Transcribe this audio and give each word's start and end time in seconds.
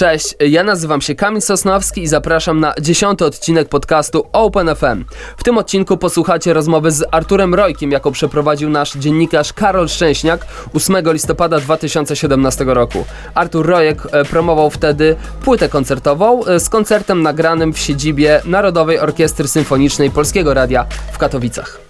Cześć, 0.00 0.34
ja 0.40 0.62
nazywam 0.62 1.00
się 1.00 1.14
Kamil 1.14 1.42
Sosnowski 1.42 2.02
i 2.02 2.06
zapraszam 2.06 2.60
na 2.60 2.74
dziesiąty 2.80 3.24
odcinek 3.24 3.68
podcastu 3.68 4.26
Open 4.32 4.76
FM. 4.76 5.04
W 5.36 5.44
tym 5.44 5.58
odcinku 5.58 5.96
posłuchacie 5.96 6.52
rozmowy 6.52 6.90
z 6.90 7.04
Arturem 7.10 7.54
Rojkiem, 7.54 7.90
jaką 7.90 8.12
przeprowadził 8.12 8.70
nasz 8.70 8.92
dziennikarz 8.92 9.52
Karol 9.52 9.88
Szczęśniak 9.88 10.46
8 10.74 10.96
listopada 11.12 11.60
2017 11.60 12.64
roku. 12.64 13.04
Artur 13.34 13.66
Rojek 13.66 13.98
e, 14.12 14.24
promował 14.24 14.70
wtedy 14.70 15.16
płytę 15.44 15.68
koncertową 15.68 16.44
e, 16.44 16.60
z 16.60 16.68
koncertem 16.68 17.22
nagranym 17.22 17.72
w 17.72 17.78
siedzibie 17.78 18.42
Narodowej 18.44 18.98
Orkiestry 18.98 19.48
Symfonicznej 19.48 20.10
Polskiego 20.10 20.54
Radia 20.54 20.86
w 21.12 21.18
Katowicach. 21.18 21.80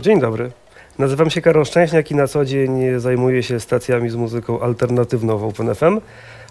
Dzień 0.00 0.20
dobry. 0.20 0.65
Nazywam 0.98 1.30
się 1.30 1.40
Karol 1.40 1.64
Szczęśniak 1.64 2.10
i 2.10 2.14
na 2.14 2.26
co 2.26 2.44
dzień 2.44 3.00
zajmuję 3.00 3.42
się 3.42 3.60
stacjami 3.60 4.10
z 4.10 4.14
muzyką 4.14 4.60
alternatywną 4.60 5.38
w 5.38 5.44
OpenFM, 5.44 6.00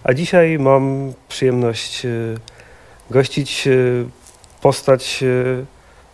a 0.03 0.13
dzisiaj 0.13 0.59
mam 0.59 1.13
przyjemność 1.27 2.05
e, 2.05 2.09
gościć 3.09 3.67
e, 3.67 3.71
postać, 4.61 5.23
e, 5.23 5.65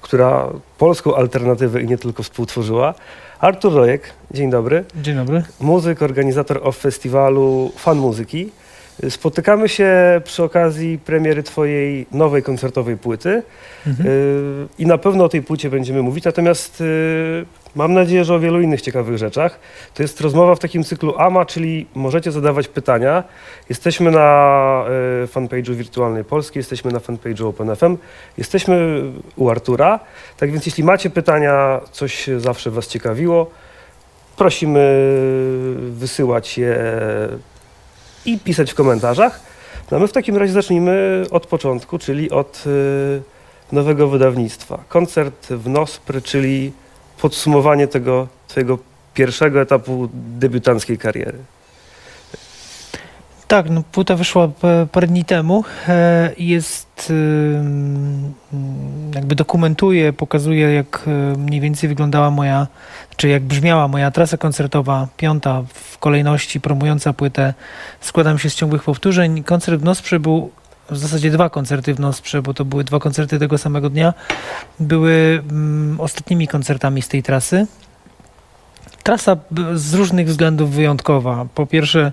która 0.01 0.49
polską 0.77 1.15
alternatywę 1.15 1.81
i 1.81 1.87
nie 1.87 1.97
tylko 1.97 2.23
współtworzyła. 2.23 2.93
Artur 3.39 3.73
Rojek, 3.73 4.13
dzień 4.31 4.49
dobry. 4.49 4.85
Dzień 4.95 5.15
dobry. 5.15 5.43
Muzyk, 5.59 6.01
organizator 6.01 6.59
off 6.63 6.77
festiwalu 6.77 7.71
Fan 7.77 7.97
Muzyki. 7.97 8.51
Spotykamy 9.09 9.69
się 9.69 10.21
przy 10.23 10.43
okazji 10.43 10.99
premiery 11.05 11.43
Twojej 11.43 12.05
nowej 12.11 12.43
koncertowej 12.43 12.97
płyty 12.97 13.43
Mhm. 13.87 14.07
Y, 14.07 14.67
i 14.79 14.85
na 14.85 14.97
pewno 14.97 15.23
o 15.23 15.29
tej 15.29 15.41
płycie 15.41 15.69
będziemy 15.69 16.01
mówić, 16.01 16.25
natomiast 16.25 16.81
y, 16.81 17.45
mam 17.75 17.93
nadzieję, 17.93 18.25
że 18.25 18.33
o 18.33 18.39
wielu 18.39 18.61
innych 18.61 18.81
ciekawych 18.81 19.17
rzeczach. 19.17 19.59
To 19.93 20.03
jest 20.03 20.21
rozmowa 20.21 20.55
w 20.55 20.59
takim 20.59 20.83
cyklu 20.83 21.17
AMA, 21.17 21.45
czyli 21.45 21.87
możecie 21.95 22.31
zadawać 22.31 22.67
pytania. 22.67 23.23
Jesteśmy 23.69 24.11
na 24.11 24.85
y, 25.23 25.27
fanpage'u 25.27 25.75
Wirtualnej 25.75 26.23
Polski, 26.23 26.59
jesteśmy 26.59 26.91
na 26.91 26.99
fanpage'u 26.99 27.47
OpenFM, 27.47 27.97
jesteśmy 28.37 29.03
u 29.35 29.49
Artura, 29.49 29.99
tak 30.37 30.51
więc 30.51 30.65
jeśli 30.65 30.83
macie 30.83 31.09
pytania, 31.09 31.81
coś 31.91 32.29
zawsze 32.37 32.71
Was 32.71 32.87
ciekawiło, 32.87 33.51
prosimy 34.37 35.05
wysyłać 35.91 36.57
je 36.57 36.77
i 38.25 38.39
pisać 38.39 38.71
w 38.71 38.75
komentarzach. 38.75 39.39
No 39.91 39.99
my 39.99 40.07
w 40.07 40.11
takim 40.11 40.37
razie 40.37 40.53
zacznijmy 40.53 41.25
od 41.31 41.47
początku, 41.47 41.99
czyli 41.99 42.31
od 42.31 42.63
y, 42.67 43.21
nowego 43.71 44.07
wydawnictwa. 44.07 44.83
Koncert 44.89 45.47
w 45.47 45.69
Nospr, 45.69 46.21
czyli 46.23 46.71
podsumowanie 47.21 47.87
tego 47.87 48.27
twojego 48.47 48.77
pierwszego 49.13 49.61
etapu 49.61 50.09
debiutanckiej 50.13 50.97
kariery. 50.97 51.37
Tak, 53.51 53.69
no 53.69 53.83
płyta 53.91 54.15
wyszła 54.15 54.49
parę 54.91 55.07
dni 55.07 55.25
temu 55.25 55.63
e, 55.87 56.31
jest 56.37 57.09
ym, 57.09 58.33
jakby 59.15 59.35
dokumentuje, 59.35 60.13
pokazuje 60.13 60.73
jak 60.73 61.03
e, 61.07 61.37
mniej 61.37 61.61
więcej 61.61 61.89
wyglądała 61.89 62.31
moja, 62.31 62.67
czy 63.15 63.27
jak 63.29 63.43
brzmiała 63.43 63.87
moja 63.87 64.11
trasa 64.11 64.37
koncertowa, 64.37 65.07
piąta 65.17 65.63
w 65.73 65.97
kolejności 65.97 66.61
promująca 66.61 67.13
płytę. 67.13 67.53
Składam 68.01 68.39
się 68.39 68.49
z 68.49 68.55
ciągłych 68.55 68.83
powtórzeń. 68.83 69.43
Koncert 69.43 69.81
w 69.81 69.83
Nosprze 69.83 70.19
był 70.19 70.51
w 70.89 70.97
zasadzie 70.97 71.31
dwa 71.31 71.49
koncerty 71.49 71.93
w 71.93 71.99
Nosprze, 71.99 72.41
bo 72.41 72.53
to 72.53 72.65
były 72.65 72.83
dwa 72.83 72.99
koncerty 72.99 73.39
tego 73.39 73.57
samego 73.57 73.89
dnia. 73.89 74.13
Były 74.79 75.43
mm, 75.49 75.99
ostatnimi 76.01 76.47
koncertami 76.47 77.01
z 77.01 77.07
tej 77.07 77.23
trasy. 77.23 77.67
Trasa 79.03 79.37
z 79.73 79.93
różnych 79.93 80.27
względów 80.27 80.71
wyjątkowa. 80.71 81.45
Po 81.55 81.65
pierwsze, 81.65 82.11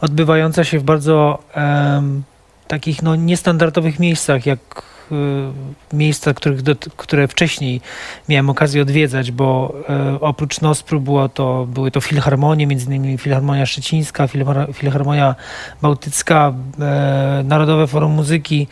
odbywająca 0.00 0.64
się 0.64 0.78
w 0.78 0.82
bardzo 0.82 1.38
em, 1.54 2.22
takich 2.68 3.02
no, 3.02 3.16
niestandardowych 3.16 3.98
miejscach, 3.98 4.46
jak 4.46 4.82
miejsca, 5.92 6.34
których 6.34 6.62
do, 6.62 6.76
które 6.96 7.28
wcześniej 7.28 7.80
miałem 8.28 8.50
okazję 8.50 8.82
odwiedzać, 8.82 9.32
bo 9.32 9.74
e, 9.88 10.20
oprócz 10.20 10.60
Nospru 10.60 11.00
było 11.00 11.28
to, 11.28 11.66
były 11.66 11.90
to 11.90 12.00
filharmonie, 12.00 12.66
między 12.66 12.86
innymi 12.86 13.18
Filharmonia 13.18 13.66
Szczecińska, 13.66 14.26
Filhar- 14.26 14.72
Filharmonia 14.74 15.34
Bałtycka, 15.82 16.52
e, 16.80 17.42
Narodowe 17.44 17.86
Forum 17.86 18.12
Muzyki. 18.12 18.66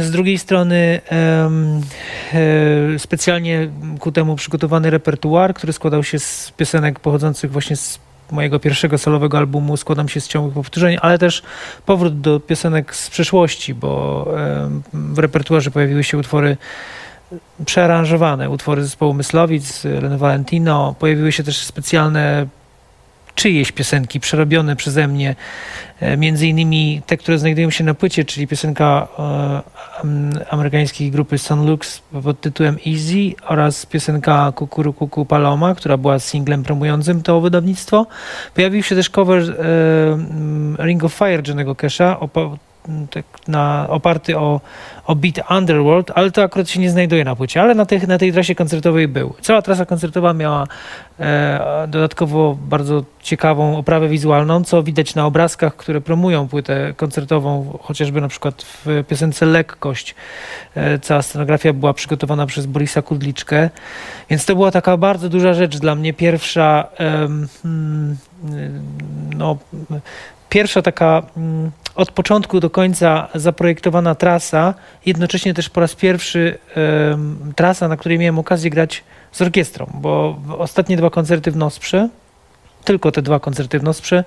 Z 0.00 0.10
drugiej 0.10 0.38
strony 0.38 1.00
specjalnie 2.98 3.68
ku 4.00 4.12
temu 4.12 4.36
przygotowany 4.36 4.90
repertuar, 4.90 5.54
który 5.54 5.72
składał 5.72 6.04
się 6.04 6.18
z 6.18 6.52
piosenek 6.56 7.00
pochodzących 7.00 7.52
właśnie 7.52 7.76
z 7.76 7.98
mojego 8.30 8.58
pierwszego 8.60 8.98
solowego 8.98 9.38
albumu 9.38 9.76
składam 9.76 10.08
się 10.08 10.20
z 10.20 10.28
ciągłych 10.28 10.54
powtórzeń, 10.54 10.96
ale 11.00 11.18
też 11.18 11.42
powrót 11.86 12.20
do 12.20 12.40
piosenek 12.40 12.94
z 12.94 13.10
przeszłości, 13.10 13.74
bo 13.74 14.24
w 14.92 15.18
repertuarze 15.18 15.70
pojawiły 15.70 16.04
się 16.04 16.18
utwory 16.18 16.56
przearanżowane, 17.64 18.50
utwory 18.50 18.82
zespołu 18.82 19.14
Myslowic, 19.14 19.84
Leny 19.84 20.18
Valentino, 20.18 20.94
pojawiły 20.98 21.32
się 21.32 21.42
też 21.42 21.64
specjalne 21.64 22.46
czyjeś 23.36 23.72
piosenki 23.72 24.20
przerobione 24.20 24.76
przeze 24.76 25.08
mnie, 25.08 25.34
e, 26.00 26.16
między 26.16 26.46
innymi 26.46 27.02
te, 27.06 27.16
które 27.16 27.38
znajdują 27.38 27.70
się 27.70 27.84
na 27.84 27.94
płycie, 27.94 28.24
czyli 28.24 28.46
piosenka 28.46 29.08
e, 29.18 29.22
am- 30.02 30.30
amerykańskiej 30.50 31.10
grupy 31.10 31.38
Sun 31.38 31.66
Lux 31.66 32.02
pod 32.22 32.40
tytułem 32.40 32.78
Easy 32.86 33.34
oraz 33.48 33.86
piosenka 33.86 34.52
Kukuru 34.54 34.92
Kuku 34.92 35.26
Paloma, 35.26 35.74
która 35.74 35.96
była 35.96 36.18
singlem 36.18 36.62
promującym 36.62 37.22
to 37.22 37.40
wydawnictwo. 37.40 38.06
Pojawił 38.54 38.82
się 38.82 38.94
też 38.96 39.10
cover 39.10 39.42
e, 40.78 40.84
Ring 40.86 41.04
of 41.04 41.14
Fire 41.14 41.42
Johnego 41.46 41.72
Cash'a 41.72 42.28
tak 43.10 43.24
na, 43.48 43.86
oparty 43.88 44.38
o, 44.38 44.60
o 45.06 45.14
beat 45.14 45.50
Underworld, 45.50 46.10
ale 46.14 46.30
to 46.30 46.42
akurat 46.42 46.68
się 46.68 46.80
nie 46.80 46.90
znajduje 46.90 47.24
na 47.24 47.36
płycie, 47.36 47.62
ale 47.62 47.74
na, 47.74 47.86
tych, 47.86 48.08
na 48.08 48.18
tej 48.18 48.32
trasie 48.32 48.54
koncertowej 48.54 49.08
był. 49.08 49.34
Cała 49.40 49.62
trasa 49.62 49.86
koncertowa 49.86 50.32
miała 50.32 50.66
e, 51.20 51.86
dodatkowo 51.88 52.58
bardzo 52.60 53.04
ciekawą 53.22 53.78
oprawę 53.78 54.08
wizualną, 54.08 54.64
co 54.64 54.82
widać 54.82 55.14
na 55.14 55.26
obrazkach, 55.26 55.76
które 55.76 56.00
promują 56.00 56.48
płytę 56.48 56.94
koncertową, 56.96 57.78
chociażby 57.82 58.20
na 58.20 58.28
przykład 58.28 58.62
w 58.62 59.04
piosence 59.08 59.46
Lekkość. 59.46 60.14
E, 60.74 60.98
cała 60.98 61.22
scenografia 61.22 61.72
była 61.72 61.94
przygotowana 61.94 62.46
przez 62.46 62.66
Borisa 62.66 63.02
Kudliczkę, 63.02 63.70
więc 64.30 64.46
to 64.46 64.54
była 64.54 64.70
taka 64.70 64.96
bardzo 64.96 65.28
duża 65.28 65.54
rzecz 65.54 65.78
dla 65.78 65.94
mnie. 65.94 66.14
Pierwsza, 66.14 66.88
em, 66.98 67.48
mm, 67.64 68.16
no, 69.36 69.56
pierwsza 70.48 70.82
taka 70.82 71.22
mm, 71.36 71.70
od 71.94 72.10
początku 72.10 72.60
do 72.60 72.70
końca 72.70 73.28
zaprojektowana 73.34 74.14
trasa, 74.14 74.74
jednocześnie 75.06 75.54
też 75.54 75.70
po 75.70 75.80
raz 75.80 75.94
pierwszy 75.94 76.58
trasa, 77.56 77.88
na 77.88 77.96
której 77.96 78.18
miałem 78.18 78.38
okazję 78.38 78.70
grać 78.70 79.04
z 79.32 79.42
orkiestrą, 79.42 79.90
bo 79.94 80.36
ostatnie 80.58 80.96
dwa 80.96 81.10
koncerty 81.10 81.50
w 81.50 81.56
Nosprze, 81.56 82.08
tylko 82.86 83.12
te 83.12 83.22
dwa 83.22 83.40
koncerty 83.40 83.78
w 83.78 83.82
Nosprze, 83.82 84.24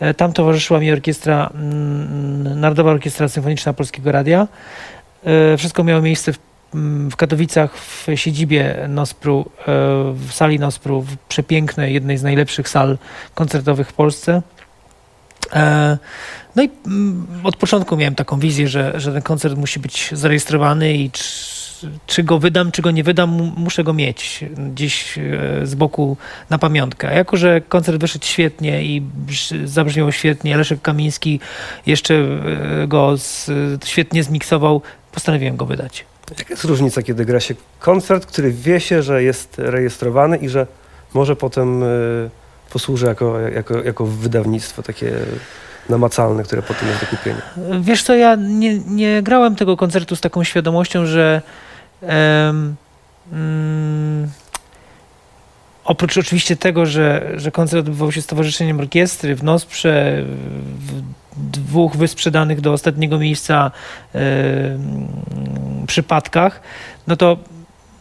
e, 0.00 0.14
tam 0.14 0.32
towarzyszyła 0.32 0.80
mi 0.80 0.92
orkiestra, 0.92 1.50
mm, 1.54 2.60
Narodowa 2.60 2.90
Orkiestra 2.90 3.28
Symfoniczna 3.28 3.72
Polskiego 3.72 4.12
Radia. 4.12 4.48
E, 5.24 5.56
Wszystko 5.56 5.84
miało 5.84 6.02
miejsce 6.02 6.32
w, 6.32 6.38
mm, 6.74 7.10
w 7.10 7.16
Katowicach, 7.16 7.76
w 7.76 8.06
siedzibie 8.14 8.86
Nospru, 8.88 9.50
e, 9.60 9.64
w 10.14 10.32
sali 10.32 10.58
Nospru, 10.58 11.02
w 11.02 11.16
przepięknej, 11.16 11.94
jednej 11.94 12.18
z 12.18 12.22
najlepszych 12.22 12.68
sal 12.68 12.98
koncertowych 13.34 13.88
w 13.88 13.92
Polsce. 13.92 14.42
E, 15.52 15.98
No 16.56 16.62
i 16.62 16.70
mm, 16.86 17.26
od 17.44 17.56
początku 17.56 17.96
miałem 17.96 18.14
taką 18.14 18.38
wizję, 18.38 18.68
że, 18.68 19.00
że 19.00 19.12
ten 19.12 19.22
koncert 19.22 19.56
musi 19.56 19.80
być 19.80 20.10
zarejestrowany 20.12 20.94
i 20.94 21.10
czy, 22.06 22.22
go 22.22 22.38
wydam, 22.38 22.72
czy 22.72 22.82
go 22.82 22.90
nie 22.90 23.04
wydam, 23.04 23.30
mu- 23.30 23.52
muszę 23.56 23.84
go 23.84 23.92
mieć 23.92 24.44
gdzieś 24.74 25.18
e, 25.18 25.22
z 25.66 25.74
boku 25.74 26.16
na 26.50 26.58
pamiątkę. 26.58 27.08
A 27.08 27.12
jako, 27.12 27.36
że 27.36 27.60
koncert 27.60 27.98
wyszedł 27.98 28.24
świetnie 28.26 28.84
i 28.84 29.02
brz- 29.26 29.66
zabrzmiał 29.66 30.12
świetnie, 30.12 30.56
Leszek 30.56 30.82
Kamiński 30.82 31.40
jeszcze 31.86 32.14
e, 32.14 32.86
go 32.88 33.16
z, 33.18 33.50
świetnie 33.84 34.24
zmiksował, 34.24 34.82
postanowiłem 35.12 35.56
go 35.56 35.66
wydać. 35.66 36.04
Jaka 36.38 36.50
jest 36.50 36.64
różnica, 36.64 37.02
kiedy 37.02 37.24
gra 37.24 37.40
się 37.40 37.54
koncert, 37.80 38.26
który 38.26 38.52
wie 38.52 38.80
się, 38.80 39.02
że 39.02 39.22
jest 39.22 39.54
rejestrowany 39.58 40.36
i 40.36 40.48
że 40.48 40.66
może 41.14 41.36
potem 41.36 41.82
posłuży 42.72 43.06
jako, 43.06 43.40
jako, 43.40 43.82
jako 43.82 44.06
wydawnictwo 44.06 44.82
takie 44.82 45.12
namacalne, 45.88 46.42
które 46.42 46.62
potem 46.62 46.88
jest 46.88 47.00
do 47.00 47.06
kupienia? 47.06 47.42
Wiesz 47.80 48.02
co, 48.02 48.14
ja 48.14 48.34
nie, 48.34 48.78
nie 48.78 49.22
grałem 49.22 49.56
tego 49.56 49.76
koncertu 49.76 50.16
z 50.16 50.20
taką 50.20 50.44
świadomością, 50.44 51.06
że 51.06 51.42
mm, 52.02 52.76
oprócz 55.84 56.16
oczywiście 56.16 56.56
tego, 56.56 56.86
że, 56.86 57.32
że 57.36 57.50
koncert 57.50 57.80
odbywał 57.80 58.12
się 58.12 58.22
z 58.22 58.26
Towarzyszeniem 58.26 58.80
Orkiestry 58.80 59.34
w 59.34 59.42
Nosprze, 59.42 60.24
w 60.78 61.02
dwóch 61.50 61.96
wysprzedanych 61.96 62.60
do 62.60 62.72
ostatniego 62.72 63.18
miejsca 63.18 63.70
przypadkach, 65.86 66.60
no 67.06 67.16
to 67.16 67.36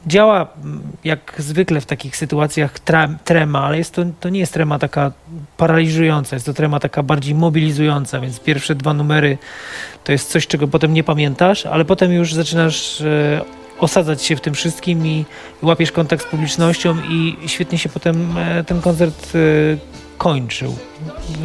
działa 0.07 0.47
mm, 0.63 0.81
jak 1.03 1.33
zwykle 1.37 1.81
w 1.81 1.85
takich 1.85 2.17
sytuacjach 2.17 2.79
trema, 3.23 3.63
ale 3.63 3.77
jest 3.77 3.93
to, 3.93 4.05
to 4.19 4.29
nie 4.29 4.39
jest 4.39 4.53
trema 4.53 4.79
taka 4.79 5.11
paraliżująca, 5.57 6.35
jest 6.35 6.45
to 6.45 6.53
trema 6.53 6.79
taka 6.79 7.03
bardziej 7.03 7.35
mobilizująca, 7.35 8.19
więc 8.19 8.39
pierwsze 8.39 8.75
dwa 8.75 8.93
numery 8.93 9.37
to 10.03 10.11
jest 10.11 10.29
coś, 10.29 10.47
czego 10.47 10.67
potem 10.67 10.93
nie 10.93 11.03
pamiętasz, 11.03 11.65
ale 11.65 11.85
potem 11.85 12.13
już 12.13 12.33
zaczynasz 12.33 13.01
e, 13.01 13.41
osadzać 13.79 14.23
się 14.23 14.35
w 14.35 14.41
tym 14.41 14.53
wszystkim 14.53 15.07
i, 15.07 15.25
i 15.63 15.65
łapiesz 15.65 15.91
kontakt 15.91 16.23
z 16.27 16.29
publicznością 16.29 16.97
i 17.09 17.37
świetnie 17.47 17.77
się 17.77 17.89
potem 17.89 18.37
e, 18.37 18.63
ten 18.63 18.81
koncert 18.81 19.33
e, 19.35 20.00
kończył. 20.21 20.75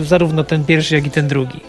Zarówno 0.02 0.44
ten 0.44 0.64
pierwszy, 0.64 0.94
jak 0.94 1.06
i 1.06 1.10
ten 1.10 1.28
drugi. 1.28 1.60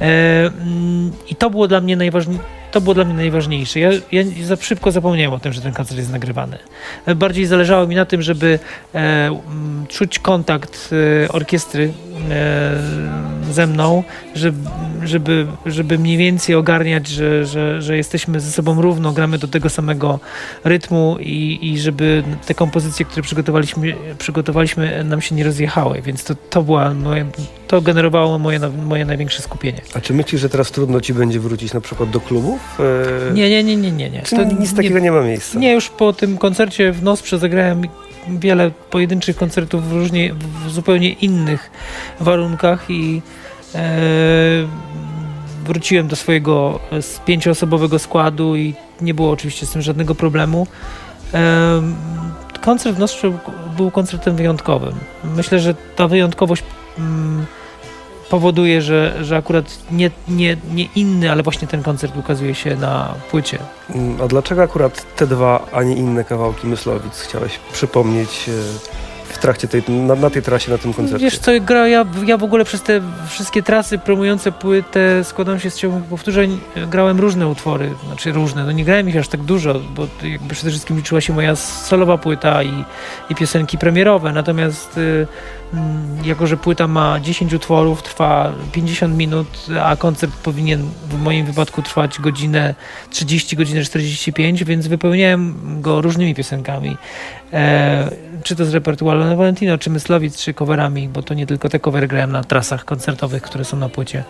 E, 0.00 0.46
mm, 0.46 1.12
I 1.28 1.34
to 1.36 1.50
było 1.50 1.68
dla 1.68 1.80
mnie 1.80 1.96
najważniejsze. 1.96 2.44
To 2.72 2.80
było 2.80 2.94
dla 2.94 3.04
mnie 3.04 3.14
najważniejsze. 3.14 3.80
Ja, 3.80 3.90
ja 4.12 4.22
za 4.42 4.56
szybko 4.56 4.92
zapomniałem 4.92 5.32
o 5.32 5.38
tym, 5.38 5.52
że 5.52 5.60
ten 5.60 5.72
koncert 5.72 5.98
jest 5.98 6.12
nagrywany. 6.12 6.58
E, 7.06 7.14
Bardziej 7.14 7.46
zależało 7.46 7.86
mi 7.86 7.94
na 7.94 8.04
tym, 8.04 8.22
żeby 8.22 8.58
e, 8.94 8.98
mm, 8.98 9.86
czuć 9.88 10.18
kontakt 10.18 10.90
e, 11.24 11.28
orkiestry 11.28 11.92
e, 12.30 12.72
ze 13.50 13.66
mną, 13.66 14.02
żeby, 14.34 14.58
żeby, 15.06 15.46
żeby 15.66 15.98
mniej 15.98 16.16
więcej 16.16 16.54
ogarniać, 16.54 17.08
że, 17.08 17.46
że, 17.46 17.82
że 17.82 17.96
jesteśmy 17.96 18.40
ze 18.40 18.50
sobą 18.52 18.82
równo, 18.82 19.12
gramy 19.12 19.38
do 19.38 19.48
tego 19.48 19.68
samego 19.68 20.20
rytmu 20.64 21.16
i, 21.20 21.58
i 21.62 21.78
żeby 21.78 22.22
te 22.46 22.54
kompozycje, 22.54 23.06
które 23.06 23.22
przygotowaliśmy, 23.22 23.94
przygotowaliśmy 24.18 25.04
nam 25.04 25.20
się 25.20 25.34
nie 25.34 25.44
rozjechały, 25.44 26.02
więc 26.02 26.24
to, 26.24 26.34
to, 26.50 26.62
była 26.62 26.94
moje, 26.94 27.26
to 27.66 27.80
generowało 27.80 28.38
moje, 28.38 28.60
moje 28.86 29.04
największe 29.04 29.42
skupienie. 29.42 29.80
A 29.94 30.00
czy 30.00 30.14
myślisz, 30.14 30.40
że 30.40 30.48
teraz 30.48 30.70
trudno 30.70 31.00
ci 31.00 31.14
będzie 31.14 31.40
wrócić 31.40 31.74
na 31.74 31.80
przykład 31.80 32.10
do 32.10 32.20
klubów? 32.20 32.60
E, 33.30 33.32
Nie, 33.34 33.50
nie, 33.50 33.64
nie, 33.64 33.76
nie, 33.76 33.92
nie. 33.92 34.10
nie. 34.10 34.22
Czy 34.22 34.36
To 34.36 34.44
nic 34.44 34.74
takiego 34.74 34.98
nie 34.98 35.12
ma 35.12 35.22
miejsca? 35.22 35.58
Nie, 35.58 35.72
już 35.72 35.88
po 35.90 36.12
tym 36.12 36.38
koncercie 36.38 36.92
w 36.92 37.02
Nosprze 37.02 37.38
zagrałem 37.38 37.82
wiele 38.28 38.70
pojedynczych 38.90 39.36
koncertów 39.36 39.88
w, 39.88 39.92
różnie, 39.92 40.34
w 40.66 40.70
zupełnie 40.70 41.12
innych 41.12 41.70
warunkach 42.20 42.90
i 42.90 43.22
e, 43.22 43.45
wróciłem 45.66 46.08
do 46.08 46.16
swojego 46.16 46.80
e, 46.92 47.24
pięcioosobowego 47.24 47.98
składu 47.98 48.56
i 48.56 48.74
nie 49.00 49.14
było 49.14 49.30
oczywiście 49.30 49.66
z 49.66 49.70
tym 49.70 49.82
żadnego 49.82 50.14
problemu. 50.14 50.66
E, 51.34 51.82
koncert 52.60 52.96
w 52.96 52.98
Nosprze 52.98 53.32
był 53.76 53.90
koncertem 53.90 54.36
wyjątkowym. 54.36 54.94
Myślę, 55.24 55.58
że 55.60 55.74
ta 55.96 56.08
wyjątkowość 56.08 56.62
mm, 56.98 57.46
powoduje, 58.30 58.82
że, 58.82 59.24
że 59.24 59.36
akurat 59.36 59.78
nie, 59.90 60.10
nie, 60.28 60.56
nie 60.74 60.84
inny, 60.96 61.32
ale 61.32 61.42
właśnie 61.42 61.68
ten 61.68 61.82
koncert 61.82 62.16
ukazuje 62.16 62.54
się 62.54 62.76
na 62.76 63.14
płycie. 63.30 63.58
Mm, 63.94 64.22
A 64.22 64.26
dlaczego 64.26 64.62
akurat 64.62 65.16
te 65.16 65.26
dwa, 65.26 65.66
a 65.72 65.82
nie 65.82 65.94
inne 65.94 66.24
kawałki 66.24 66.66
Myslowic 66.66 67.20
chciałeś 67.20 67.58
przypomnieć 67.72 68.48
e, 68.48 68.52
w 69.36 69.38
trakcie 69.38 69.68
tej, 69.68 69.82
na, 69.88 70.14
na 70.14 70.30
tej 70.30 70.42
trasie, 70.42 70.72
na 70.72 70.78
tym 70.78 70.92
koncercie? 70.92 71.24
Wiesz 71.24 71.38
co, 71.38 71.50
gra, 71.60 71.88
ja, 71.88 72.04
ja 72.24 72.36
w 72.36 72.44
ogóle 72.44 72.64
przez 72.64 72.82
te 72.82 73.00
wszystkie 73.28 73.62
trasy 73.62 73.98
promujące 73.98 74.52
płytę 74.52 75.24
składam 75.24 75.60
się 75.60 75.70
z 75.70 75.76
ciągłych 75.76 76.04
powtórzeń. 76.04 76.60
Grałem 76.86 77.20
różne 77.20 77.48
utwory, 77.48 77.90
znaczy 78.06 78.32
różne, 78.32 78.64
no 78.64 78.72
nie 78.72 78.84
grałem 78.84 79.08
ich 79.08 79.16
aż 79.16 79.28
tak 79.28 79.42
dużo, 79.42 79.74
bo 79.94 80.06
jakby 80.22 80.54
przede 80.54 80.70
wszystkim 80.70 80.96
liczyła 80.96 81.20
się 81.20 81.32
moja 81.32 81.56
solowa 81.56 82.18
płyta 82.18 82.62
i, 82.62 82.84
i 83.30 83.34
piosenki 83.34 83.78
premierowe, 83.78 84.32
natomiast 84.32 84.98
y, 84.98 85.26
mm, 85.74 86.24
jako, 86.24 86.46
że 86.46 86.56
płyta 86.56 86.86
ma 86.88 87.20
10 87.20 87.54
utworów, 87.54 88.02
trwa 88.02 88.52
50 88.72 89.16
minut, 89.16 89.66
a 89.82 89.96
koncert 89.96 90.32
powinien 90.32 90.82
w 91.10 91.18
moim 91.18 91.46
wypadku 91.46 91.82
trwać 91.82 92.20
godzinę 92.20 92.74
30, 93.10 93.56
godzinę 93.56 93.84
45, 93.84 94.64
więc 94.64 94.86
wypełniałem 94.86 95.54
go 95.80 96.00
różnymi 96.00 96.34
piosenkami. 96.34 96.96
E, 97.52 98.10
czy 98.46 98.56
to 98.56 98.64
z 98.64 98.74
repertuaru 98.74 99.24
na 99.24 99.36
Valentino, 99.36 99.78
czy 99.78 99.90
Myslowic, 99.90 100.36
czy 100.36 100.54
coverami, 100.54 101.08
bo 101.08 101.22
to 101.22 101.34
nie 101.34 101.46
tylko 101.46 101.68
te 101.68 101.80
covery 101.80 102.08
grałem 102.08 102.32
na 102.32 102.44
trasach 102.44 102.84
koncertowych, 102.84 103.42
które 103.42 103.64
są 103.64 103.76
na 103.76 103.88
płycie. 103.88 104.24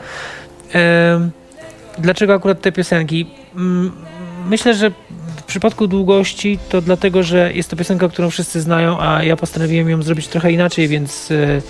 Dlaczego 1.99 2.35
akurat 2.35 2.61
te 2.61 2.73
piosenki? 2.73 3.27
Mm, 3.57 3.93
Myślę, 4.49 4.75
że 4.75 4.91
w 5.37 5.43
przypadku 5.43 5.87
długości 5.87 6.59
to 6.69 6.81
dlatego, 6.81 7.23
że 7.23 7.53
jest 7.53 7.71
to 7.71 7.77
piosenka, 7.77 8.09
którą 8.09 8.31
wszyscy 8.31 8.61
znają, 8.61 9.01
a 9.01 9.23
ja 9.23 9.37
postanowiłem 9.37 9.91
ją 9.91 10.03
zrobić 10.03 10.29
trochę 10.29 10.53
inaczej, 10.53 10.89
więc 10.89 11.31
e, 11.31 11.63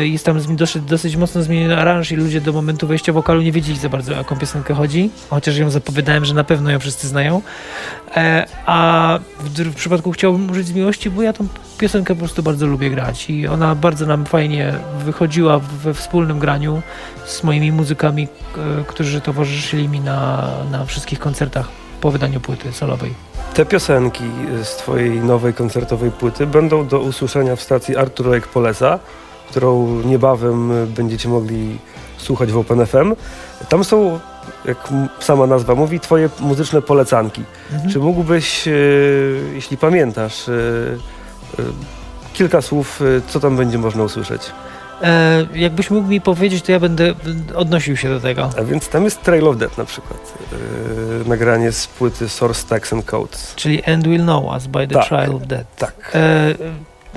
jest 0.00 0.24
tam 0.24 0.56
dosyć, 0.56 0.82
dosyć 0.82 1.16
mocno 1.16 1.42
zmieniony 1.42 1.76
aranż 1.76 2.12
i 2.12 2.16
ludzie 2.16 2.40
do 2.40 2.52
momentu 2.52 2.86
wejścia 2.86 3.12
wokalu 3.12 3.42
nie 3.42 3.52
wiedzieli 3.52 3.78
za 3.78 3.88
bardzo 3.88 4.12
o 4.12 4.16
jaką 4.16 4.36
piosenkę 4.36 4.74
chodzi, 4.74 5.10
chociaż 5.30 5.56
ją 5.56 5.70
zapowiadałem, 5.70 6.24
że 6.24 6.34
na 6.34 6.44
pewno 6.44 6.70
ją 6.70 6.78
wszyscy 6.78 7.08
znają. 7.08 7.42
E, 8.16 8.46
a 8.66 9.18
w, 9.40 9.50
w 9.50 9.74
przypadku 9.74 10.12
chciałbym 10.12 10.50
użyć 10.50 10.66
z 10.66 10.72
miłości, 10.72 11.10
bo 11.10 11.22
ja 11.22 11.32
tą 11.32 11.48
piosenkę 11.78 12.14
po 12.14 12.18
prostu 12.18 12.42
bardzo 12.42 12.66
lubię 12.66 12.90
grać 12.90 13.30
i 13.30 13.46
ona 13.46 13.74
bardzo 13.74 14.06
nam 14.06 14.26
fajnie 14.26 14.74
wychodziła 15.04 15.58
we 15.58 15.94
wspólnym 15.94 16.38
graniu 16.38 16.82
z 17.26 17.42
moimi 17.42 17.72
muzykami, 17.72 18.28
e, 18.80 18.84
którzy 18.84 19.20
towarzyszyli 19.20 19.88
mi 19.88 20.00
na, 20.00 20.48
na 20.70 20.84
wszystkich 20.84 21.18
koncertach 21.18 21.68
po 22.00 22.10
wydaniu 22.10 22.40
płyty 22.40 22.72
solowej. 22.72 23.14
Te 23.54 23.66
piosenki 23.66 24.24
z 24.62 24.76
twojej 24.76 25.10
nowej 25.10 25.54
koncertowej 25.54 26.10
płyty 26.10 26.46
będą 26.46 26.86
do 26.86 27.00
usłyszenia 27.00 27.56
w 27.56 27.62
stacji 27.62 27.96
Artur 27.96 28.42
Polesa, 28.54 28.98
którą 29.56 30.02
niebawem 30.04 30.72
będziecie 30.86 31.28
mogli 31.28 31.78
słuchać 32.18 32.52
w 32.52 32.58
OpenFM. 32.58 33.14
Tam 33.68 33.84
są, 33.84 34.20
jak 34.64 34.76
sama 35.20 35.46
nazwa 35.46 35.74
mówi, 35.74 36.00
twoje 36.00 36.28
muzyczne 36.40 36.82
polecanki. 36.82 37.42
Mhm. 37.72 37.90
Czy 37.92 37.98
mógłbyś, 37.98 38.68
e, 38.68 38.72
jeśli 39.54 39.76
pamiętasz, 39.76 40.48
e, 40.48 40.52
e, 41.58 41.62
kilka 42.34 42.62
słów, 42.62 43.02
e, 43.02 43.20
co 43.28 43.40
tam 43.40 43.56
będzie 43.56 43.78
można 43.78 44.04
usłyszeć? 44.04 44.42
E, 45.02 45.46
jakbyś 45.54 45.90
mógł 45.90 46.08
mi 46.08 46.20
powiedzieć, 46.20 46.64
to 46.64 46.72
ja 46.72 46.80
będę 46.80 47.14
odnosił 47.54 47.96
się 47.96 48.08
do 48.08 48.20
tego. 48.20 48.50
A 48.58 48.62
więc 48.64 48.88
tam 48.88 49.04
jest 49.04 49.22
Trail 49.22 49.48
of 49.48 49.56
Death 49.56 49.78
na 49.78 49.84
przykład. 49.84 50.32
e, 51.24 51.28
nagranie 51.28 51.72
z 51.72 51.86
płyty 51.86 52.28
Source 52.28 52.68
Tax 52.68 52.92
and 52.92 53.04
Codes. 53.04 53.52
Czyli 53.54 53.84
And 53.84 54.04
Will 54.08 54.22
Know 54.22 54.44
Us 54.44 54.66
by 54.66 54.88
the 54.88 54.94
Tak. 54.94 55.06
Trial 55.08 55.34
of 55.34 55.42
Death. 55.46 55.76
Tak. 55.78 56.12
E, 56.14 56.54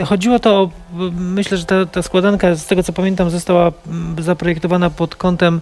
chodziło 0.05 0.39
to 0.39 0.61
o, 0.61 0.69
myślę, 1.11 1.57
że 1.57 1.65
ta, 1.65 1.85
ta 1.85 2.01
składanka, 2.01 2.55
z 2.55 2.65
tego 2.65 2.83
co 2.83 2.93
pamiętam, 2.93 3.29
została 3.29 3.71
mm, 3.87 4.23
zaprojektowana 4.23 4.89
pod 4.89 5.15
kątem 5.15 5.61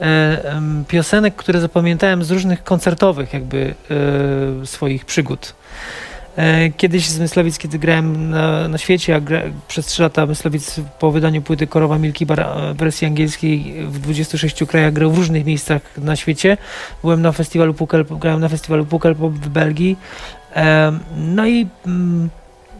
e, 0.00 0.60
piosenek, 0.88 1.36
które 1.36 1.60
zapamiętałem 1.60 2.24
z 2.24 2.30
różnych 2.30 2.64
koncertowych 2.64 3.32
jakby 3.32 3.74
e, 4.62 4.66
swoich 4.66 5.04
przygód. 5.04 5.54
E, 6.36 6.70
Kiedyś 6.70 7.08
z 7.08 7.18
Myslowic, 7.18 7.58
kiedy 7.58 7.78
grałem 7.78 8.30
na, 8.30 8.68
na 8.68 8.78
świecie, 8.78 9.14
a 9.14 9.20
gra, 9.20 9.42
przez 9.68 9.86
3 9.86 10.02
lata 10.02 10.26
Myslowic 10.26 10.80
po 10.98 11.10
wydaniu 11.10 11.42
płyty 11.42 11.66
Korowa 11.66 11.98
Milki 11.98 12.26
Bar 12.26 12.46
w 12.74 12.76
wersji 12.76 13.06
angielskiej 13.06 13.86
w 13.86 13.98
26 13.98 14.64
krajach 14.64 14.92
grał 14.92 15.10
w 15.10 15.18
różnych 15.18 15.44
miejscach 15.44 15.82
na 15.98 16.16
świecie. 16.16 16.56
Byłem 17.02 17.22
na 17.22 17.32
festiwalu 17.32 17.74
Pukel, 17.74 18.04
grałem 18.10 18.40
na 18.40 18.48
festiwalu 18.48 18.86
Pukelpop 18.86 19.32
w 19.32 19.48
Belgii. 19.48 19.96
No 21.16 21.46
i 21.46 21.66
mm, 21.86 22.30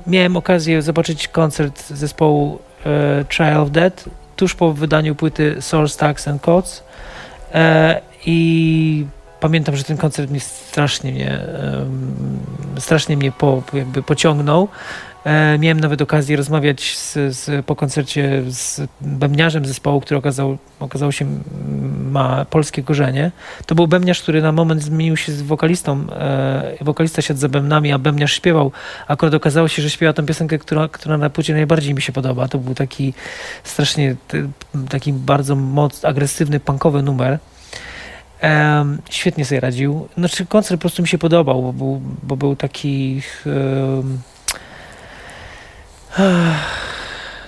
miałem 0.06 0.36
okazję 0.36 0.82
zobaczyć 0.82 1.28
koncert 1.28 1.88
zespołu 1.88 2.58
e, 2.86 3.24
Trial 3.24 3.60
of 3.60 3.70
Death 3.70 4.04
tuż 4.36 4.54
po 4.54 4.72
wydaniu 4.72 5.14
płyty 5.14 5.56
Source 5.60 5.98
Tax 5.98 6.28
and 6.28 6.42
Codes 6.42 6.82
e, 7.54 8.00
i 8.26 9.06
pamiętam, 9.40 9.76
że 9.76 9.84
ten 9.84 9.96
koncert 9.96 10.30
mnie 10.30 10.40
strasznie 10.40 11.12
mnie 11.12 11.40
strasznie 12.78 13.16
mnie 13.16 13.32
po, 13.32 13.62
jakby 13.72 14.02
pociągnął. 14.02 14.68
E, 15.26 15.58
miałem 15.58 15.80
nawet 15.80 16.02
okazję 16.02 16.36
rozmawiać 16.36 16.96
z, 16.96 17.14
z, 17.36 17.66
po 17.66 17.76
koncercie 17.76 18.42
z 18.48 18.80
bębniarzem 19.00 19.66
zespołu, 19.66 20.00
który 20.00 20.18
okazał, 20.18 20.58
okazało 20.80 21.12
się 21.12 21.24
m, 21.24 22.10
ma 22.10 22.44
polskie 22.44 22.82
korzenie. 22.82 23.30
To 23.66 23.74
był 23.74 23.86
bębniarz, 23.86 24.22
który 24.22 24.42
na 24.42 24.52
moment 24.52 24.82
zmienił 24.82 25.16
się 25.16 25.32
z 25.32 25.42
wokalistą. 25.42 26.06
E, 26.10 26.76
wokalista 26.80 27.22
siadł 27.22 27.40
za 27.40 27.48
bębnami, 27.48 27.92
a 27.92 27.98
bębniarz 27.98 28.32
śpiewał. 28.32 28.72
Akurat 29.08 29.34
okazało 29.34 29.68
się, 29.68 29.82
że 29.82 29.90
śpiewa 29.90 30.12
tę 30.12 30.26
piosenkę, 30.26 30.58
która, 30.58 30.88
która 30.88 31.18
na 31.18 31.30
płycie 31.30 31.54
najbardziej 31.54 31.94
mi 31.94 32.02
się 32.02 32.12
podoba. 32.12 32.48
To 32.48 32.58
był 32.58 32.74
taki 32.74 33.14
strasznie, 33.64 34.16
taki 34.88 35.12
bardzo 35.12 35.56
agresywny, 36.02 36.60
punkowy 36.60 37.02
numer. 37.02 37.38
Em, 38.40 38.98
świetnie 39.10 39.44
sobie 39.44 39.60
radził. 39.60 40.08
Znaczy 40.18 40.46
koncert 40.46 40.78
po 40.78 40.80
prostu 40.80 41.02
mi 41.02 41.08
się 41.08 41.18
podobał, 41.18 41.62
bo 41.62 41.72
był, 41.72 42.00
bo 42.22 42.36
był 42.36 42.56
taki 42.56 43.22
em, 43.46 44.18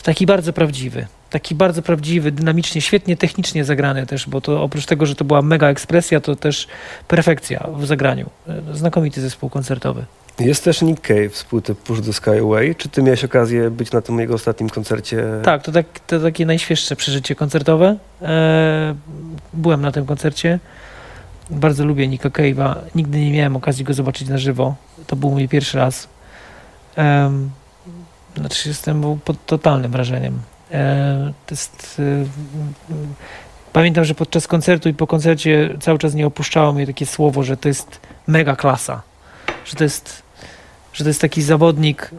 taki 0.02 0.26
bardzo 0.26 0.52
prawdziwy. 0.52 1.06
Taki 1.30 1.54
bardzo 1.54 1.82
prawdziwy, 1.82 2.32
dynamicznie, 2.32 2.80
świetnie 2.80 3.16
technicznie 3.16 3.64
zagrany 3.64 4.06
też, 4.06 4.28
bo 4.28 4.40
to 4.40 4.62
oprócz 4.62 4.86
tego, 4.86 5.06
że 5.06 5.14
to 5.14 5.24
była 5.24 5.42
mega 5.42 5.68
ekspresja, 5.68 6.20
to 6.20 6.36
też 6.36 6.68
perfekcja 7.08 7.68
w 7.76 7.86
zagraniu. 7.86 8.30
E, 8.48 8.74
Znakomity 8.76 9.20
zespół 9.20 9.50
koncertowy. 9.50 10.04
Jest 10.38 10.64
też 10.64 10.82
Nick 10.82 11.00
Cave 11.00 11.36
z 11.36 11.44
płyty 11.44 11.74
Push 11.74 12.00
the 12.00 12.12
Sky 12.12 12.30
Away. 12.30 12.74
Czy 12.74 12.88
ty 12.88 13.02
miałeś 13.02 13.24
okazję 13.24 13.70
być 13.70 13.92
na 13.92 14.00
tym 14.00 14.18
jego 14.20 14.34
ostatnim 14.34 14.70
koncercie? 14.70 15.24
Tak, 15.42 15.62
to, 15.62 15.72
tak, 15.72 15.86
to 16.06 16.20
takie 16.20 16.46
najświeższe 16.46 16.96
przeżycie 16.96 17.34
koncertowe. 17.34 17.96
E, 18.22 18.94
byłem 19.54 19.80
na 19.80 19.92
tym 19.92 20.06
koncercie. 20.06 20.58
Bardzo 21.50 21.84
lubię 21.84 22.08
Nicka 22.08 22.28
Cave'a. 22.28 22.74
Nigdy 22.94 23.20
nie 23.20 23.30
miałem 23.32 23.56
okazji 23.56 23.84
go 23.84 23.94
zobaczyć 23.94 24.28
na 24.28 24.38
żywo. 24.38 24.74
To 25.06 25.16
był 25.16 25.30
mój 25.30 25.48
pierwszy 25.48 25.78
raz. 25.78 26.08
Znaczy 28.38 28.68
jestem 28.68 29.18
pod 29.24 29.46
totalnym 29.46 29.90
wrażeniem. 29.90 30.38
E, 30.72 31.32
to 31.46 31.54
jest, 31.54 32.00
e, 32.00 32.24
pamiętam, 33.72 34.04
że 34.04 34.14
podczas 34.14 34.46
koncertu 34.46 34.88
i 34.88 34.94
po 34.94 35.06
koncercie 35.06 35.76
cały 35.80 35.98
czas 35.98 36.14
nie 36.14 36.26
opuszczało 36.26 36.72
mnie 36.72 36.86
takie 36.86 37.06
słowo, 37.06 37.42
że 37.42 37.56
to 37.56 37.68
jest 37.68 38.00
mega 38.26 38.56
klasa. 38.56 39.02
Że 39.64 39.76
to 39.76 39.84
jest, 39.84 40.22
że 40.92 41.04
to 41.04 41.10
jest 41.10 41.20
taki 41.20 41.42
zawodnik 41.42 42.10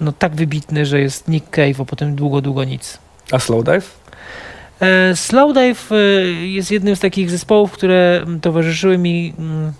no 0.00 0.12
tak 0.12 0.34
wybitny, 0.34 0.86
że 0.86 1.00
jest 1.00 1.28
Nick 1.28 1.50
Cave, 1.50 1.80
a 1.80 1.84
potem 1.84 2.14
długo, 2.14 2.40
długo 2.40 2.64
nic. 2.64 2.98
A 3.32 3.38
Slowdive? 3.38 3.98
E, 4.80 5.16
Slowdive 5.16 5.92
e, 5.92 5.96
jest 6.32 6.70
jednym 6.70 6.96
z 6.96 7.00
takich 7.00 7.30
zespołów, 7.30 7.72
które 7.72 8.26
towarzyszyły 8.42 8.98
mi 8.98 9.34
mm, 9.38 9.72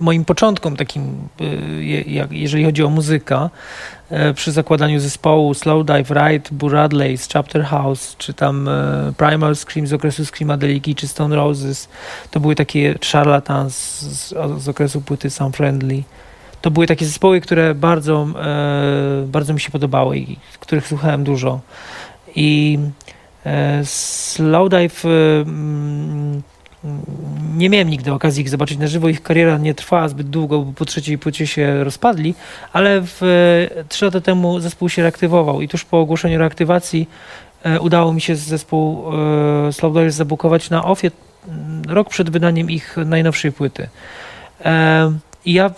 moim 0.00 0.24
początkom 0.24 0.76
takim, 0.76 1.28
e, 1.40 1.44
jeżeli 2.30 2.64
chodzi 2.64 2.84
o 2.84 2.90
muzykę, 2.90 3.48
przy 4.34 4.52
zakładaniu 4.52 5.00
zespołu 5.00 5.54
Slowdive, 5.54 6.10
Ride, 6.10 6.50
Boo 6.52 6.68
Radley, 6.68 7.18
Chapter 7.32 7.64
House, 7.64 8.16
czy 8.18 8.34
tam 8.34 8.68
Primal 9.16 9.56
Scream 9.56 9.86
z 9.86 9.92
okresu 9.92 10.24
Screamadeliki, 10.24 10.94
czy 10.94 11.08
Stone 11.08 11.36
Roses. 11.36 11.88
To 12.30 12.40
były 12.40 12.54
takie 12.54 12.98
charlatans 13.12 13.74
z, 14.00 14.34
z 14.62 14.68
okresu 14.68 15.00
płyty 15.00 15.30
Sound 15.30 15.56
Friendly. 15.56 16.02
To 16.60 16.70
były 16.70 16.86
takie 16.86 17.06
zespoły, 17.06 17.40
które 17.40 17.74
bardzo, 17.74 18.26
bardzo 19.26 19.54
mi 19.54 19.60
się 19.60 19.70
podobały 19.70 20.18
i 20.18 20.36
których 20.60 20.86
słuchałem 20.86 21.24
dużo. 21.24 21.60
I 22.34 22.78
Slowdive 23.84 25.04
mm, 25.04 26.42
nie 27.56 27.70
miałem 27.70 27.90
nigdy 27.90 28.12
okazji 28.12 28.42
ich 28.42 28.48
zobaczyć 28.48 28.78
na 28.78 28.86
żywo. 28.86 29.08
Ich 29.08 29.22
kariera 29.22 29.58
nie 29.58 29.74
trwała 29.74 30.08
zbyt 30.08 30.30
długo, 30.30 30.58
bo 30.58 30.72
po 30.72 30.84
trzeciej 30.84 31.18
płycie 31.18 31.46
się 31.46 31.84
rozpadli, 31.84 32.34
ale 32.72 33.00
w, 33.00 33.22
e, 33.22 33.84
trzy 33.84 34.04
lata 34.04 34.20
temu 34.20 34.60
zespół 34.60 34.88
się 34.88 35.02
reaktywował 35.02 35.62
i 35.62 35.68
tuż 35.68 35.84
po 35.84 36.00
ogłoszeniu 36.00 36.38
reaktywacji 36.38 37.08
udało 37.80 38.12
mi 38.12 38.20
się 38.20 38.36
zespół 38.36 39.04
Slowdive 39.72 40.12
zabukować 40.12 40.70
na 40.70 40.84
OFIE 40.84 41.10
rok 41.88 42.08
przed 42.08 42.30
wydaniem 42.30 42.70
ich 42.70 42.96
najnowszej 43.06 43.52
płyty. 43.52 43.88
I 45.44 45.52
ja 45.52 45.70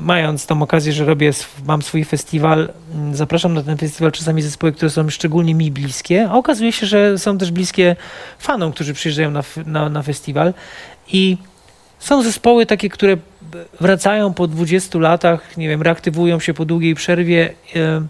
mając 0.00 0.46
tą 0.46 0.62
okazję, 0.62 0.92
że 0.92 1.04
robię, 1.04 1.30
mam 1.66 1.82
swój 1.82 2.04
festiwal, 2.04 2.68
mm, 2.94 3.16
zapraszam 3.16 3.54
na 3.54 3.62
ten 3.62 3.76
festiwal 3.76 4.12
czasami 4.12 4.42
zespoły, 4.42 4.72
które 4.72 4.90
są 4.90 5.10
szczególnie 5.10 5.54
mi 5.54 5.70
bliskie, 5.70 6.28
a 6.30 6.34
okazuje 6.34 6.72
się, 6.72 6.86
że 6.86 7.18
są 7.18 7.38
też 7.38 7.50
bliskie 7.50 7.96
fanom, 8.38 8.72
którzy 8.72 8.94
przyjeżdżają 8.94 9.30
na, 9.30 9.42
na, 9.66 9.88
na 9.88 10.02
festiwal 10.02 10.54
i 11.08 11.36
są 11.98 12.22
zespoły 12.22 12.66
takie, 12.66 12.88
które 12.88 13.16
wracają 13.80 14.34
po 14.34 14.46
20 14.46 14.98
latach, 14.98 15.56
nie 15.56 15.68
wiem, 15.68 15.82
reaktywują 15.82 16.40
się 16.40 16.54
po 16.54 16.64
długiej 16.64 16.94
przerwie 16.94 17.54
e, 17.76 18.02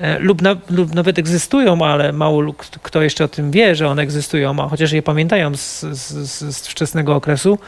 e, 0.00 0.18
lub, 0.18 0.42
na, 0.42 0.56
lub 0.70 0.94
nawet 0.94 1.18
egzystują, 1.18 1.82
ale 1.82 2.12
mało 2.12 2.54
kto 2.82 3.02
jeszcze 3.02 3.24
o 3.24 3.28
tym 3.28 3.50
wie, 3.50 3.74
że 3.74 3.88
one 3.88 4.02
egzystują, 4.02 4.60
a 4.60 4.68
chociaż 4.68 4.92
je 4.92 5.02
pamiętają 5.02 5.56
z, 5.56 5.80
z, 5.80 6.56
z 6.56 6.68
wczesnego 6.68 7.16
okresu. 7.16 7.58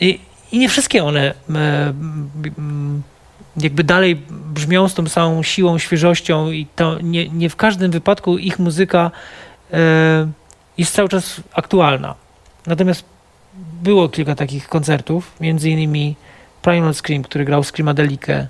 I, 0.00 0.20
i 0.52 0.58
nie 0.58 0.68
wszystkie 0.68 1.04
one 1.04 1.34
e, 1.54 1.92
jakby 3.56 3.84
dalej 3.84 4.22
brzmią 4.30 4.88
z 4.88 4.94
tą 4.94 5.08
samą 5.08 5.42
siłą, 5.42 5.78
świeżością 5.78 6.50
i 6.50 6.66
to 6.76 7.00
nie, 7.00 7.28
nie 7.28 7.50
w 7.50 7.56
każdym 7.56 7.90
wypadku 7.90 8.38
ich 8.38 8.58
muzyka 8.58 9.10
e, 9.72 9.78
jest 10.78 10.94
cały 10.94 11.08
czas 11.08 11.40
aktualna. 11.52 12.14
Natomiast 12.66 13.04
było 13.82 14.08
kilka 14.08 14.34
takich 14.34 14.68
koncertów, 14.68 15.32
między 15.40 15.70
innymi 15.70 16.16
Primal 16.62 16.94
Scream, 16.94 17.22
który 17.22 17.44
grał 17.44 17.64
Screamadelikę. 17.64 18.46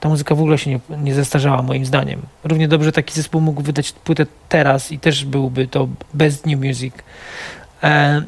Ta 0.00 0.08
muzyka 0.08 0.34
w 0.34 0.40
ogóle 0.40 0.58
się 0.58 0.70
nie, 0.70 0.80
nie 1.02 1.14
zestarzała 1.14 1.62
moim 1.62 1.86
zdaniem. 1.86 2.22
Równie 2.44 2.68
dobrze 2.68 2.92
taki 2.92 3.14
zespół 3.14 3.40
mógł 3.40 3.62
wydać 3.62 3.92
płytę 3.92 4.26
teraz 4.48 4.92
i 4.92 4.98
też 4.98 5.24
byłby 5.24 5.66
to 5.66 5.88
best 6.14 6.46
new 6.46 6.60
music. 6.60 6.94
E, 7.82 8.22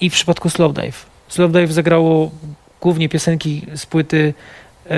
I 0.00 0.10
w 0.10 0.12
przypadku 0.12 0.50
Slowdive 0.50 1.13
Slowdive 1.28 1.72
zagrało 1.72 2.30
głównie 2.80 3.08
piosenki 3.08 3.66
z 3.74 3.86
płyty 3.86 4.34
e, 4.86 4.90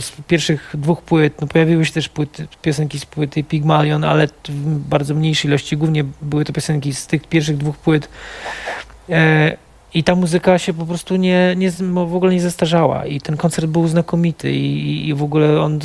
z 0.00 0.12
pierwszych 0.26 0.74
dwóch 0.74 1.02
płyt, 1.02 1.40
no 1.40 1.46
pojawiły 1.46 1.84
się 1.84 1.92
też 1.92 2.08
płyty, 2.08 2.46
piosenki 2.62 2.98
z 2.98 3.06
płyty 3.06 3.44
Pygmalion, 3.44 4.04
ale 4.04 4.26
w 4.48 4.78
bardzo 4.88 5.14
mniejszej 5.14 5.48
ilości. 5.48 5.76
Głównie 5.76 6.04
były 6.22 6.44
to 6.44 6.52
piosenki 6.52 6.94
z 6.94 7.06
tych 7.06 7.26
pierwszych 7.26 7.56
dwóch 7.56 7.76
płyt. 7.76 8.08
I 9.96 10.04
ta 10.04 10.14
muzyka 10.14 10.58
się 10.58 10.74
po 10.74 10.86
prostu 10.86 11.16
nie, 11.16 11.54
nie, 11.56 11.70
w 12.06 12.14
ogóle 12.14 12.32
nie 12.32 12.40
zestarzała 12.40 13.06
i 13.06 13.20
ten 13.20 13.36
koncert 13.36 13.66
był 13.66 13.88
znakomity 13.88 14.52
i, 14.52 15.08
i 15.08 15.14
w 15.14 15.22
ogóle 15.22 15.60
on 15.60 15.78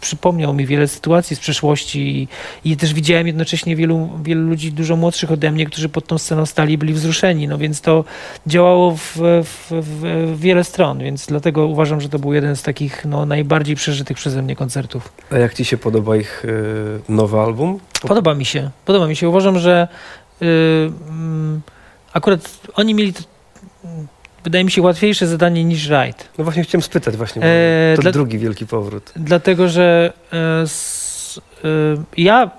przypomniał 0.00 0.54
mi 0.54 0.66
wiele 0.66 0.88
sytuacji 0.88 1.36
z 1.36 1.40
przeszłości 1.40 2.00
i, 2.18 2.28
i, 2.70 2.76
też 2.76 2.94
widziałem 2.94 3.26
jednocześnie 3.26 3.76
wielu, 3.76 4.10
wielu 4.22 4.48
ludzi 4.48 4.72
dużo 4.72 4.96
młodszych 4.96 5.32
ode 5.32 5.50
mnie, 5.50 5.66
którzy 5.66 5.88
pod 5.88 6.06
tą 6.06 6.18
sceną 6.18 6.46
stali 6.46 6.74
i 6.74 6.78
byli 6.78 6.92
wzruszeni, 6.92 7.48
no 7.48 7.58
więc 7.58 7.80
to 7.80 8.04
działało 8.46 8.96
w, 8.96 9.16
w, 9.44 9.70
w 9.70 10.40
wiele 10.40 10.64
stron, 10.64 10.98
więc 10.98 11.26
dlatego 11.26 11.66
uważam, 11.66 12.00
że 12.00 12.08
to 12.08 12.18
był 12.18 12.32
jeden 12.32 12.56
z 12.56 12.62
takich 12.62 13.04
no, 13.04 13.26
najbardziej 13.26 13.76
przeżytych 13.76 14.16
przeze 14.16 14.42
mnie 14.42 14.56
koncertów. 14.56 15.12
A 15.30 15.38
jak 15.38 15.54
ci 15.54 15.64
się 15.64 15.76
podoba 15.76 16.16
ich 16.16 16.44
y, 16.44 17.12
nowy 17.12 17.38
album? 17.38 17.80
Podoba 18.00 18.34
mi 18.34 18.44
się, 18.44 18.70
podoba 18.84 19.06
mi 19.06 19.16
się. 19.16 19.28
Uważam, 19.28 19.58
że 19.58 19.88
y, 20.42 20.46
mm, 21.08 21.62
akurat 22.14 22.60
oni 22.74 22.94
mieli, 22.94 23.12
wydaje 24.44 24.64
mi 24.64 24.70
się, 24.70 24.82
łatwiejsze 24.82 25.26
zadanie 25.26 25.64
niż 25.64 25.88
Wright. 25.88 26.28
No 26.38 26.44
właśnie 26.44 26.64
chciałem 26.64 26.82
spytać 26.82 27.16
właśnie, 27.16 27.42
e, 27.42 27.92
to 27.96 28.02
dla, 28.02 28.12
drugi 28.12 28.38
wielki 28.38 28.66
powrót. 28.66 29.12
Dlatego, 29.16 29.68
że 29.68 30.12
e, 30.32 30.62
s, 30.62 31.40
e, 31.64 31.68
ja 32.16 32.50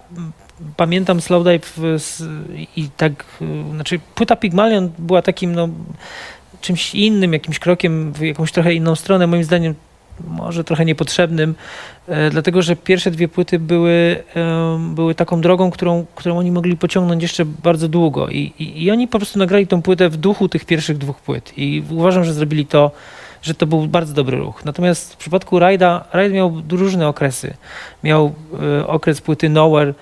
pamiętam 0.77 1.21
Slowdive 1.21 1.79
i 2.75 2.89
tak, 2.97 3.25
e, 3.41 3.71
znaczy 3.71 3.99
płyta 4.15 4.35
Pygmalion 4.35 4.91
była 4.97 5.21
takim 5.21 5.55
no, 5.55 5.69
czymś 6.61 6.95
innym, 6.95 7.33
jakimś 7.33 7.59
krokiem 7.59 8.13
w 8.13 8.21
jakąś 8.21 8.51
trochę 8.51 8.73
inną 8.73 8.95
stronę. 8.95 9.27
Moim 9.27 9.43
zdaniem 9.43 9.75
może 10.27 10.63
trochę 10.63 10.85
niepotrzebnym, 10.85 11.55
e, 12.07 12.29
dlatego 12.29 12.61
że 12.61 12.75
pierwsze 12.75 13.11
dwie 13.11 13.27
płyty 13.27 13.59
były, 13.59 14.23
były 14.79 15.15
taką 15.15 15.41
drogą, 15.41 15.71
którą, 15.71 16.05
którą 16.15 16.37
oni 16.37 16.51
mogli 16.51 16.77
pociągnąć 16.77 17.21
jeszcze 17.21 17.45
bardzo 17.45 17.87
długo. 17.87 18.27
I, 18.27 18.53
i, 18.59 18.83
I 18.83 18.91
oni 18.91 19.07
po 19.07 19.19
prostu 19.19 19.39
nagrali 19.39 19.67
tą 19.67 19.81
płytę 19.81 20.09
w 20.09 20.17
duchu 20.17 20.49
tych 20.49 20.65
pierwszych 20.65 20.97
dwóch 20.97 21.17
płyt. 21.17 21.53
I 21.57 21.83
uważam, 21.91 22.23
że 22.23 22.33
zrobili 22.33 22.65
to, 22.65 22.91
że 23.41 23.53
to 23.53 23.65
był 23.65 23.87
bardzo 23.87 24.13
dobry 24.13 24.37
ruch. 24.37 24.65
Natomiast 24.65 25.13
w 25.13 25.17
przypadku 25.17 25.59
Rajda, 25.59 26.05
Raid 26.13 26.33
miał 26.33 26.61
różne 26.69 27.07
okresy. 27.07 27.53
Miał 28.03 28.33
e, 28.79 28.87
okres 28.87 29.21
płyty 29.21 29.49
Nowhere, 29.49 29.93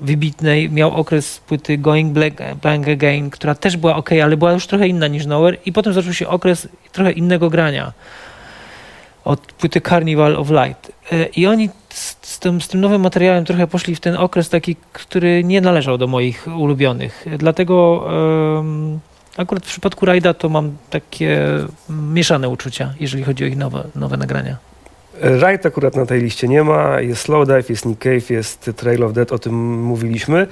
wybitnej, 0.00 0.70
miał 0.70 0.94
okres 0.94 1.38
płyty 1.38 1.78
Going 1.78 2.12
Black, 2.12 2.42
Blank 2.62 2.88
Again, 2.88 3.30
która 3.30 3.54
też 3.54 3.76
była 3.76 3.96
ok, 3.96 4.10
ale 4.12 4.36
była 4.36 4.52
już 4.52 4.66
trochę 4.66 4.88
inna 4.88 5.08
niż 5.08 5.26
Nowhere 5.26 5.56
i 5.64 5.72
potem 5.72 5.92
zaczął 5.92 6.12
się 6.12 6.28
okres 6.28 6.68
trochę 6.92 7.12
innego 7.12 7.50
grania 7.50 7.92
od 9.28 9.40
płyty 9.40 9.80
Carnival 9.80 10.36
of 10.36 10.50
Light. 10.50 10.92
E, 11.12 11.26
I 11.26 11.46
oni 11.46 11.70
z 11.90 12.38
tym, 12.38 12.60
z 12.60 12.68
tym 12.68 12.80
nowym 12.80 13.00
materiałem 13.00 13.44
trochę 13.44 13.66
poszli 13.66 13.94
w 13.94 14.00
ten 14.00 14.16
okres 14.16 14.48
taki, 14.48 14.76
który 14.92 15.44
nie 15.44 15.60
należał 15.60 15.98
do 15.98 16.06
moich 16.06 16.46
ulubionych. 16.58 17.24
Dlatego 17.38 18.06
um, 18.56 18.98
akurat 19.36 19.64
w 19.64 19.68
przypadku 19.68 20.06
Rajda 20.06 20.34
to 20.34 20.48
mam 20.48 20.76
takie 20.90 21.40
mieszane 21.88 22.48
uczucia, 22.48 22.94
jeżeli 23.00 23.24
chodzi 23.24 23.44
o 23.44 23.46
ich 23.46 23.56
nowe, 23.56 23.84
nowe 23.94 24.16
nagrania. 24.16 24.56
Raid 25.20 25.66
akurat 25.66 25.96
na 25.96 26.06
tej 26.06 26.22
liście 26.22 26.48
nie 26.48 26.64
ma, 26.64 27.00
jest 27.00 27.22
Slowdive, 27.22 27.70
jest 27.70 27.86
Nick 27.86 28.02
Cave, 28.02 28.30
jest 28.30 28.70
Trail 28.76 29.04
of 29.04 29.12
Dead, 29.12 29.32
o 29.32 29.38
tym 29.38 29.82
mówiliśmy. 29.82 30.46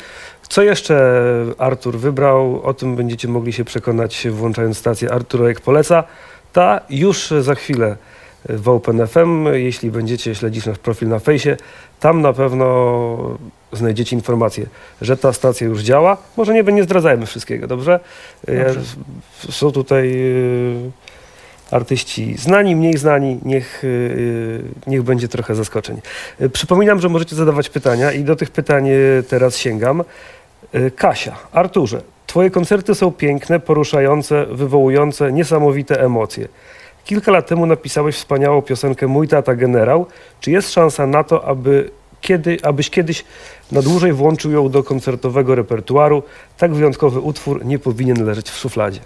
Co 0.49 0.62
jeszcze 0.62 1.23
Artur 1.59 1.99
wybrał, 1.99 2.62
o 2.62 2.75
tym 2.75 2.97
będziecie 2.97 3.28
mogli 3.28 3.52
się 3.52 3.64
przekonać 3.64 4.28
włączając 4.30 4.78
stację 4.78 5.12
Arturek 5.12 5.61
poleca. 5.61 6.04
Ta 6.52 6.80
już 6.90 7.30
za 7.40 7.54
chwilę 7.54 7.97
w 8.48 8.68
OpenFM. 8.68 9.46
Jeśli 9.52 9.90
będziecie 9.90 10.34
śledzić 10.34 10.66
nasz 10.66 10.78
profil 10.78 11.08
na 11.08 11.18
fejsie, 11.18 11.56
tam 12.00 12.22
na 12.22 12.32
pewno 12.32 13.38
znajdziecie 13.72 14.16
informację, 14.16 14.66
że 15.02 15.16
ta 15.16 15.32
stacja 15.32 15.66
już 15.66 15.82
działa. 15.82 16.16
Może 16.36 16.54
nie, 16.54 16.62
nie 16.62 16.84
zdradzajmy 16.84 17.26
wszystkiego, 17.26 17.66
dobrze? 17.66 18.00
dobrze. 18.46 18.80
Są 19.50 19.72
tutaj 19.72 20.12
y, 20.14 20.90
artyści 21.70 22.36
znani, 22.38 22.76
mniej 22.76 22.96
znani, 22.96 23.38
niech, 23.44 23.84
y, 23.84 24.62
niech 24.86 25.02
będzie 25.02 25.28
trochę 25.28 25.54
zaskoczeń. 25.54 26.00
Przypominam, 26.52 27.00
że 27.00 27.08
możecie 27.08 27.36
zadawać 27.36 27.68
pytania 27.68 28.12
i 28.12 28.24
do 28.24 28.36
tych 28.36 28.50
pytań 28.50 28.88
teraz 29.28 29.56
sięgam. 29.56 30.04
Kasia, 30.96 31.36
Arturze, 31.52 32.00
Twoje 32.26 32.50
koncerty 32.50 32.94
są 32.94 33.12
piękne, 33.12 33.60
poruszające, 33.60 34.46
wywołujące 34.46 35.32
niesamowite 35.32 36.00
emocje. 36.00 36.48
Kilka 37.06 37.32
lat 37.32 37.46
temu 37.46 37.66
napisałeś 37.66 38.16
wspaniałą 38.16 38.62
piosenkę 38.62 39.06
Mój 39.06 39.28
tata 39.28 39.54
generał. 39.54 40.06
Czy 40.40 40.50
jest 40.50 40.72
szansa 40.72 41.06
na 41.06 41.25
to, 41.25 41.44
aby 41.44 41.90
kiedy, 42.20 42.58
abyś 42.62 42.90
kiedyś 42.90 43.25
na 43.72 43.82
dłużej 43.82 44.12
włączył 44.12 44.52
ją 44.52 44.68
do 44.68 44.82
koncertowego 44.82 45.54
repertuaru. 45.54 46.22
Tak 46.58 46.75
wyjątkowy 46.75 47.20
utwór 47.20 47.64
nie 47.64 47.78
powinien 47.78 48.25
leżeć 48.25 48.50
w 48.50 48.58
szufladzie. 48.58 49.00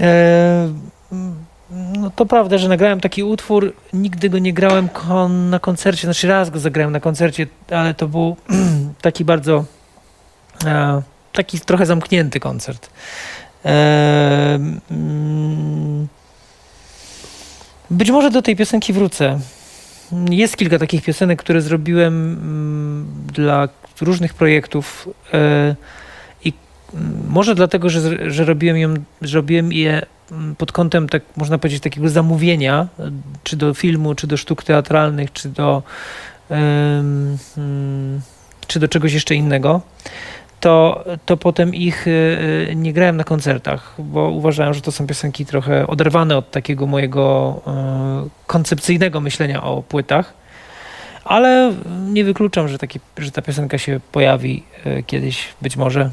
E, 0.00 0.72
no 1.70 2.10
to 2.16 2.26
prawda, 2.26 2.58
że 2.58 2.68
nagrałem 2.68 3.00
taki 3.00 3.22
utwór, 3.22 3.72
nigdy 3.92 4.30
go 4.30 4.38
nie 4.38 4.52
grałem 4.52 4.88
kon, 4.88 5.50
na 5.50 5.58
koncercie, 5.58 6.02
znaczy 6.02 6.28
raz 6.28 6.50
go 6.50 6.58
zagrałem 6.58 6.92
na 6.92 7.00
koncercie, 7.00 7.46
ale 7.70 7.94
to 7.94 8.08
był 8.08 8.36
taki 9.02 9.24
bardzo, 9.24 9.64
e, 10.64 11.02
taki 11.32 11.60
trochę 11.60 11.86
zamknięty 11.86 12.40
koncert. 12.40 12.90
E, 13.64 14.58
być 17.98 18.10
może 18.10 18.30
do 18.30 18.42
tej 18.42 18.56
piosenki 18.56 18.92
wrócę. 18.92 19.40
Jest 20.30 20.56
kilka 20.56 20.78
takich 20.78 21.04
piosenek, 21.04 21.38
które 21.38 21.60
zrobiłem 21.60 22.14
mm, 22.14 23.06
dla 23.32 23.68
różnych 24.00 24.34
projektów 24.34 25.08
e, 25.34 25.76
i 26.44 26.52
może 27.28 27.54
dlatego, 27.54 27.90
że, 27.90 28.30
że, 28.30 28.44
robiłem 28.44 28.76
ją, 28.76 28.94
robiłem 29.32 29.72
je 29.72 30.06
mm, 30.32 30.56
pod 30.56 30.72
kątem, 30.72 31.08
tak 31.08 31.22
można 31.36 31.58
powiedzieć, 31.58 31.82
takiego 31.82 32.08
zamówienia, 32.08 32.86
e, 32.98 33.10
czy 33.42 33.56
do 33.56 33.74
filmu, 33.74 34.14
czy 34.14 34.26
do 34.26 34.36
sztuk 34.36 34.64
teatralnych, 34.64 35.32
czy 35.32 35.48
do, 35.48 35.82
um, 36.50 37.38
czy 38.66 38.80
do 38.80 38.88
czegoś 38.88 39.12
jeszcze 39.12 39.34
innego 39.34 39.80
to, 40.60 41.04
to 41.26 41.36
potem 41.36 41.74
ich 41.74 42.06
y, 42.06 42.10
y, 42.70 42.74
nie 42.76 42.92
grałem 42.92 43.16
na 43.16 43.24
koncertach, 43.24 43.94
bo 43.98 44.30
uważałem, 44.30 44.74
że 44.74 44.80
to 44.80 44.92
są 44.92 45.06
piosenki 45.06 45.46
trochę 45.46 45.86
oderwane 45.86 46.36
od 46.36 46.50
takiego 46.50 46.86
mojego 46.86 47.54
y, 48.26 48.30
koncepcyjnego 48.46 49.20
myślenia 49.20 49.62
o 49.62 49.82
płytach. 49.82 50.34
Ale 51.24 51.74
nie 52.06 52.24
wykluczam, 52.24 52.68
że, 52.68 52.78
taki, 52.78 53.00
że 53.18 53.30
ta 53.30 53.42
piosenka 53.42 53.78
się 53.78 54.00
pojawi 54.12 54.62
kiedyś, 55.06 55.48
być 55.62 55.76
może. 55.76 56.10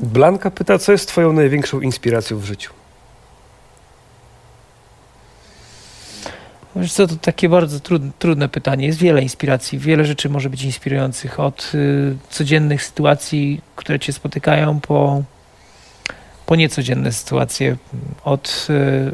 Blanka 0.00 0.50
pyta, 0.50 0.78
co 0.78 0.92
jest 0.92 1.08
Twoją 1.08 1.32
największą 1.32 1.80
inspiracją 1.80 2.38
w 2.38 2.44
życiu? 2.44 2.77
Wiesz 6.76 6.92
co, 6.92 7.06
to 7.06 7.16
takie 7.16 7.48
bardzo 7.48 7.80
trudne, 7.80 8.10
trudne 8.18 8.48
pytanie. 8.48 8.86
Jest 8.86 8.98
wiele 8.98 9.22
inspiracji, 9.22 9.78
wiele 9.78 10.04
rzeczy 10.04 10.28
może 10.28 10.50
być 10.50 10.62
inspirujących. 10.62 11.40
Od 11.40 11.72
y, 11.74 12.16
codziennych 12.30 12.82
sytuacji, 12.82 13.60
które 13.76 13.98
cię 13.98 14.12
spotykają, 14.12 14.80
po, 14.80 15.22
po 16.46 16.56
niecodzienne 16.56 17.12
sytuacje. 17.12 17.76
Od 18.24 18.66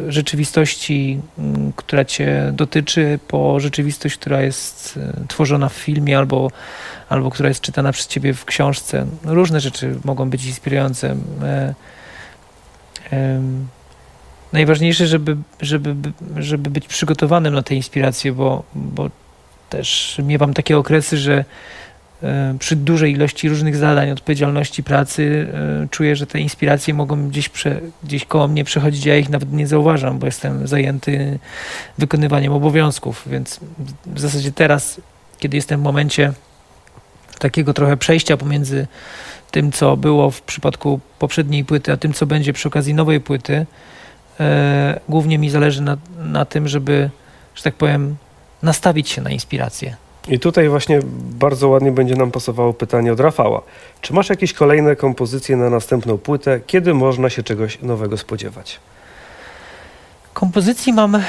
y, 0.08 0.12
rzeczywistości, 0.12 1.20
y, 1.38 1.42
która 1.76 2.04
cię 2.04 2.50
dotyczy, 2.52 3.18
po 3.28 3.60
rzeczywistość, 3.60 4.16
która 4.16 4.42
jest 4.42 4.96
y, 5.24 5.28
tworzona 5.28 5.68
w 5.68 5.74
filmie 5.74 6.18
albo, 6.18 6.50
albo 7.08 7.30
która 7.30 7.48
jest 7.48 7.60
czytana 7.60 7.92
przez 7.92 8.06
ciebie 8.06 8.34
w 8.34 8.44
książce. 8.44 9.06
Różne 9.24 9.60
rzeczy 9.60 9.98
mogą 10.04 10.30
być 10.30 10.44
inspirujące. 10.46 11.16
Najważniejsze, 14.54 15.06
żeby, 15.06 15.36
żeby, 15.60 15.94
żeby 16.36 16.70
być 16.70 16.86
przygotowanym 16.86 17.54
na 17.54 17.62
te 17.62 17.74
inspiracje, 17.74 18.32
bo, 18.32 18.62
bo 18.74 19.10
też 19.70 20.20
miewam 20.24 20.54
takie 20.54 20.78
okresy, 20.78 21.18
że 21.18 21.44
e, 22.22 22.54
przy 22.58 22.76
dużej 22.76 23.12
ilości 23.12 23.48
różnych 23.48 23.76
zadań, 23.76 24.10
odpowiedzialności 24.10 24.82
pracy 24.82 25.46
e, 25.84 25.88
czuję, 25.90 26.16
że 26.16 26.26
te 26.26 26.40
inspiracje 26.40 26.94
mogą 26.94 27.28
gdzieś, 27.28 27.48
prze, 27.48 27.80
gdzieś 28.04 28.24
koło 28.24 28.48
mnie 28.48 28.64
przechodzić, 28.64 29.06
ja 29.06 29.16
ich 29.16 29.28
nawet 29.28 29.52
nie 29.52 29.66
zauważam, 29.66 30.18
bo 30.18 30.26
jestem 30.26 30.66
zajęty 30.66 31.38
wykonywaniem 31.98 32.52
obowiązków, 32.52 33.22
więc 33.26 33.60
w 34.06 34.20
zasadzie 34.20 34.52
teraz, 34.52 35.00
kiedy 35.38 35.56
jestem 35.56 35.80
w 35.80 35.84
momencie 35.84 36.32
takiego 37.38 37.74
trochę 37.74 37.96
przejścia 37.96 38.36
pomiędzy 38.36 38.86
tym, 39.50 39.72
co 39.72 39.96
było 39.96 40.30
w 40.30 40.42
przypadku 40.42 41.00
poprzedniej 41.18 41.64
płyty, 41.64 41.92
a 41.92 41.96
tym, 41.96 42.12
co 42.12 42.26
będzie 42.26 42.52
przy 42.52 42.68
okazji 42.68 42.94
nowej 42.94 43.20
płyty, 43.20 43.66
e, 44.40 45.00
głównie 45.08 45.38
mi 45.38 45.50
zależy 45.50 45.82
na, 45.82 45.96
na 46.18 46.44
tym, 46.44 46.68
żeby, 46.68 47.10
że 47.54 47.62
tak 47.62 47.74
powiem, 47.74 48.16
nastawić 48.62 49.08
się 49.08 49.22
na 49.22 49.30
inspirację. 49.30 49.96
I 50.28 50.38
tutaj 50.38 50.68
właśnie 50.68 51.00
bardzo 51.38 51.68
ładnie 51.68 51.92
będzie 51.92 52.16
nam 52.16 52.30
pasowało 52.30 52.72
pytanie 52.72 53.12
od 53.12 53.20
Rafała. 53.20 53.62
Czy 54.00 54.12
masz 54.12 54.28
jakieś 54.28 54.52
kolejne 54.52 54.96
kompozycje 54.96 55.56
na 55.56 55.70
następną 55.70 56.18
płytę? 56.18 56.60
Kiedy 56.66 56.94
można 56.94 57.30
się 57.30 57.42
czegoś 57.42 57.82
nowego 57.82 58.16
spodziewać? 58.16 58.80
Kompozycji 60.34 60.92
mam 60.92 61.14
e, 61.14 61.22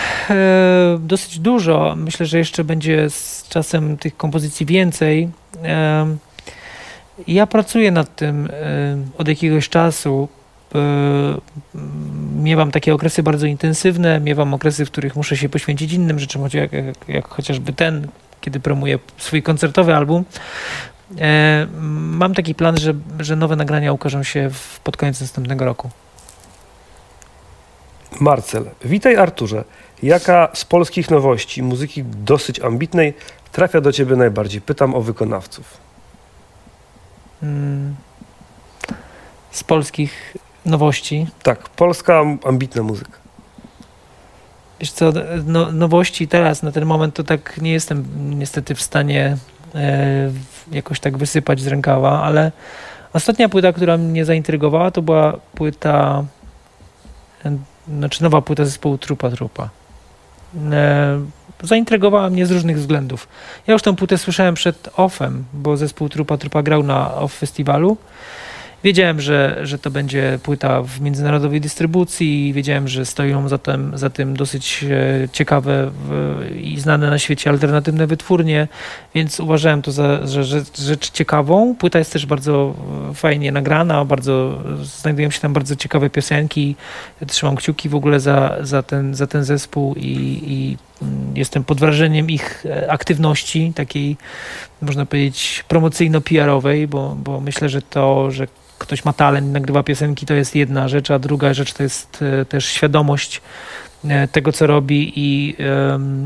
dosyć 0.99 1.39
dużo. 1.39 1.93
Myślę, 1.97 2.25
że 2.25 2.37
jeszcze 2.37 2.63
będzie 2.63 3.09
z 3.09 3.47
czasem 3.49 3.97
tych 3.97 4.17
kompozycji 4.17 4.65
więcej. 4.65 5.29
E, 5.63 6.17
ja 7.27 7.47
pracuję 7.47 7.91
nad 7.91 8.15
tym 8.15 8.49
e, 8.51 8.97
od 9.17 9.27
jakiegoś 9.27 9.69
czasu. 9.69 10.27
E, 10.75 11.37
miewam 12.43 12.71
takie 12.71 12.93
okresy 12.93 13.23
bardzo 13.23 13.47
intensywne, 13.47 14.19
miewam 14.19 14.53
okresy, 14.53 14.85
w 14.85 14.91
których 14.91 15.15
muszę 15.15 15.37
się 15.37 15.49
poświęcić 15.49 15.93
innym 15.93 16.19
rzeczom, 16.19 16.41
jak, 16.53 16.73
jak, 16.73 16.95
jak 17.07 17.27
chociażby 17.27 17.73
ten, 17.73 18.07
kiedy 18.41 18.59
promuję 18.59 18.99
swój 19.17 19.43
koncertowy 19.43 19.95
album. 19.95 20.25
E, 21.19 21.67
mam 21.91 22.33
taki 22.33 22.55
plan, 22.55 22.77
że, 22.77 22.93
że 23.19 23.35
nowe 23.35 23.55
nagrania 23.55 23.93
ukażą 23.93 24.23
się 24.23 24.49
w, 24.49 24.79
pod 24.79 24.97
koniec 24.97 25.21
następnego 25.21 25.65
roku. 25.65 25.89
Marcel, 28.19 28.65
witaj 28.85 29.15
Arturze. 29.15 29.63
Jaka 30.03 30.49
z 30.53 30.65
polskich 30.65 31.11
nowości, 31.11 31.63
muzyki 31.63 32.03
dosyć 32.03 32.59
ambitnej, 32.59 33.13
trafia 33.51 33.81
do 33.81 33.91
ciebie 33.91 34.15
najbardziej? 34.15 34.61
Pytam 34.61 34.95
o 34.95 35.01
wykonawców. 35.01 35.77
Hmm. 37.41 37.95
Z 39.51 39.63
polskich 39.63 40.37
nowości. 40.65 41.27
Tak, 41.43 41.69
polska 41.69 42.21
ambitna 42.45 42.83
muzyka. 42.83 43.25
Wiesz 44.79 44.91
co, 44.91 45.13
no, 45.45 45.71
nowości 45.71 46.27
teraz, 46.27 46.63
na 46.63 46.71
ten 46.71 46.85
moment 46.85 47.15
to 47.15 47.23
tak 47.23 47.57
nie 47.61 47.71
jestem 47.71 48.05
niestety 48.39 48.75
w 48.75 48.81
stanie 48.81 49.37
e, 49.75 50.31
jakoś 50.71 50.99
tak 50.99 51.17
wysypać 51.17 51.59
z 51.59 51.67
rękawa, 51.67 52.23
ale 52.23 52.51
ostatnia 53.13 53.49
płyta, 53.49 53.73
która 53.73 53.97
mnie 53.97 54.25
zaintrygowała, 54.25 54.91
to 54.91 55.01
była 55.01 55.33
płyta, 55.55 56.23
e, 57.45 57.57
znaczy 57.87 58.23
nowa 58.23 58.41
płyta 58.41 58.65
zespołu 58.65 58.97
Trupa 58.97 59.29
Trupa. 59.29 59.69
E, 60.71 61.19
zaintrygowała 61.63 62.29
mnie 62.29 62.45
z 62.45 62.51
różnych 62.51 62.77
względów. 62.77 63.27
Ja 63.67 63.73
już 63.73 63.81
tę 63.81 63.95
płytę 63.95 64.17
słyszałem 64.17 64.55
przed 64.55 64.89
OFFem, 64.97 65.45
bo 65.53 65.77
zespół 65.77 66.09
Trupa 66.09 66.37
Trupa 66.37 66.63
grał 66.63 66.83
na 66.83 67.15
OFF 67.15 67.37
festiwalu 67.37 67.97
Wiedziałem, 68.85 69.21
że, 69.21 69.59
że 69.63 69.79
to 69.79 69.91
będzie 69.91 70.39
płyta 70.43 70.81
w 70.81 71.01
międzynarodowej 71.01 71.61
dystrybucji, 71.61 72.53
wiedziałem, 72.53 72.87
że 72.87 73.05
stoją 73.05 73.49
za 73.49 73.57
tym, 73.57 73.97
za 73.97 74.09
tym 74.09 74.37
dosyć 74.37 74.85
e, 74.89 75.29
ciekawe 75.31 75.91
i 76.61 76.79
znane 76.79 77.09
na 77.09 77.19
świecie 77.19 77.49
alternatywne 77.49 78.07
wytwórnie, 78.07 78.67
więc 79.15 79.39
uważałem 79.39 79.81
to 79.81 79.91
za, 79.91 80.27
rzecz, 80.27 80.81
rzecz 80.81 81.11
ciekawą. 81.11 81.75
Płyta 81.75 81.99
jest 81.99 82.13
też 82.13 82.25
bardzo 82.25 82.73
fajnie 83.13 83.51
nagrana, 83.51 84.05
bardzo, 84.05 84.61
znajdują 84.83 85.29
się 85.29 85.41
tam 85.41 85.53
bardzo 85.53 85.75
ciekawe 85.75 86.09
piosenki. 86.09 86.75
Trzymam 87.27 87.55
kciuki 87.55 87.89
w 87.89 87.95
ogóle 87.95 88.19
za, 88.19 88.57
za, 88.61 88.83
ten, 88.83 89.15
za 89.15 89.27
ten 89.27 89.43
zespół 89.43 89.95
i, 89.95 90.41
i 90.47 90.77
jestem 91.35 91.63
pod 91.63 91.79
wrażeniem 91.79 92.29
ich 92.29 92.65
e, 92.65 92.91
aktywności, 92.91 93.73
takiej 93.75 94.17
można 94.81 95.05
powiedzieć 95.05 95.63
promocyjno-PR-owej, 95.67 96.87
bo, 96.87 97.15
bo 97.23 97.41
myślę, 97.41 97.69
że 97.69 97.81
to, 97.81 98.31
że 98.31 98.47
ktoś 98.79 99.05
ma 99.05 99.13
talent, 99.13 99.51
nagrywa 99.51 99.83
piosenki, 99.83 100.25
to 100.25 100.33
jest 100.33 100.55
jedna 100.55 100.87
rzecz, 100.87 101.11
a 101.11 101.19
druga 101.19 101.53
rzecz 101.53 101.73
to 101.73 101.83
jest 101.83 102.23
e, 102.41 102.45
też 102.45 102.65
świadomość 102.65 103.41
e, 104.05 104.27
tego, 104.27 104.51
co 104.51 104.67
robi 104.67 105.13
i 105.15 105.55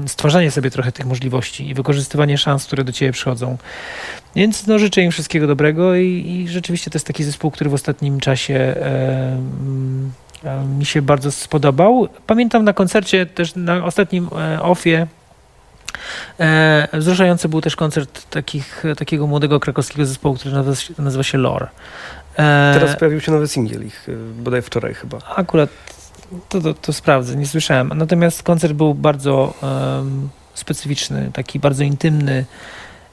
stwarzanie 0.07 0.51
sobie 0.51 0.71
trochę 0.71 0.91
tych 0.91 1.05
możliwości 1.05 1.69
i 1.69 1.73
wykorzystywanie 1.73 2.37
szans, 2.37 2.65
które 2.65 2.83
do 2.83 2.91
ciebie 2.91 3.11
przychodzą. 3.11 3.57
Więc 4.35 4.67
no, 4.67 4.79
życzę 4.79 5.01
im 5.01 5.11
wszystkiego 5.11 5.47
dobrego 5.47 5.95
i, 5.95 6.05
i 6.27 6.47
rzeczywiście 6.47 6.91
to 6.91 6.95
jest 6.95 7.07
taki 7.07 7.23
zespół, 7.23 7.51
który 7.51 7.69
w 7.69 7.73
ostatnim 7.73 8.19
czasie 8.19 8.75
mi 10.77 10.85
się 10.85 11.01
bardzo 11.01 11.31
spodobał. 11.31 12.07
Pamiętam 12.27 12.63
na 12.63 12.73
koncercie, 12.73 13.25
też 13.25 13.55
na 13.55 13.85
ostatnim 13.85 14.29
ofie 14.61 15.07
E, 16.39 16.87
wzruszający 16.93 17.49
był 17.49 17.61
też 17.61 17.75
koncert 17.75 18.29
takich, 18.29 18.83
takiego 18.97 19.27
młodego 19.27 19.59
krakowskiego 19.59 20.05
zespołu, 20.05 20.35
który 20.35 20.55
nazywa 20.55 20.75
się, 20.75 20.93
nazywa 20.97 21.23
się 21.23 21.37
Lore. 21.37 21.67
E, 22.35 22.71
Teraz 22.73 22.95
pojawił 22.95 23.21
się 23.21 23.31
nowy 23.31 23.47
singiel 23.47 23.85
ich, 23.85 24.09
e, 24.09 24.41
bodaj 24.43 24.61
wczoraj 24.61 24.93
chyba. 24.93 25.17
Akurat 25.35 25.69
to, 26.49 26.61
to, 26.61 26.73
to 26.73 26.93
sprawdzę, 26.93 27.35
nie 27.35 27.47
słyszałem. 27.47 27.91
Natomiast 27.95 28.43
koncert 28.43 28.73
był 28.73 28.93
bardzo 28.93 29.53
um, 29.61 30.29
specyficzny, 30.53 31.29
taki 31.33 31.59
bardzo 31.59 31.83
intymny, 31.83 32.45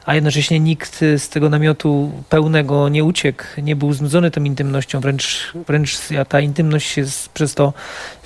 a 0.07 0.14
jednocześnie 0.14 0.61
nikt 0.61 1.01
z 1.19 1.29
tego 1.29 1.49
namiotu 1.49 2.12
pełnego 2.29 2.88
nie 2.88 3.05
uciekł, 3.05 3.45
nie 3.62 3.77
był 3.77 3.92
znudzony 3.92 4.31
tą 4.31 4.45
intymnością, 4.45 5.01
wręcz, 5.01 5.53
wręcz 5.66 5.99
ta 6.29 6.40
intymność 6.40 6.88
się 6.88 7.05
z, 7.05 7.29
przez 7.29 7.55
to 7.55 7.73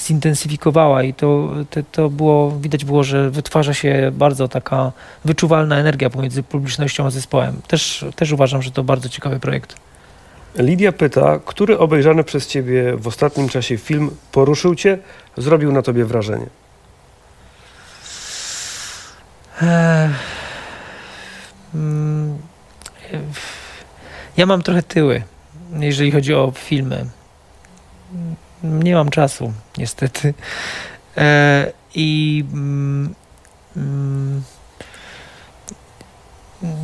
zintensyfikowała 0.01 1.03
i 1.03 1.15
to, 1.15 1.51
to, 1.71 1.81
to 1.93 2.11
było, 2.11 2.51
widać 2.61 2.85
było, 2.85 3.05
że 3.05 3.31
wytwarza 3.31 3.75
się 3.75 4.13
bardzo 4.15 4.49
taka 4.49 4.93
wyczuwalna 5.25 5.77
energia 5.79 6.11
pomiędzy 6.11 6.43
publicznością 6.43 7.07
a 7.07 7.11
zespołem. 7.11 7.61
Też, 7.69 8.05
też 8.17 8.33
uważam, 8.33 8.63
że 8.63 8.71
to 8.71 8.85
bardzo 8.85 9.09
ciekawy 9.09 9.41
projekt. 9.41 9.77
Lidia 10.59 10.93
pyta, 10.93 11.41
który 11.45 11.79
obejrzany 11.79 12.25
przez 12.25 12.47
Ciebie 12.47 12.97
w 12.97 13.07
ostatnim 13.07 13.49
czasie 13.49 13.77
film 13.79 14.11
poruszył 14.33 14.75
Cię, 14.75 14.99
zrobił 15.37 15.73
na 15.73 15.83
Tobie 15.83 16.05
wrażenie? 16.05 16.47
Mm, 19.63 20.15
ja 24.37 24.47
mam 24.47 24.63
trochę 24.63 24.83
tyły, 24.83 25.23
jeżeli 25.81 26.11
chodzi 26.11 26.35
o 26.35 26.53
filmy. 26.55 27.07
Nie 28.63 28.95
mam 28.95 29.11
czasu, 29.11 29.53
niestety. 29.79 30.35
Eee, 31.17 31.73
I 31.95 32.45
mm, 32.53 33.15
mm, 33.77 34.43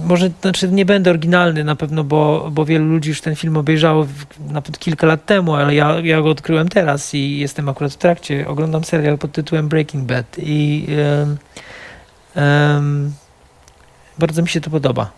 może 0.04 0.30
znaczy 0.40 0.68
nie 0.68 0.84
będę 0.84 1.10
oryginalny 1.10 1.64
na 1.64 1.76
pewno, 1.76 2.04
bo, 2.04 2.48
bo 2.52 2.64
wielu 2.64 2.84
ludzi 2.84 3.08
już 3.08 3.20
ten 3.20 3.36
film 3.36 3.56
obejrzało 3.56 4.06
nawet 4.48 4.78
kilka 4.78 5.06
lat 5.06 5.26
temu, 5.26 5.54
ale 5.54 5.74
ja, 5.74 6.00
ja 6.00 6.20
go 6.20 6.30
odkryłem 6.30 6.68
teraz 6.68 7.14
i 7.14 7.38
jestem 7.38 7.68
akurat 7.68 7.92
w 7.92 7.96
trakcie. 7.96 8.48
Oglądam 8.48 8.84
serial 8.84 9.18
pod 9.18 9.32
tytułem 9.32 9.68
Breaking 9.68 10.04
Bad 10.04 10.36
i 10.38 10.86
um, 11.20 11.36
um, 12.36 13.12
bardzo 14.18 14.42
mi 14.42 14.48
się 14.48 14.60
to 14.60 14.70
podoba. 14.70 15.10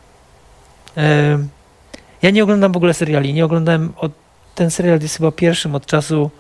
Ja 2.22 2.30
nie 2.30 2.42
oglądam 2.42 2.72
w 2.72 2.76
ogóle 2.76 2.94
seriali. 2.94 3.34
Nie 3.34 3.44
oglądałem 3.44 3.92
od, 3.96 4.12
ten 4.54 4.70
serial 4.70 5.00
jest 5.00 5.16
chyba 5.16 5.32
pierwszym 5.32 5.74
od 5.74 5.86
czasu 5.86 6.30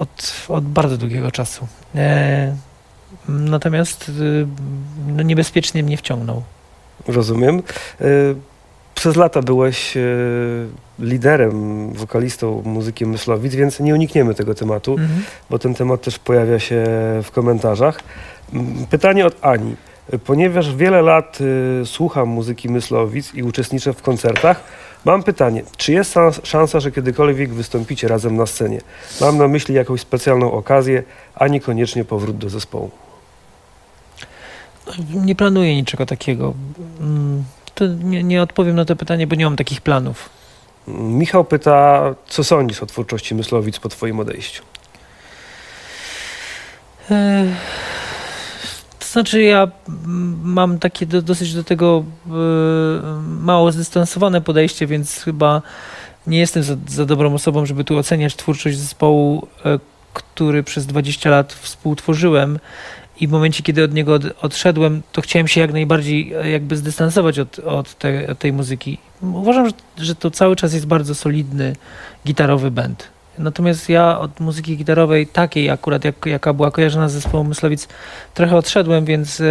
od, 0.00 0.32
od 0.48 0.64
bardzo 0.64 0.96
długiego 0.96 1.30
czasu. 1.30 1.66
Natomiast 3.28 4.08
y, 4.08 4.46
no, 5.06 5.22
niebezpiecznie 5.22 5.82
mnie 5.82 5.96
wciągnął. 5.96 6.42
Rozumiem. 7.06 7.62
E, 8.00 8.04
przez 8.94 9.16
lata 9.16 9.42
byłeś 9.42 9.96
e, 9.96 10.00
liderem, 10.98 11.92
wokalistą 11.92 12.62
muzyki 12.64 13.06
Myslowic, 13.06 13.54
więc 13.54 13.80
nie 13.80 13.94
unikniemy 13.94 14.34
tego 14.34 14.54
tematu, 14.54 14.92
mhm. 14.92 15.22
bo 15.50 15.58
ten 15.58 15.74
temat 15.74 16.02
też 16.02 16.18
pojawia 16.18 16.58
się 16.58 16.84
w 17.22 17.30
komentarzach. 17.32 18.00
Pytanie 18.90 19.26
od 19.26 19.36
Ani. 19.44 19.76
Ponieważ 20.18 20.74
wiele 20.74 21.02
lat 21.02 21.38
y, 21.40 21.86
słucham 21.86 22.28
muzyki 22.28 22.68
Myslowic 22.68 23.34
i 23.34 23.42
uczestniczę 23.42 23.92
w 23.92 24.02
koncertach, 24.02 24.64
mam 25.04 25.22
pytanie, 25.22 25.62
czy 25.76 25.92
jest 25.92 26.14
szansa, 26.42 26.80
że 26.80 26.92
kiedykolwiek 26.92 27.54
wystąpicie 27.54 28.08
razem 28.08 28.36
na 28.36 28.46
scenie? 28.46 28.80
Mam 29.20 29.38
na 29.38 29.48
myśli 29.48 29.74
jakąś 29.74 30.00
specjalną 30.00 30.52
okazję, 30.52 31.02
a 31.34 31.48
niekoniecznie 31.48 32.04
powrót 32.04 32.38
do 32.38 32.50
zespołu. 32.50 32.90
Nie 35.14 35.34
planuję 35.34 35.76
niczego 35.76 36.06
takiego. 36.06 36.54
Mm, 37.00 37.44
to 37.74 37.86
nie, 37.86 38.22
nie 38.22 38.42
odpowiem 38.42 38.76
na 38.76 38.84
to 38.84 38.96
pytanie, 38.96 39.26
bo 39.26 39.36
nie 39.36 39.44
mam 39.44 39.56
takich 39.56 39.80
planów. 39.80 40.28
Michał 40.88 41.44
pyta, 41.44 42.02
co 42.28 42.44
sądzisz 42.44 42.82
o 42.82 42.86
twórczości 42.86 43.34
Myslowic 43.34 43.78
po 43.78 43.88
Twoim 43.88 44.20
odejściu? 44.20 44.62
To 47.08 47.14
znaczy, 49.12 49.42
ja 49.42 49.68
mam 50.42 50.78
takie 50.78 51.06
do, 51.06 51.22
dosyć 51.22 51.54
do 51.54 51.64
tego 51.64 52.04
e, 52.26 52.30
mało 53.40 53.72
zdystansowane 53.72 54.40
podejście, 54.40 54.86
więc 54.86 55.22
chyba 55.22 55.62
nie 56.26 56.38
jestem 56.38 56.62
za, 56.62 56.76
za 56.88 57.06
dobrą 57.06 57.34
osobą, 57.34 57.66
żeby 57.66 57.84
tu 57.84 57.98
oceniać 57.98 58.36
twórczość 58.36 58.78
zespołu, 58.78 59.48
e, 59.64 59.78
który 60.14 60.62
przez 60.62 60.86
20 60.86 61.30
lat 61.30 61.52
współtworzyłem 61.52 62.58
i 63.20 63.28
w 63.28 63.30
momencie, 63.30 63.62
kiedy 63.62 63.84
od 63.84 63.94
niego 63.94 64.14
od, 64.14 64.22
odszedłem, 64.42 65.02
to 65.12 65.20
chciałem 65.20 65.48
się 65.48 65.60
jak 65.60 65.72
najbardziej 65.72 66.32
e, 66.34 66.50
jakby 66.50 66.76
zdystansować 66.76 67.38
od, 67.38 67.58
od, 67.58 67.94
te, 67.94 68.28
od 68.28 68.38
tej 68.38 68.52
muzyki. 68.52 68.98
Uważam, 69.22 69.66
że, 69.66 69.72
że 69.98 70.14
to 70.14 70.30
cały 70.30 70.56
czas 70.56 70.74
jest 70.74 70.86
bardzo 70.86 71.14
solidny 71.14 71.76
gitarowy 72.26 72.70
band. 72.70 73.08
Natomiast 73.38 73.88
ja 73.88 74.18
od 74.18 74.40
muzyki 74.40 74.76
gitarowej, 74.76 75.26
takiej 75.26 75.70
akurat, 75.70 76.04
jak, 76.04 76.26
jaka 76.26 76.52
była 76.52 76.70
kojarzona 76.70 77.08
z 77.08 77.12
zespołem 77.12 77.48
Myslowic, 77.48 77.88
trochę 78.34 78.56
odszedłem, 78.56 79.04
więc 79.04 79.40
e, 79.40 79.44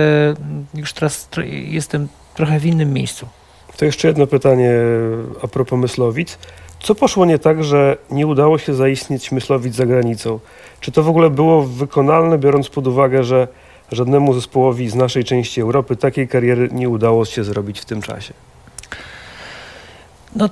już 0.74 0.94
teraz 0.94 1.30
jestem 1.70 2.08
trochę 2.36 2.60
w 2.60 2.66
innym 2.66 2.94
miejscu. 2.94 3.28
To 3.78 3.86
jeszcze 3.86 4.08
jedno 4.08 4.28
pytanie 4.28 4.72
a 5.44 5.48
propos 5.48 5.80
Myslowic. 5.80 6.38
Co 6.80 6.96
poszło 6.96 7.26
nie 7.26 7.40
tak, 7.40 7.64
że 7.64 7.98
nie 8.12 8.28
udało 8.28 8.58
się 8.58 8.74
zaistnieć 8.74 9.32
Myslowic 9.32 9.76
za 9.76 9.86
granicą? 9.86 10.40
Czy 10.80 10.92
to 10.92 11.04
w 11.04 11.10
ogóle 11.10 11.30
było 11.30 11.64
wykonalne, 11.64 12.38
biorąc 12.38 12.70
pod 12.70 12.88
uwagę, 12.88 13.24
że 13.24 13.48
żadnemu 13.92 14.34
zespołowi 14.34 14.90
z 14.90 14.96
naszej 14.96 15.24
części 15.24 15.62
Europy 15.62 15.96
takiej 15.96 16.28
kariery 16.28 16.70
nie 16.72 16.90
udało 16.90 17.26
się 17.26 17.44
zrobić 17.44 17.80
w 17.80 17.86
tym 17.86 18.02
czasie? 18.02 18.34
No, 20.36 20.50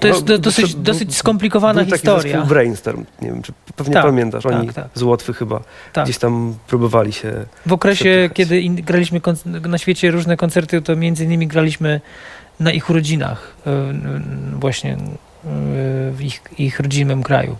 to 0.00 0.08
jest 0.08 0.28
no, 0.28 0.38
dosyć, 0.38 0.74
dosyć 0.74 1.16
skomplikowana 1.16 1.84
był 1.84 1.92
historia. 1.92 2.36
Taki 2.36 2.48
Brainstorm, 2.48 3.04
nie 3.22 3.28
wiem, 3.28 3.42
czy 3.42 3.52
pewnie 3.76 3.94
tak, 3.94 4.04
pamiętasz, 4.04 4.46
oni 4.46 4.66
tak, 4.66 4.74
tak. 4.74 4.88
z 4.94 5.02
Łotwy 5.02 5.34
chyba 5.34 5.60
tak. 5.92 6.04
gdzieś 6.04 6.18
tam 6.18 6.54
próbowali 6.66 7.12
się 7.12 7.32
W 7.66 7.72
okresie, 7.72 8.04
przepychać. 8.04 8.36
kiedy 8.36 8.60
in, 8.60 8.76
graliśmy 8.76 9.20
na 9.44 9.78
świecie 9.78 10.10
różne 10.10 10.36
koncerty, 10.36 10.82
to 10.82 10.96
między 10.96 11.24
innymi 11.24 11.46
graliśmy 11.46 12.00
na 12.60 12.72
ich 12.72 12.88
rodzinach, 12.88 13.54
e, 13.66 13.92
właśnie 14.52 14.92
e, 14.92 14.98
w 16.12 16.18
ich, 16.20 16.42
ich 16.58 16.80
rodzimym 16.80 17.22
kraju. 17.22 17.56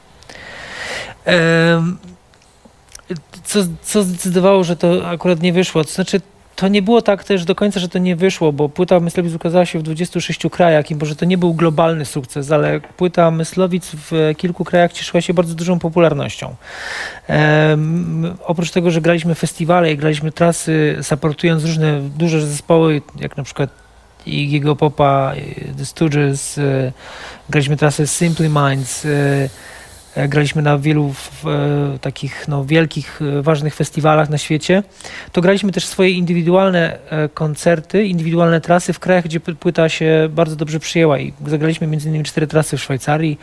Co, 3.44 3.60
co 3.82 4.02
zdecydowało, 4.02 4.64
że 4.64 4.76
to 4.76 5.08
akurat 5.08 5.42
nie 5.42 5.52
wyszło? 5.52 5.84
To 5.84 5.90
znaczy, 5.90 6.20
to 6.58 6.68
nie 6.68 6.82
było 6.82 7.02
tak 7.02 7.24
też 7.24 7.44
do 7.44 7.54
końca, 7.54 7.80
że 7.80 7.88
to 7.88 7.98
nie 7.98 8.16
wyszło, 8.16 8.52
bo 8.52 8.68
płyta 8.68 9.00
Myslowic 9.00 9.34
ukazała 9.34 9.66
się 9.66 9.78
w 9.78 9.82
26 9.82 10.40
krajach 10.50 10.90
i 10.90 10.94
może 10.94 11.16
to 11.16 11.24
nie 11.24 11.38
był 11.38 11.54
globalny 11.54 12.04
sukces, 12.04 12.52
ale 12.52 12.80
płyta 12.80 13.30
Myslowic 13.30 13.90
w 13.94 14.32
kilku 14.36 14.64
krajach 14.64 14.92
cieszyła 14.92 15.20
się 15.20 15.34
bardzo 15.34 15.54
dużą 15.54 15.78
popularnością. 15.78 16.54
Oprócz 18.44 18.70
tego, 18.70 18.90
że 18.90 19.00
graliśmy 19.00 19.34
festiwale 19.34 19.92
i 19.92 19.96
graliśmy 19.96 20.32
trasy, 20.32 20.98
supportując 21.02 21.64
różne 21.64 22.00
duże 22.00 22.46
zespoły, 22.46 23.02
jak 23.20 23.36
na 23.36 23.42
przykład 23.42 23.70
Iggy'ego 24.26 24.76
Popa, 24.76 25.34
The 25.78 25.86
Stooges, 25.86 26.58
e, 26.58 26.92
graliśmy 27.50 27.76
trasy 27.76 28.06
Simply 28.06 28.48
Minds, 28.48 29.04
E, 29.04 29.48
graliśmy 30.26 30.62
na 30.62 30.78
wielu 30.78 31.12
w, 31.12 31.46
e, 31.46 31.98
takich 31.98 32.48
no, 32.48 32.64
wielkich, 32.64 33.20
e, 33.22 33.42
ważnych 33.42 33.74
festiwalach 33.74 34.30
na 34.30 34.38
świecie. 34.38 34.82
To 35.32 35.40
graliśmy 35.40 35.72
też 35.72 35.86
swoje 35.86 36.10
indywidualne 36.10 36.98
koncerty, 37.34 38.04
indywidualne 38.04 38.60
trasy 38.60 38.92
w 38.92 38.98
krajach, 38.98 39.24
gdzie 39.24 39.40
płyta 39.40 39.88
się 39.88 40.28
bardzo 40.30 40.56
dobrze 40.56 40.80
przyjęła. 40.80 41.18
I 41.18 41.32
zagraliśmy 41.46 41.86
innymi 41.86 42.24
cztery 42.24 42.46
trasy 42.46 42.76
w 42.76 42.82
Szwajcarii, 42.82 43.38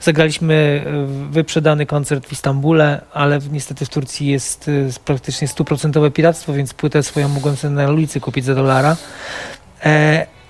zagraliśmy 0.00 0.84
wyprzedany 1.30 1.86
koncert 1.86 2.26
w 2.26 2.32
Istambule, 2.32 3.00
ale 3.12 3.38
niestety 3.52 3.86
w 3.86 3.88
Turcji 3.88 4.26
jest 4.26 4.70
praktycznie 5.04 5.48
stuprocentowe 5.48 6.10
piractwo, 6.10 6.52
więc 6.52 6.74
płytę 6.74 7.02
swoją 7.02 7.28
mogłem 7.28 7.56
sobie 7.56 7.74
na 7.74 7.90
ulicy 7.90 8.20
kupić 8.20 8.44
za 8.44 8.54
dolara 8.54 8.96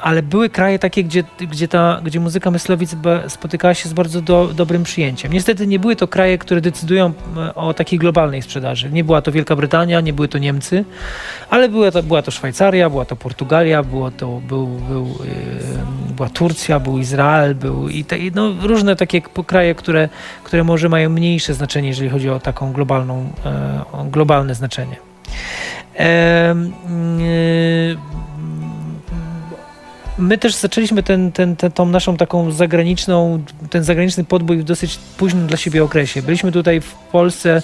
ale 0.03 0.23
były 0.23 0.51
kraje 0.51 0.79
takie, 0.79 1.05
gdzie, 1.05 1.25
gdzie, 1.41 1.69
ta, 1.69 2.01
gdzie 2.05 2.21
muzyka 2.21 2.51
Myslowic 2.51 2.97
spotykała 3.29 3.75
się 3.75 3.89
z 3.89 3.93
bardzo 3.93 4.23
do, 4.23 4.51
dobrym 4.55 4.83
przyjęciem. 4.83 5.33
Niestety 5.33 5.67
nie 5.67 5.79
były 5.79 5.97
to 5.97 6.09
kraje, 6.09 6.39
które 6.39 6.61
decydują 6.61 7.13
e, 7.37 7.55
o 7.55 7.75
takiej 7.75 7.99
globalnej 7.99 8.43
sprzedaży. 8.43 8.91
Nie 8.91 9.05
była 9.05 9.23
to 9.23 9.33
Wielka 9.33 9.57
Brytania, 9.57 10.01
nie 10.01 10.13
były 10.13 10.29
to 10.29 10.39
Niemcy, 10.39 10.85
ale 11.51 11.69
była 11.69 11.91
to, 11.91 12.03
była 12.03 12.23
to 12.23 12.31
Szwajcaria, 12.31 12.91
była 12.91 13.05
to 13.05 13.17
Portugalia, 13.17 13.83
było 13.83 14.11
to, 14.11 14.41
był, 14.49 14.67
był, 14.67 15.07
yy, 15.07 16.15
była 16.17 16.29
Turcja, 16.29 16.81
był 16.81 16.99
Izrael, 16.99 17.55
był 17.55 17.89
i 17.89 18.05
te, 18.05 18.17
no, 18.35 18.53
różne 18.63 18.97
takie 18.97 19.23
kraje, 19.23 19.75
które, 19.75 20.09
które 20.45 20.65
może 20.65 20.89
mają 20.89 21.11
mniejsze 21.11 21.55
znaczenie, 21.55 21.89
jeżeli 21.89 22.11
chodzi 22.11 22.31
o 22.31 22.41
taką 22.41 22.73
globalną, 22.73 23.33
yy, 24.05 24.11
globalne 24.11 24.55
znaczenie. 24.55 24.97
Yy, 25.99 26.07
my 30.21 30.39
też 30.39 30.55
zaczęliśmy 30.55 31.03
ten, 31.03 31.33
ten, 31.33 31.57
ten, 31.57 31.73
tą 31.73 31.87
naszą 31.87 32.17
taką 32.17 32.51
zagraniczną, 32.51 33.43
ten 33.71 33.85
zagraniczny 33.85 34.25
podbój 34.25 34.59
w 34.59 34.65
dosyć 34.65 34.99
późnym 35.17 35.47
dla 35.47 35.57
siebie 35.57 35.85
okresie. 35.85 36.23
Byliśmy 36.23 36.53
tutaj 36.53 36.81
w 36.81 36.95
Polsce, 36.95 37.63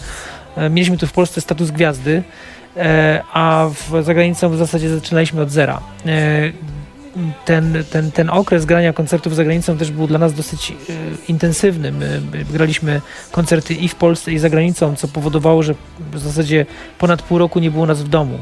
e, 0.56 0.70
mieliśmy 0.70 0.98
tu 0.98 1.06
w 1.06 1.12
Polsce 1.12 1.40
status 1.40 1.70
gwiazdy, 1.70 2.22
e, 2.76 3.22
a 3.32 3.68
w 3.68 4.04
zagranicą 4.04 4.50
w 4.50 4.56
zasadzie 4.56 4.88
zaczynaliśmy 4.88 5.42
od 5.42 5.50
zera. 5.50 5.80
E, 6.06 6.52
ten, 7.44 7.84
ten, 7.90 8.12
ten 8.12 8.30
okres 8.30 8.64
grania 8.64 8.92
koncertów 8.92 9.34
za 9.34 9.44
granicą 9.44 9.78
też 9.78 9.90
był 9.90 10.06
dla 10.06 10.18
nas 10.18 10.34
dosyć 10.34 10.72
intensywny. 11.28 11.92
My 11.92 12.22
graliśmy 12.52 13.00
koncerty 13.32 13.74
i 13.74 13.88
w 13.88 13.94
Polsce, 13.94 14.32
i 14.32 14.38
za 14.38 14.50
granicą, 14.50 14.96
co 14.96 15.08
powodowało, 15.08 15.62
że 15.62 15.74
w 16.12 16.18
zasadzie 16.18 16.66
ponad 16.98 17.22
pół 17.22 17.38
roku 17.38 17.58
nie 17.58 17.70
było 17.70 17.86
nas 17.86 18.02
w 18.02 18.08
domu. 18.08 18.38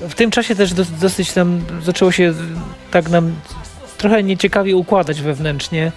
W 0.00 0.14
tym 0.14 0.30
czasie 0.30 0.54
też 0.54 0.74
dos, 0.74 0.90
dosyć 0.90 1.34
nam 1.34 1.60
zaczęło 1.82 2.12
się 2.12 2.34
tak 2.90 3.10
nam 3.10 3.34
trochę 3.98 4.22
nieciekawie 4.22 4.76
układać 4.76 5.20
wewnętrznie. 5.20 5.92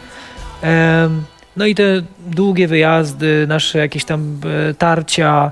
No 1.57 1.65
i 1.65 1.75
te 1.75 1.83
długie 2.27 2.67
wyjazdy, 2.67 3.45
nasze 3.47 3.79
jakieś 3.79 4.05
tam 4.05 4.39
e, 4.69 4.73
tarcia, 4.73 5.51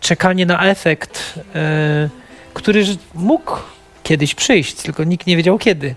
czekanie 0.00 0.46
na 0.46 0.62
efekt, 0.62 1.40
e, 1.54 2.08
który 2.54 2.84
mógł 3.14 3.52
kiedyś 4.02 4.34
przyjść, 4.34 4.74
tylko 4.74 5.04
nikt 5.04 5.26
nie 5.26 5.36
wiedział 5.36 5.58
kiedy, 5.58 5.94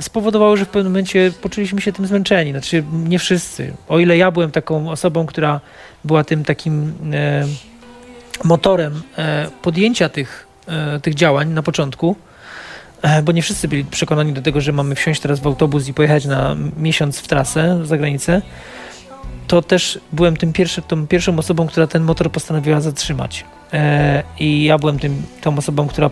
spowodowało, 0.00 0.56
że 0.56 0.64
w 0.64 0.68
pewnym 0.68 0.92
momencie 0.92 1.32
poczuliśmy 1.42 1.80
się 1.80 1.92
tym 1.92 2.06
zmęczeni. 2.06 2.50
Znaczy 2.50 2.84
nie 2.92 3.18
wszyscy. 3.18 3.72
O 3.88 3.98
ile 3.98 4.16
ja 4.16 4.30
byłem 4.30 4.50
taką 4.50 4.90
osobą, 4.90 5.26
która 5.26 5.60
była 6.04 6.24
tym 6.24 6.44
takim 6.44 6.94
motorem 8.44 9.02
e, 9.18 9.48
podjęcia 9.62 10.08
tych, 10.08 10.46
e, 10.68 11.00
tych 11.00 11.14
działań 11.14 11.48
na 11.48 11.62
początku, 11.62 12.16
e, 13.02 13.22
bo 13.22 13.32
nie 13.32 13.42
wszyscy 13.42 13.68
byli 13.68 13.84
przekonani 13.84 14.32
do 14.32 14.42
tego, 14.42 14.60
że 14.60 14.72
mamy 14.72 14.94
wsiąść 14.94 15.20
teraz 15.20 15.40
w 15.40 15.46
autobus 15.46 15.88
i 15.88 15.94
pojechać 15.94 16.24
na 16.24 16.56
miesiąc 16.76 17.18
w 17.18 17.28
trasę 17.28 17.80
za 17.84 17.98
granicę, 17.98 18.42
to 19.46 19.62
też 19.62 20.00
byłem 20.12 20.36
tym 20.36 20.52
pierwszy, 20.52 20.82
tą 20.82 21.06
pierwszą 21.06 21.38
osobą, 21.38 21.66
która 21.66 21.86
ten 21.86 22.02
motor 22.02 22.32
postanowiła 22.32 22.80
zatrzymać. 22.80 23.44
I 24.38 24.64
ja 24.64 24.78
byłem 24.78 24.98
tym, 24.98 25.22
tą 25.40 25.58
osobą, 25.58 25.88
która 25.88 26.10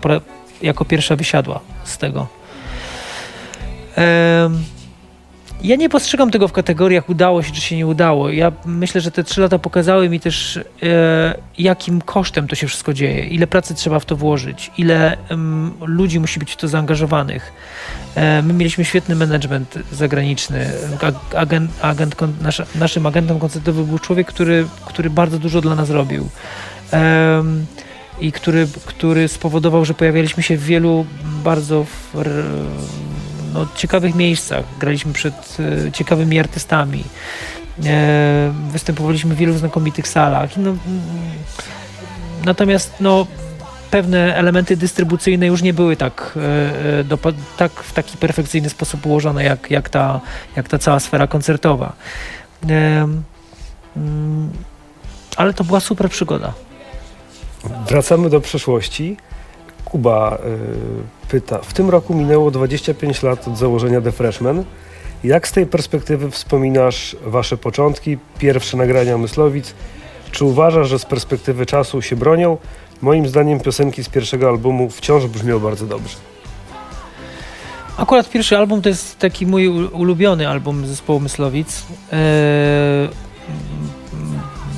jako 0.61 0.85
pierwsza 0.85 1.15
wysiadła 1.15 1.59
z 1.83 1.97
tego. 1.97 2.27
Ja 5.63 5.75
nie 5.75 5.89
postrzegam 5.89 6.31
tego 6.31 6.47
w 6.47 6.51
kategoriach 6.51 7.09
udało 7.09 7.43
się 7.43 7.51
czy 7.51 7.61
się 7.61 7.77
nie 7.77 7.87
udało. 7.87 8.29
Ja 8.29 8.51
myślę, 8.65 9.01
że 9.01 9.11
te 9.11 9.23
trzy 9.23 9.41
lata 9.41 9.59
pokazały 9.59 10.09
mi 10.09 10.19
też, 10.19 10.59
e, 10.83 11.35
jakim 11.57 12.01
kosztem 12.01 12.47
to 12.47 12.55
się 12.55 12.67
wszystko 12.67 12.93
dzieje, 12.93 13.25
ile 13.25 13.47
pracy 13.47 13.75
trzeba 13.75 13.99
w 13.99 14.05
to 14.05 14.15
włożyć, 14.15 14.71
ile 14.77 15.17
em, 15.29 15.71
ludzi 15.85 16.19
musi 16.19 16.39
być 16.39 16.51
w 16.51 16.55
to 16.57 16.67
zaangażowanych. 16.67 17.53
E, 18.15 18.41
my 18.41 18.53
mieliśmy 18.53 18.85
świetny 18.85 19.15
management 19.15 19.79
zagraniczny. 19.91 20.71
Ag- 21.01 21.35
Agent, 21.37 21.71
agent, 21.81 22.15
nasz, 22.41 22.61
naszym 22.75 23.05
agentem 23.05 23.39
koncertowym 23.39 23.85
był 23.85 23.99
człowiek, 23.99 24.27
który, 24.27 24.65
który 24.85 25.09
bardzo 25.09 25.39
dużo 25.39 25.61
dla 25.61 25.75
nas 25.75 25.89
robił. 25.89 26.29
Em, 26.91 27.65
i 28.19 28.31
który, 28.31 28.67
który 28.85 29.27
spowodował, 29.27 29.85
że 29.85 29.93
pojawialiśmy 29.93 30.43
się 30.43 30.57
w 30.57 30.63
wielu 30.63 31.05
bardzo 31.43 31.83
w, 31.83 32.15
no, 33.53 33.67
ciekawych 33.75 34.15
miejscach. 34.15 34.65
Graliśmy 34.79 35.13
przed 35.13 35.57
e, 35.87 35.91
ciekawymi 35.91 36.39
artystami. 36.39 37.03
E, 37.85 38.53
występowaliśmy 38.71 39.35
w 39.35 39.37
wielu 39.37 39.57
znakomitych 39.57 40.07
salach. 40.07 40.57
No, 40.57 40.69
mm, 40.69 40.79
natomiast 42.45 42.93
no, 42.99 43.27
pewne 43.91 44.35
elementy 44.35 44.77
dystrybucyjne 44.77 45.47
już 45.47 45.61
nie 45.61 45.73
były 45.73 45.95
tak, 45.95 46.39
e, 46.99 47.03
dopa- 47.03 47.33
tak 47.57 47.71
w 47.71 47.93
taki 47.93 48.17
perfekcyjny 48.17 48.69
sposób 48.69 49.05
ułożone, 49.05 49.43
jak, 49.43 49.71
jak, 49.71 49.89
ta, 49.89 50.21
jak 50.55 50.67
ta 50.69 50.77
cała 50.77 50.99
sfera 50.99 51.27
koncertowa. 51.27 51.93
Mm, 52.63 53.23
ale 55.37 55.53
to 55.53 55.63
była 55.63 55.79
super 55.79 56.09
przygoda. 56.09 56.53
Wracamy 57.89 58.29
do 58.29 58.41
przeszłości. 58.41 59.17
Kuba 59.91 60.37
y, 61.25 61.27
pyta, 61.29 61.59
w 61.61 61.73
tym 61.73 61.89
roku 61.89 62.13
minęło 62.13 62.51
25 62.51 63.23
lat 63.23 63.47
od 63.47 63.57
założenia 63.57 64.01
The 64.01 64.11
Freshman. 64.11 64.63
Jak 65.23 65.47
z 65.47 65.51
tej 65.51 65.65
perspektywy 65.65 66.31
wspominasz 66.31 67.15
wasze 67.25 67.57
początki, 67.57 68.17
pierwsze 68.39 68.77
nagrania 68.77 69.17
Myslowic? 69.17 69.73
Czy 70.31 70.45
uważasz, 70.45 70.89
że 70.89 70.99
z 70.99 71.05
perspektywy 71.05 71.65
czasu 71.65 72.01
się 72.01 72.15
bronią? 72.15 72.57
Moim 73.01 73.27
zdaniem 73.27 73.59
piosenki 73.59 74.03
z 74.03 74.09
pierwszego 74.09 74.49
albumu 74.49 74.89
wciąż 74.89 75.25
brzmią 75.25 75.59
bardzo 75.59 75.85
dobrze. 75.85 76.15
Akurat 77.97 78.29
pierwszy 78.29 78.57
album 78.57 78.81
to 78.81 78.89
jest 78.89 79.19
taki 79.19 79.45
mój 79.45 79.67
ulubiony 79.67 80.49
album 80.49 80.87
zespołu 80.87 81.19
Myslowic, 81.19 81.83
e, 82.13 82.17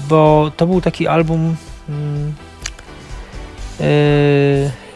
bo 0.09 0.51
to 0.57 0.67
był 0.67 0.81
taki 0.81 1.07
album, 1.07 1.55
e, 3.79 4.88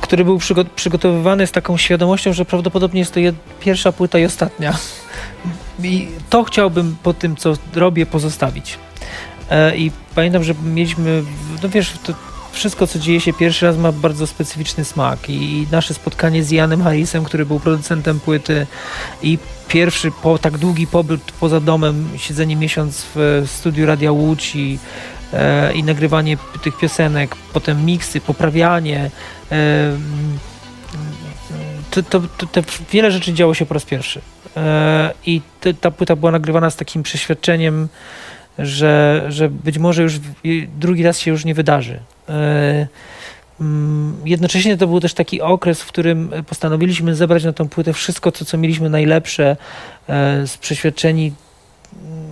który 0.00 0.24
był 0.24 0.38
przygo- 0.38 0.64
przygotowywany 0.76 1.46
z 1.46 1.52
taką 1.52 1.76
świadomością, 1.76 2.32
że 2.32 2.44
prawdopodobnie 2.44 3.00
jest 3.00 3.14
to 3.14 3.20
pierwsza 3.60 3.92
płyta 3.92 4.18
i 4.18 4.24
ostatnia. 4.24 4.78
I 5.82 6.08
to 6.30 6.44
chciałbym 6.44 6.96
po 7.02 7.14
tym, 7.14 7.36
co 7.36 7.54
robię, 7.74 8.06
pozostawić. 8.06 8.78
E, 9.50 9.76
I 9.76 9.90
pamiętam, 10.14 10.44
że 10.44 10.54
mieliśmy, 10.64 11.22
no 11.62 11.68
wiesz, 11.68 11.92
to 12.04 12.12
wszystko, 12.52 12.86
co 12.86 12.98
dzieje 12.98 13.20
się 13.20 13.32
pierwszy 13.32 13.66
raz, 13.66 13.76
ma 13.76 13.92
bardzo 13.92 14.26
specyficzny 14.26 14.84
smak. 14.84 15.30
I, 15.30 15.66
nasze 15.72 15.94
spotkanie 15.94 16.44
z 16.44 16.50
Janem 16.50 16.82
Harrisem, 16.82 17.24
który 17.24 17.46
był 17.46 17.60
producentem 17.60 18.20
płyty, 18.20 18.66
i 19.22 19.38
pierwszy 19.68 20.10
po, 20.10 20.38
tak 20.38 20.58
długi 20.58 20.86
pobyt 20.86 21.20
poza 21.40 21.60
domem, 21.60 22.08
siedzenie 22.16 22.56
miesiąc 22.56 23.06
w 23.14 23.44
studiu 23.46 23.86
Radia 23.86 24.12
Łódź 24.12 24.56
i, 24.56 24.78
i 25.74 25.82
nagrywanie 25.82 26.36
tych 26.62 26.78
piosenek, 26.78 27.36
potem 27.52 27.84
miksy, 27.84 28.20
poprawianie. 28.20 29.10
E, 29.52 29.88
mm, 29.88 30.38
to, 31.90 32.02
to, 32.02 32.20
to, 32.20 32.46
te 32.46 32.62
wiele 32.92 33.10
rzeczy 33.10 33.32
działo 33.32 33.54
się 33.54 33.66
po 33.66 33.74
raz 33.74 33.84
pierwszy. 33.84 34.20
E, 34.56 35.12
I 35.26 35.40
ta 35.80 35.90
płyta 35.90 36.16
była 36.16 36.32
nagrywana 36.32 36.70
z 36.70 36.76
takim 36.76 37.02
przeświadczeniem, 37.02 37.88
że, 38.58 39.24
że 39.28 39.48
być 39.48 39.78
może 39.78 40.02
już 40.02 40.20
drugi 40.78 41.02
raz 41.02 41.18
się 41.18 41.30
już 41.30 41.44
nie 41.44 41.54
wydarzy. 41.54 42.00
E, 42.28 42.86
mm, 43.60 44.16
Jednocześnie 44.24 44.76
to 44.76 44.86
był 44.86 45.00
też 45.00 45.14
taki 45.14 45.40
okres, 45.40 45.82
w 45.82 45.86
którym 45.86 46.30
postanowiliśmy 46.46 47.14
zebrać 47.14 47.44
na 47.44 47.52
tą 47.52 47.68
płytę 47.68 47.92
wszystko 47.92 48.32
to, 48.32 48.44
co 48.44 48.58
mieliśmy 48.58 48.90
najlepsze, 48.90 49.56
e, 50.08 50.46
z 50.46 50.58
przeświadczeni, 50.58 51.32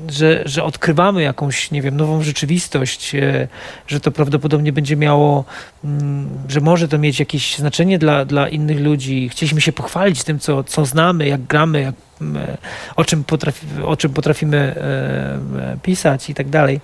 że, 0.09 0.43
że 0.45 0.64
odkrywamy 0.64 1.23
jakąś, 1.23 1.71
nie 1.71 1.83
wiem, 1.83 1.97
nową 1.97 2.23
rzeczywistość, 2.23 3.14
e, 3.14 3.49
że 3.87 4.01
to 4.01 4.11
prawdopodobnie 4.11 4.73
będzie 4.73 4.97
miało, 4.97 5.45
mm, 5.85 6.29
że 6.49 6.61
może 6.61 6.88
to 6.88 6.99
mieć 6.99 7.21
jakieś 7.21 7.57
znaczenie 7.57 7.99
dla, 7.99 8.25
dla 8.25 8.49
innych 8.49 8.81
ludzi. 8.81 9.29
Chcieliśmy 9.29 9.61
się 9.61 9.73
pochwalić 9.73 10.25
tym, 10.25 10.38
co, 10.38 10.64
co 10.64 10.87
znamy, 10.87 11.29
jak 11.29 11.43
gramy, 11.43 11.81
jak, 11.81 11.95
e, 12.37 12.57
o, 12.97 13.05
czym 13.05 13.25
potrafi, 13.25 13.67
o 13.85 13.97
czym 13.97 14.12
potrafimy 14.12 14.57
e, 14.57 15.77
pisać 15.83 16.31
i 16.31 16.35
tak 16.35 16.49
dalej. 16.49 16.81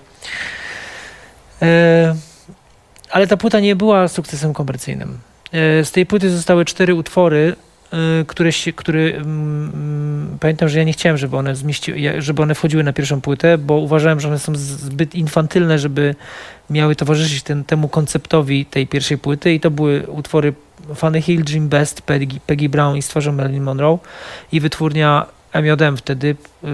Ale 3.11 3.27
ta 3.27 3.37
płyta 3.37 3.59
nie 3.59 3.75
była 3.75 4.07
sukcesem 4.07 4.53
komercyjnym. 4.53 5.19
Z 5.83 5.91
tej 5.91 6.05
płyty 6.05 6.29
zostały 6.29 6.65
cztery 6.65 6.95
utwory, 6.95 7.55
które, 8.27 8.51
się, 8.51 8.73
które 8.73 8.99
mm, 9.01 10.37
pamiętam, 10.39 10.69
że 10.69 10.77
ja 10.77 10.83
nie 10.83 10.93
chciałem, 10.93 11.17
żeby 11.17 11.37
one, 11.37 11.55
zmieści, 11.55 11.93
żeby 12.17 12.41
one 12.41 12.55
wchodziły 12.55 12.83
na 12.83 12.93
pierwszą 12.93 13.21
płytę, 13.21 13.57
bo 13.57 13.73
uważałem, 13.73 14.19
że 14.19 14.27
one 14.27 14.39
są 14.39 14.55
zbyt 14.55 15.15
infantylne, 15.15 15.79
żeby 15.79 16.15
miały 16.69 16.95
towarzyszyć 16.95 17.43
ten, 17.43 17.63
temu 17.63 17.89
konceptowi 17.89 18.65
tej 18.65 18.87
pierwszej 18.87 19.17
płyty 19.17 19.53
i 19.53 19.59
to 19.59 19.71
były 19.71 20.07
utwory 20.07 20.53
Fanny 20.95 21.21
Hill, 21.21 21.43
Jim 21.49 21.69
Best, 21.69 22.01
Peggy, 22.01 22.39
Peggy 22.47 22.69
Brown 22.69 22.97
i 22.97 23.01
stworzą 23.01 23.31
Marilyn 23.31 23.63
Monroe 23.63 23.99
i 24.51 24.59
wytwórnia 24.59 25.25
M.J.M. 25.53 25.97
wtedy 25.97 26.35
yy, 26.63 26.69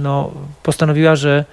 no, 0.00 0.32
postanowiła, 0.62 1.16
że 1.16 1.44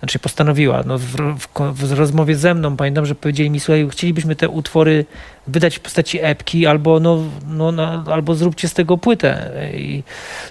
znaczy 0.00 0.18
postanowiła, 0.18 0.82
no, 0.86 0.98
w, 0.98 1.04
w, 1.38 1.48
w 1.74 1.92
rozmowie 1.92 2.36
ze 2.36 2.54
mną 2.54 2.76
pamiętam, 2.76 3.06
że 3.06 3.14
powiedzieli 3.14 3.50
mi, 3.50 3.60
słuchaj, 3.60 3.88
chcielibyśmy 3.90 4.36
te 4.36 4.48
utwory 4.48 5.04
wydać 5.46 5.76
w 5.76 5.80
postaci 5.80 6.18
epki 6.22 6.66
albo, 6.66 7.00
no, 7.00 7.18
no, 7.46 7.72
no, 7.72 8.04
albo 8.06 8.34
zróbcie 8.34 8.68
z 8.68 8.74
tego 8.74 8.98
płytę. 8.98 9.50
I, 9.74 10.02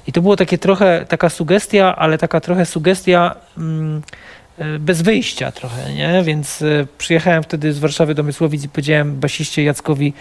I 0.07 0.11
to 0.11 0.21
było 0.21 0.35
takie 0.35 0.57
trochę, 0.57 1.05
taka 1.09 1.29
sugestia, 1.29 1.95
ale 1.95 2.17
taka 2.17 2.39
trochę 2.41 2.65
sugestia 2.65 3.35
mm, 3.57 4.01
e, 4.57 4.79
bez 4.79 5.01
wyjścia 5.01 5.51
trochę, 5.51 5.93
nie? 5.93 6.23
Więc 6.23 6.61
e, 6.61 6.87
przyjechałem 6.97 7.43
wtedy 7.43 7.73
z 7.73 7.79
Warszawy 7.79 8.15
do 8.15 8.23
Mysłowic 8.23 8.63
i 8.63 8.69
powiedziałem 8.69 9.19
basiście 9.19 9.63
Jackowi 9.63 10.13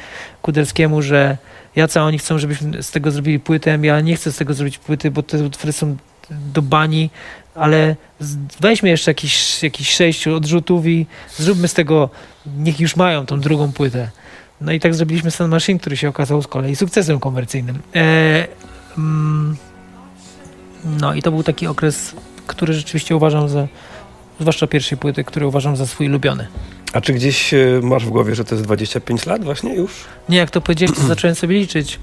Kudelskiemu, 0.42 1.02
że 1.02 1.36
Jaca, 1.76 2.02
oni 2.02 2.18
chcą, 2.18 2.38
żebyśmy 2.38 2.82
z 2.82 2.90
tego 2.90 3.10
zrobili 3.10 3.40
płytę, 3.40 3.78
ja 3.82 4.00
nie 4.00 4.16
chcę 4.16 4.32
z 4.32 4.36
tego 4.36 4.54
zrobić 4.54 4.78
płyty, 4.78 5.10
bo 5.10 5.22
te 5.22 5.44
utwory 5.44 5.72
są 5.72 5.96
do 6.30 6.62
bani, 6.62 7.10
ale 7.54 7.96
weźmy 8.60 8.88
jeszcze 8.88 9.10
jakiś, 9.10 9.62
jakiś 9.62 9.90
sześciu 9.90 10.34
odrzutów 10.34 10.86
i 10.86 11.06
zróbmy 11.36 11.68
z 11.68 11.74
tego, 11.74 12.10
niech 12.58 12.80
już 12.80 12.96
mają 12.96 13.26
tą 13.26 13.40
drugą 13.40 13.72
płytę. 13.72 14.10
No 14.60 14.72
i 14.72 14.80
tak 14.80 14.94
zrobiliśmy 14.94 15.30
Sun 15.30 15.50
Machine, 15.50 15.78
który 15.78 15.96
się 15.96 16.08
okazał 16.08 16.42
z 16.42 16.46
kolei 16.46 16.76
sukcesem 16.76 17.20
komercyjnym. 17.20 17.78
E, 17.94 18.46
mm, 18.98 19.56
no 21.00 21.14
i 21.14 21.22
to 21.22 21.30
był 21.30 21.42
taki 21.42 21.66
okres, 21.66 22.14
który 22.46 22.74
rzeczywiście 22.74 23.16
uważam 23.16 23.48
za, 23.48 23.68
zwłaszcza 24.40 24.66
pierwszej 24.66 24.98
płyty, 24.98 25.24
który 25.24 25.46
uważam 25.46 25.76
za 25.76 25.86
swój 25.86 26.08
ulubiony. 26.08 26.46
A 26.92 27.00
czy 27.00 27.12
gdzieś 27.12 27.54
y, 27.54 27.80
masz 27.82 28.06
w 28.06 28.08
głowie, 28.08 28.34
że 28.34 28.44
to 28.44 28.54
jest 28.54 28.64
25 28.64 29.26
lat 29.26 29.44
właśnie 29.44 29.74
już? 29.74 29.92
Nie, 30.28 30.38
jak 30.38 30.50
to 30.50 30.60
powiedziałeś, 30.60 30.96
to 30.96 31.02
zacząłem 31.14 31.34
sobie 31.34 31.58
liczyć. 31.58 31.98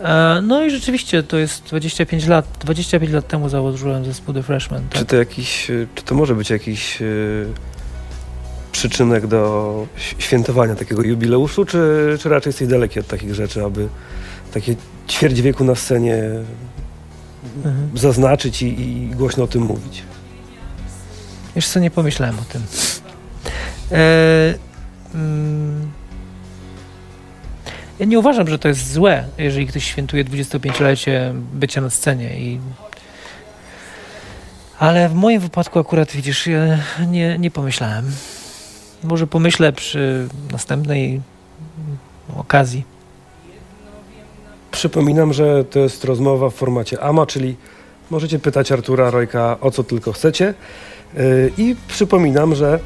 E, 0.00 0.40
no 0.42 0.64
i 0.64 0.70
rzeczywiście 0.70 1.22
to 1.22 1.38
jest 1.38 1.64
25 1.64 2.26
lat. 2.26 2.46
25 2.60 3.12
lat 3.12 3.28
temu 3.28 3.48
założyłem 3.48 4.04
zespół 4.04 4.34
The 4.34 4.42
Freshman. 4.42 4.82
Czy 4.90 4.98
Tak? 4.98 5.08
to 5.08 5.16
jakiś, 5.16 5.70
y, 5.70 5.86
czy 5.94 6.04
to 6.04 6.14
może 6.14 6.34
być 6.34 6.50
jakiś 6.50 7.02
y, 7.02 7.46
przyczynek 8.72 9.26
do 9.26 9.86
świętowania 10.18 10.74
takiego 10.74 11.02
jubileuszu, 11.02 11.64
czy, 11.64 11.78
czy 12.20 12.28
raczej 12.28 12.50
jesteś 12.50 12.68
daleki 12.68 13.00
od 13.00 13.06
takich 13.06 13.34
rzeczy, 13.34 13.64
aby 13.64 13.88
takie 14.54 14.76
ćwierć 15.08 15.40
wieku 15.40 15.64
na 15.64 15.74
scenie 15.74 16.22
mhm. 17.56 17.90
zaznaczyć 17.94 18.62
i, 18.62 18.80
i, 18.80 19.10
głośno 19.10 19.44
o 19.44 19.46
tym 19.46 19.62
mówić? 19.62 20.02
Co, 21.62 21.80
nie 21.80 21.90
pomyślałem 21.90 22.38
o 22.38 22.52
tym. 22.52 22.62
E, 23.92 24.54
mm, 25.14 25.90
ja 27.98 28.06
nie 28.06 28.18
uważam, 28.18 28.48
że 28.48 28.58
to 28.58 28.68
jest 28.68 28.92
złe, 28.92 29.24
jeżeli 29.38 29.66
ktoś 29.66 29.84
świętuje 29.84 30.24
25-lecie 30.24 31.34
bycia 31.52 31.80
na 31.80 31.90
scenie 31.90 32.40
i 32.40 32.60
ale 34.78 35.08
w 35.08 35.14
moim 35.14 35.40
wypadku 35.40 35.78
akurat, 35.78 36.12
widzisz, 36.12 36.46
ja 36.46 36.78
nie, 37.08 37.38
nie 37.38 37.50
pomyślałem. 37.50 38.04
Może 39.04 39.26
pomyślę 39.26 39.72
przy 39.72 40.28
następnej 40.52 41.20
okazji. 42.36 42.84
Przypominam, 44.70 45.32
że 45.32 45.64
to 45.64 45.78
jest 45.78 46.04
rozmowa 46.04 46.50
w 46.50 46.54
formacie 46.54 47.00
AMA, 47.00 47.26
czyli 47.26 47.56
możecie 48.10 48.38
pytać 48.38 48.72
Artura 48.72 49.10
Rojka 49.10 49.56
o 49.60 49.70
co 49.70 49.84
tylko 49.84 50.12
chcecie. 50.12 50.54
Yy, 51.14 51.52
I 51.58 51.76
przypominam, 51.88 52.54
że 52.54 52.80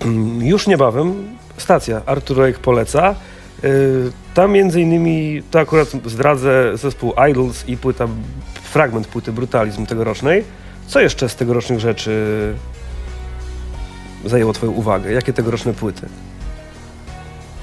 mm, 0.00 0.42
już 0.46 0.66
niebawem 0.66 1.36
stacja 1.56 2.02
Artur 2.06 2.36
Rojek 2.36 2.58
poleca. 2.58 3.14
Yy, 3.66 4.12
tam 4.34 4.52
między 4.52 4.80
innymi, 4.80 5.42
to 5.50 5.60
akurat 5.60 5.88
zdradzę 6.04 6.76
zespół 6.76 7.12
Idols 7.30 7.68
i 7.68 7.76
płyta, 7.76 8.08
fragment 8.62 9.06
płyty 9.06 9.32
Brutalizm 9.32 9.86
tegorocznej. 9.86 10.44
Co 10.86 11.00
jeszcze 11.00 11.28
z 11.28 11.36
tegorocznych 11.36 11.80
rzeczy 11.80 12.54
zajęło 14.24 14.52
Twoją 14.52 14.72
uwagę? 14.72 15.12
Jakie 15.12 15.32
tegoroczne 15.32 15.74
płyty? 15.74 16.06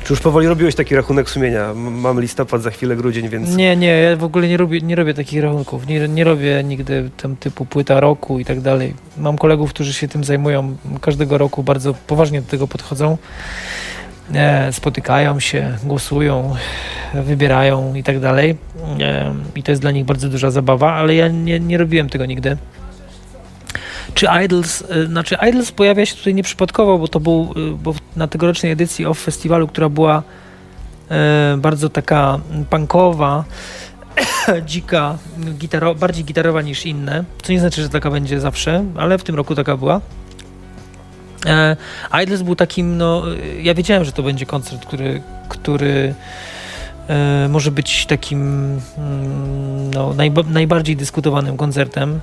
Czy 0.03 0.13
już 0.13 0.19
powoli 0.19 0.47
robiłeś 0.47 0.75
taki 0.75 0.95
rachunek 0.95 1.29
sumienia? 1.29 1.73
Mam 1.73 2.21
listopad, 2.21 2.61
za 2.61 2.71
chwilę 2.71 2.95
grudzień, 2.95 3.29
więc... 3.29 3.55
Nie, 3.55 3.75
nie, 3.75 3.87
ja 3.87 4.15
w 4.15 4.23
ogóle 4.23 4.47
nie 4.47 4.57
robię, 4.57 4.81
nie 4.81 4.95
robię 4.95 5.13
takich 5.13 5.43
rachunków. 5.43 5.87
Nie, 5.87 6.07
nie 6.07 6.23
robię 6.23 6.63
nigdy 6.63 7.09
tam 7.21 7.35
typu 7.35 7.65
płyta 7.65 7.99
roku 7.99 8.39
i 8.39 8.45
tak 8.45 8.61
dalej. 8.61 8.93
Mam 9.17 9.37
kolegów, 9.37 9.69
którzy 9.69 9.93
się 9.93 10.07
tym 10.07 10.23
zajmują. 10.23 10.75
Każdego 11.01 11.37
roku 11.37 11.63
bardzo 11.63 11.93
poważnie 11.93 12.41
do 12.41 12.47
tego 12.49 12.67
podchodzą. 12.67 13.17
Spotykają 14.71 15.39
się, 15.39 15.77
głosują, 15.83 16.55
wybierają 17.13 17.93
i 17.95 18.03
tak 18.03 18.19
dalej. 18.19 18.57
I 19.55 19.63
to 19.63 19.71
jest 19.71 19.81
dla 19.81 19.91
nich 19.91 20.05
bardzo 20.05 20.29
duża 20.29 20.51
zabawa, 20.51 20.93
ale 20.93 21.15
ja 21.15 21.27
nie, 21.27 21.59
nie 21.59 21.77
robiłem 21.77 22.09
tego 22.09 22.25
nigdy. 22.25 22.57
Czy 24.13 24.27
Idols, 24.45 24.81
y, 24.81 25.07
znaczy 25.07 25.38
Idols 25.49 25.71
pojawia 25.71 26.05
się 26.05 26.15
tutaj 26.15 26.33
nieprzypadkowo, 26.33 26.97
bo 26.97 27.07
to 27.07 27.19
był, 27.19 27.53
y, 27.57 27.71
bo 27.71 27.93
na 28.15 28.27
tegorocznej 28.27 28.71
edycji 28.71 29.05
OFF 29.05 29.23
Festiwalu, 29.23 29.67
która 29.67 29.89
była 29.89 30.23
e, 31.12 31.57
bardzo 31.57 31.89
taka 31.89 32.39
punkowa, 32.69 33.43
dzika, 34.65 35.17
gitaro, 35.57 35.95
bardziej 35.95 36.25
gitarowa 36.25 36.62
niż 36.62 36.86
inne, 36.86 37.23
co 37.43 37.51
nie 37.51 37.59
znaczy, 37.59 37.81
że 37.81 37.89
taka 37.89 38.12
będzie 38.12 38.39
zawsze, 38.39 38.86
ale 38.97 39.17
w 39.17 39.23
tym 39.23 39.36
roku 39.36 39.55
taka 39.55 39.77
była. 39.77 40.01
E, 41.45 41.75
Idols 42.23 42.41
był 42.41 42.56
takim, 42.56 42.97
no, 42.97 43.23
ja 43.62 43.73
wiedziałem, 43.73 44.06
że 44.06 44.12
to 44.12 44.23
będzie 44.23 44.45
koncert, 44.45 44.86
który, 44.86 45.21
który 45.49 46.13
e, 47.08 47.47
może 47.49 47.71
być 47.71 48.06
takim 48.06 48.41
mm, 48.97 49.93
no, 49.93 50.13
najba, 50.13 50.43
najbardziej 50.43 50.95
dyskutowanym 50.95 51.58
koncertem. 51.58 52.19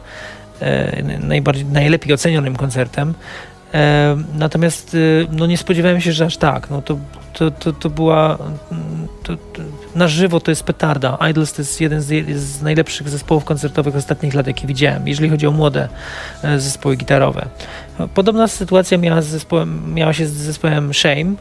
E, 0.60 1.02
najbardziej, 1.18 1.64
najlepiej 1.64 2.12
ocenionym 2.14 2.56
koncertem. 2.56 3.14
E, 3.74 4.16
natomiast 4.34 4.94
e, 4.94 4.98
no 5.32 5.46
nie 5.46 5.58
spodziewałem 5.58 6.00
się, 6.00 6.12
że 6.12 6.24
aż 6.24 6.36
tak. 6.36 6.70
No 6.70 6.82
to, 6.82 6.98
to, 7.32 7.50
to, 7.50 7.72
to 7.72 7.90
była. 7.90 8.38
To, 9.22 9.36
to, 9.36 9.62
na 9.94 10.08
żywo 10.08 10.40
to 10.40 10.50
jest 10.50 10.62
petarda. 10.62 11.18
Idols 11.30 11.52
to 11.52 11.62
jest 11.62 11.80
jeden 11.80 12.02
z, 12.02 12.06
z, 12.36 12.62
najlepszych 12.62 13.08
zespołów 13.08 13.44
koncertowych 13.44 13.96
ostatnich 13.96 14.34
lat, 14.34 14.46
jakie 14.46 14.66
widziałem, 14.66 15.08
jeżeli 15.08 15.30
chodzi 15.30 15.46
o 15.46 15.50
młode 15.50 15.88
zespoły 16.56 16.96
gitarowe. 16.96 17.48
Podobna 18.14 18.48
sytuacja 18.48 18.98
miała, 18.98 19.22
zespołem, 19.22 19.94
miała 19.94 20.12
się 20.12 20.26
z 20.26 20.32
zespołem 20.32 20.94
Shame, 20.94 21.34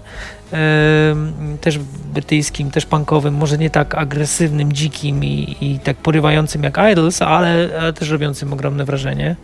też 1.62 1.80
brytyjskim, 2.13 2.72
też 2.72 2.86
punkowym, 2.86 3.34
może 3.34 3.58
nie 3.58 3.70
tak 3.70 3.96
agresywnym, 3.96 4.74
dzikim 4.74 5.24
i, 5.24 5.58
i 5.62 5.80
tak 5.80 5.98
porywającym 5.98 6.63
jak 6.63 6.78
Idols, 6.92 7.22
ale, 7.22 7.70
ale, 7.80 7.94
też 7.94 8.10
robiącym 8.10 8.54
ogromne 8.54 8.86
wrażenie. 8.86 9.36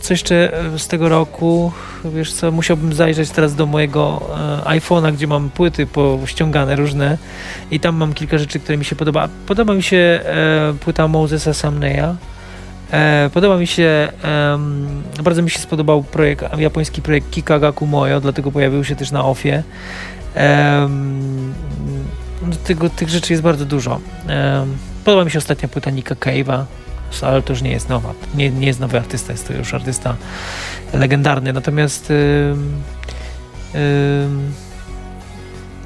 Co 0.00 0.14
jeszcze 0.14 0.58
e, 0.74 0.78
z 0.78 0.88
tego 0.88 1.08
roku? 1.08 1.72
Wiesz 2.04 2.32
co, 2.32 2.50
musiałbym 2.50 2.92
zajrzeć 2.92 3.30
teraz 3.30 3.54
do 3.54 3.66
mojego 3.66 4.22
e, 4.64 4.78
iPhone'a, 4.78 5.12
gdzie 5.12 5.26
mam 5.26 5.50
płyty 5.50 5.86
pościągane 5.86 6.76
różne 6.76 7.18
i 7.70 7.80
tam 7.80 7.96
mam 7.96 8.14
kilka 8.14 8.38
rzeczy, 8.38 8.60
które 8.60 8.78
mi 8.78 8.84
się 8.84 8.96
podoba. 8.96 9.28
Podoba 9.46 9.74
mi 9.74 9.82
się 9.82 9.96
e, 9.96 10.74
płyta 10.80 11.08
Mosesa 11.08 11.54
Samneya, 11.54 12.16
E, 12.92 13.30
podoba 13.34 13.56
mi 13.56 13.66
się, 13.66 14.08
bardzo 15.24 15.42
mi 15.42 15.50
się 15.50 15.58
spodobał 15.58 16.02
projekt, 16.02 16.44
japoński 16.58 17.02
projekt 17.02 17.30
Kikagaku 17.30 17.86
Moyo, 17.86 18.20
dlatego 18.20 18.52
pojawił 18.52 18.84
się 18.84 18.96
też 18.96 19.10
na 19.10 19.24
OFie. 19.24 19.62
No, 22.42 22.56
tego, 22.64 22.90
tych 22.90 23.08
rzeczy 23.08 23.32
jest 23.32 23.42
bardzo 23.42 23.64
dużo. 23.64 24.00
podoba 25.04 25.24
mi 25.24 25.30
się 25.30 25.38
ostatnia 25.38 25.68
płyta 25.68 25.90
Nika 25.90 26.14
Cave'a, 26.14 26.64
ale 27.22 27.42
to 27.42 27.52
już 27.52 27.62
nie 27.62 27.70
jest 27.70 27.88
nowa. 27.88 28.14
Nie, 28.34 28.50
nie 28.50 28.66
jest 28.66 28.80
nowy 28.80 28.98
artysta, 28.98 29.32
jest 29.32 29.48
to 29.48 29.54
już 29.54 29.74
artysta 29.74 30.16
legendarny. 30.92 31.52
Natomiast 31.52 32.12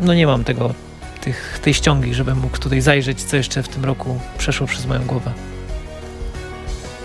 no 0.01 0.15
nie 0.15 0.27
mam 0.27 0.45
tego, 0.45 0.75
tych, 1.21 1.59
tej 1.63 1.75
ściągi, 1.75 2.15
żebym 2.15 2.39
mógł 2.39 2.59
tutaj 2.59 2.81
zajrzeć, 2.81 3.23
co 3.23 3.37
jeszcze 3.37 3.63
w 3.63 3.69
tym 3.69 3.85
roku 3.85 4.21
przeszło 4.39 4.67
przez 4.67 4.87
moją 4.87 5.05
głowę. 5.05 5.33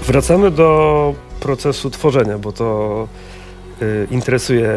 Wracamy 0.02 0.52
do 0.52 1.16
procesu 1.40 1.90
tworzenia, 1.90 2.38
bo 2.38 2.52
to 2.52 3.08
y, 3.82 4.08
interesuje 4.12 4.70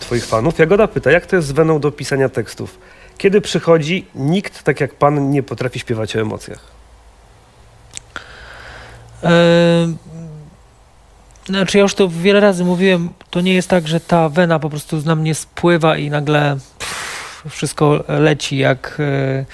Twoich 0.00 0.26
fanów. 0.26 0.58
Jagoda 0.58 0.88
pyta, 0.88 1.10
jak 1.10 1.26
to 1.26 1.36
jest 1.36 1.48
z 1.48 1.52
weną 1.52 1.80
do 1.80 1.92
pisania 1.92 2.28
tekstów? 2.28 2.78
Kiedy 3.18 3.40
przychodzi, 3.40 4.06
nikt 4.14 4.62
tak 4.62 4.80
jak 4.80 4.94
Pan 4.94 5.30
nie 5.30 5.42
potrafi 5.42 5.78
śpiewać 5.78 6.16
o 6.16 6.20
emocjach. 6.20 6.75
E, 9.22 9.92
znaczy, 11.46 11.78
ja 11.78 11.82
już 11.82 11.94
to 11.94 12.08
wiele 12.08 12.40
razy 12.40 12.64
mówiłem, 12.64 13.08
to 13.30 13.40
nie 13.40 13.54
jest 13.54 13.68
tak, 13.68 13.88
że 13.88 14.00
ta 14.00 14.28
wena 14.28 14.58
po 14.58 14.70
prostu 14.70 15.02
na 15.04 15.14
mnie 15.14 15.34
spływa 15.34 15.96
i 15.96 16.10
nagle 16.10 16.56
pff, 16.78 17.44
wszystko 17.48 18.04
leci 18.08 18.56
jak. 18.56 18.96
E, 19.00 19.44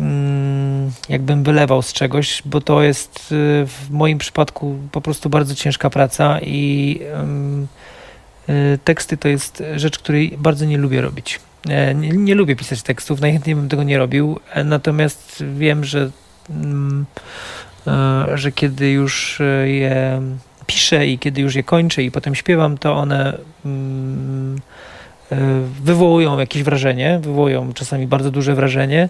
Mm, 0.00 0.90
jakbym 1.08 1.44
wylewał 1.44 1.82
z 1.82 1.92
czegoś, 1.92 2.42
bo 2.44 2.60
to 2.60 2.82
jest 2.82 3.18
y, 3.18 3.66
w 3.66 3.90
moim 3.90 4.18
przypadku 4.18 4.78
po 4.92 5.00
prostu 5.00 5.30
bardzo 5.30 5.54
ciężka 5.54 5.90
praca 5.90 6.40
i 6.40 7.00
y, 8.48 8.78
teksty 8.84 9.16
to 9.16 9.28
jest 9.28 9.62
rzecz, 9.76 9.98
której 9.98 10.34
bardzo 10.38 10.64
nie 10.64 10.78
lubię 10.78 11.00
robić. 11.00 11.40
E, 11.68 11.94
nie, 11.94 12.08
nie 12.08 12.34
lubię 12.34 12.56
pisać 12.56 12.82
tekstów, 12.82 13.20
najchętniej 13.20 13.56
bym 13.56 13.68
tego 13.68 13.82
nie 13.82 13.98
robił, 13.98 14.40
e, 14.52 14.64
natomiast 14.64 15.44
wiem, 15.54 15.84
że, 15.84 16.10
mm, 16.50 17.06
e, 17.16 17.22
że 18.34 18.52
kiedy 18.52 18.90
już 18.90 19.42
je 19.64 20.22
piszę 20.66 21.06
i 21.06 21.18
kiedy 21.18 21.40
już 21.40 21.54
je 21.54 21.62
kończę 21.62 22.02
i 22.02 22.10
potem 22.10 22.34
śpiewam, 22.34 22.78
to 22.78 22.94
one 22.94 23.38
mm, 23.64 24.60
wywołują 25.82 26.38
jakieś 26.38 26.62
wrażenie, 26.62 27.18
wywołują 27.22 27.72
czasami 27.72 28.06
bardzo 28.06 28.30
duże 28.30 28.54
wrażenie 28.54 29.08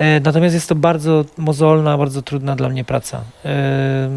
E, 0.00 0.20
natomiast 0.20 0.54
jest 0.54 0.68
to 0.68 0.74
bardzo 0.74 1.24
mozolna, 1.38 1.98
bardzo 1.98 2.22
trudna 2.22 2.56
dla 2.56 2.68
mnie 2.68 2.84
praca. 2.84 3.22
E, 3.44 4.08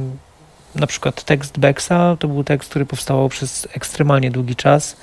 na 0.76 0.88
przykład 0.88 1.24
tekst 1.24 1.60
Bexa 1.60 2.18
to 2.20 2.28
był 2.28 2.44
tekst, 2.44 2.70
który 2.70 2.86
powstawał 2.86 3.30
przez 3.30 3.68
ekstremalnie 3.74 4.32
długi 4.32 4.56
czas, 4.56 4.98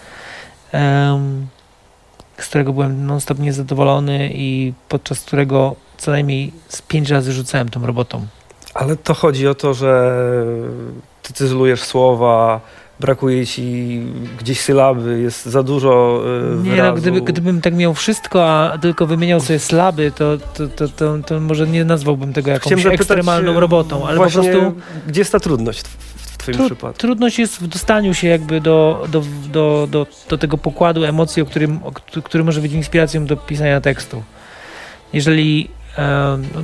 z 2.39 2.47
którego 2.49 2.73
byłem 2.73 3.07
non-stop 3.07 3.39
niezadowolony 3.39 4.31
i 4.35 4.73
podczas 4.89 5.21
którego 5.21 5.77
co 5.99 6.11
najmniej 6.11 6.53
z 6.69 6.83
pięć 6.83 7.11
razy 7.11 7.33
rzucałem 7.33 7.69
tą 7.69 7.87
robotą. 7.87 8.27
Ale 8.75 8.97
to 8.97 9.15
chodzi 9.15 9.49
o 9.49 9.55
to, 9.55 9.75
że 9.75 10.15
ty 11.23 11.33
cyzlujesz 11.33 11.83
słowa, 11.83 12.61
brakuje 13.01 13.47
ci 13.47 14.01
gdzieś 14.39 14.61
sylaby, 14.61 15.21
jest 15.21 15.47
za 15.47 15.63
dużo 15.63 16.23
yy, 16.65 16.71
Nie, 16.71 16.83
no, 16.83 16.93
gdyby, 16.93 17.21
gdybym 17.21 17.61
tak 17.61 17.75
miał 17.75 17.95
wszystko, 17.95 18.51
a 18.51 18.79
tylko 18.79 19.07
wymieniał 19.07 19.41
sobie 19.41 19.59
slaby, 19.59 20.13
to, 20.13 20.39
to, 20.55 20.69
to, 20.69 20.89
to, 20.89 21.19
to 21.27 21.41
może 21.41 21.67
nie 21.67 21.85
nazwałbym 21.85 22.33
tego 22.33 22.51
jakąś 22.51 22.73
Chciałem 22.73 22.95
ekstremalną 22.95 23.61
robotą, 23.61 24.07
ale 24.07 24.17
po 24.17 24.31
prostu... 24.31 24.75
Gdzie 25.07 25.21
jest 25.21 25.33
ta 25.33 25.41
trudność 25.41 25.81
w 26.17 26.39
twoim 26.39 26.57
Tru, 26.57 26.67
przypadku? 26.67 26.99
Trudność 26.99 27.39
jest 27.39 27.61
w 27.61 27.67
dostaniu 27.67 28.15
się 28.15 28.29
jakby 28.29 28.61
do, 28.61 29.07
do, 29.09 29.23
do, 29.53 29.89
do, 29.91 30.07
do 30.29 30.39
tego 30.39 30.59
pokładu 30.59 31.05
emocji, 31.05 31.43
o 31.43 31.47
którym, 31.47 31.81
o, 31.85 31.93
który 32.23 32.45
może 32.45 32.61
być 32.61 32.73
inspiracją 32.73 33.27
do 33.27 33.37
pisania 33.37 33.81
tekstu. 33.81 34.23
Jeżeli 35.13 35.69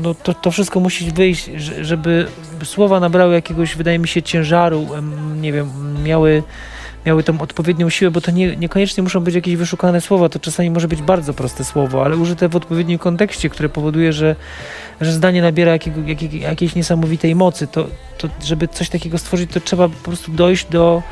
no 0.03 0.15
to, 0.15 0.35
to 0.35 0.51
wszystko 0.51 0.81
musi 0.81 1.11
wyjść, 1.11 1.51
żeby 1.81 2.27
słowa 2.65 3.01
nabrały 3.01 3.35
jakiegoś, 3.35 3.77
wydaje 3.77 3.99
mi 3.99 4.09
się, 4.09 4.23
ciężaru, 4.23 4.87
nie 5.41 5.53
wiem, 5.53 5.69
miały, 6.05 6.43
miały 7.07 7.23
tą 7.23 7.41
odpowiednią 7.41 7.91
siłę, 7.91 8.11
bo 8.11 8.21
to 8.21 8.31
nie, 8.31 8.57
niekoniecznie 8.57 9.03
muszą 9.03 9.21
być 9.21 9.35
jakieś 9.35 9.57
wyszukane 9.57 10.01
słowa, 10.01 10.29
to 10.29 10.39
czasami 10.39 10.71
może 10.71 10.89
być 10.89 11.03
bardzo 11.03 11.35
proste 11.35 11.65
słowo, 11.65 12.05
ale 12.05 12.17
użyte 12.17 12.49
w 12.49 12.57
odpowiednim 12.57 12.99
kontekście, 12.99 13.49
które 13.49 13.69
powoduje, 13.69 14.13
że, 14.13 14.37
że 15.01 15.13
zdanie 15.13 15.43
nabiera 15.43 15.73
jakiego, 15.73 16.01
jakiej, 16.07 16.41
jakiejś 16.41 16.75
niesamowitej 16.75 17.35
mocy. 17.35 17.67
To, 17.67 17.87
to, 18.19 18.29
żeby 18.45 18.69
coś 18.69 18.89
takiego 18.89 19.19
stworzyć, 19.19 19.51
to 19.51 19.61
trzeba 19.61 19.89
po 19.89 20.05
prostu 20.05 20.33
dojść 20.33 20.67
do, 20.71 21.03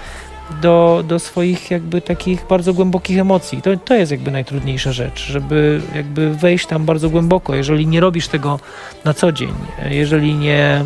do, 0.62 1.04
do 1.08 1.18
swoich 1.18 1.70
jakby 1.70 2.00
takich 2.00 2.46
bardzo 2.48 2.74
głębokich 2.74 3.18
emocji. 3.18 3.62
To, 3.62 3.76
to 3.76 3.94
jest 3.94 4.12
jakby 4.12 4.30
najtrudniejsza 4.30 4.92
rzecz, 4.92 5.26
żeby 5.26 5.80
jakby 5.94 6.34
wejść 6.34 6.66
tam 6.66 6.84
bardzo 6.84 7.10
głęboko. 7.10 7.54
Jeżeli 7.54 7.86
nie 7.86 8.00
robisz 8.00 8.28
tego 8.28 8.60
na 9.04 9.14
co 9.14 9.32
dzień, 9.32 9.54
jeżeli 9.90 10.34
nie 10.34 10.84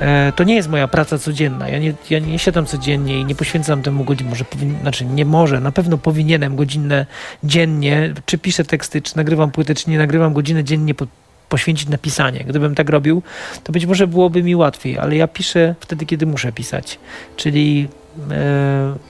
E, 0.00 0.32
to 0.36 0.44
nie 0.44 0.54
jest 0.54 0.68
moja 0.68 0.88
praca 0.88 1.18
codzienna. 1.18 1.68
Ja 1.68 1.78
nie, 1.78 1.94
ja 2.10 2.18
nie 2.18 2.38
siadam 2.38 2.66
codziennie 2.66 3.20
i 3.20 3.24
nie 3.24 3.34
poświęcam 3.34 3.82
temu 3.82 4.04
godzin, 4.04 4.28
może 4.28 4.44
powin, 4.44 4.78
znaczy 4.80 5.04
nie 5.04 5.24
może, 5.24 5.60
na 5.60 5.72
pewno 5.72 5.98
powinienem 5.98 6.56
godzinę 6.56 7.06
dziennie, 7.44 8.14
czy 8.26 8.38
piszę 8.38 8.64
teksty, 8.64 9.02
czy 9.02 9.16
nagrywam 9.16 9.50
płytę, 9.50 9.74
czy 9.74 9.90
nie 9.90 9.98
nagrywam 9.98 10.32
godzinę 10.32 10.64
dziennie 10.64 10.94
po, 10.94 11.06
poświęcić 11.48 11.88
na 11.88 11.98
pisanie. 11.98 12.44
Gdybym 12.44 12.74
tak 12.74 12.90
robił, 12.90 13.22
to 13.64 13.72
być 13.72 13.86
może 13.86 14.06
byłoby 14.06 14.42
mi 14.42 14.56
łatwiej, 14.56 14.98
ale 14.98 15.16
ja 15.16 15.28
piszę 15.28 15.74
wtedy, 15.80 16.06
kiedy 16.06 16.26
muszę 16.26 16.52
pisać. 16.52 16.98
Czyli 17.36 17.88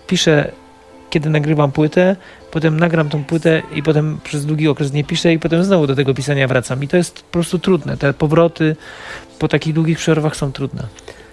piszę, 0.07 0.53
kiedy 1.11 1.31
nagrywam 1.31 1.73
płytę, 1.73 2.17
potem 2.51 2.81
nagram 2.81 3.09
tą 3.09 3.25
płytę 3.25 3.63
i 3.75 3.83
potem 3.83 4.19
przez 4.25 4.47
długi 4.47 4.69
okres 4.69 4.93
nie 4.93 5.05
piszę 5.05 5.33
i 5.33 5.39
potem 5.39 5.65
znowu 5.65 5.87
do 5.87 5.95
tego 5.95 6.15
pisania 6.15 6.49
wracam. 6.49 6.83
I 6.83 6.89
to 6.89 6.97
jest 6.97 7.23
po 7.23 7.33
prostu 7.33 7.59
trudne. 7.59 7.97
Te 7.97 8.13
powroty 8.13 8.77
po 9.39 9.49
takich 9.49 9.75
długich 9.75 9.99
przerwach 9.99 10.37
są 10.37 10.53
trudne. 10.53 10.83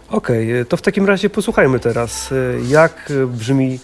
Okej, 0.09 0.51
okay, 0.53 0.65
to 0.65 0.78
w 0.78 0.82
takim 0.82 1.05
razie 1.05 1.30
posłuchajmy 1.30 1.80
teraz, 1.80 2.32
y, 2.32 2.59
jak 2.67 3.13
brzmi 3.28 3.80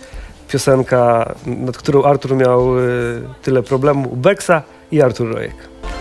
piosenka, 0.48 1.36
nad 1.46 1.78
którą 1.78 2.04
Artur 2.04 2.36
miał 2.36 2.70
tyle 3.42 3.64
problemu, 3.64 4.16
Beksa 4.16 4.62
i 4.92 5.02
Artur 5.02 5.34
Rojek. 5.34 5.56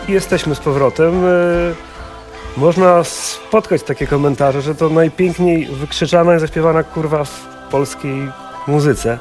Jesteśmy 0.08 0.54
z 0.54 0.58
powrotem. 0.58 1.12
Można 2.56 3.04
spotkać 3.04 3.82
takie 3.82 4.06
komentarze, 4.06 4.62
że 4.62 4.74
to 4.74 4.88
najpiękniej 4.88 5.66
wykrzyczana 5.66 6.36
i 6.36 6.40
zaśpiewana 6.40 6.82
kurwa 6.82 7.24
w 7.24 7.55
polskiej 7.70 8.28
muzyce. 8.66 9.18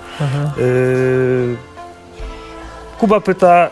Kuba 2.99 3.19
pyta, 3.21 3.69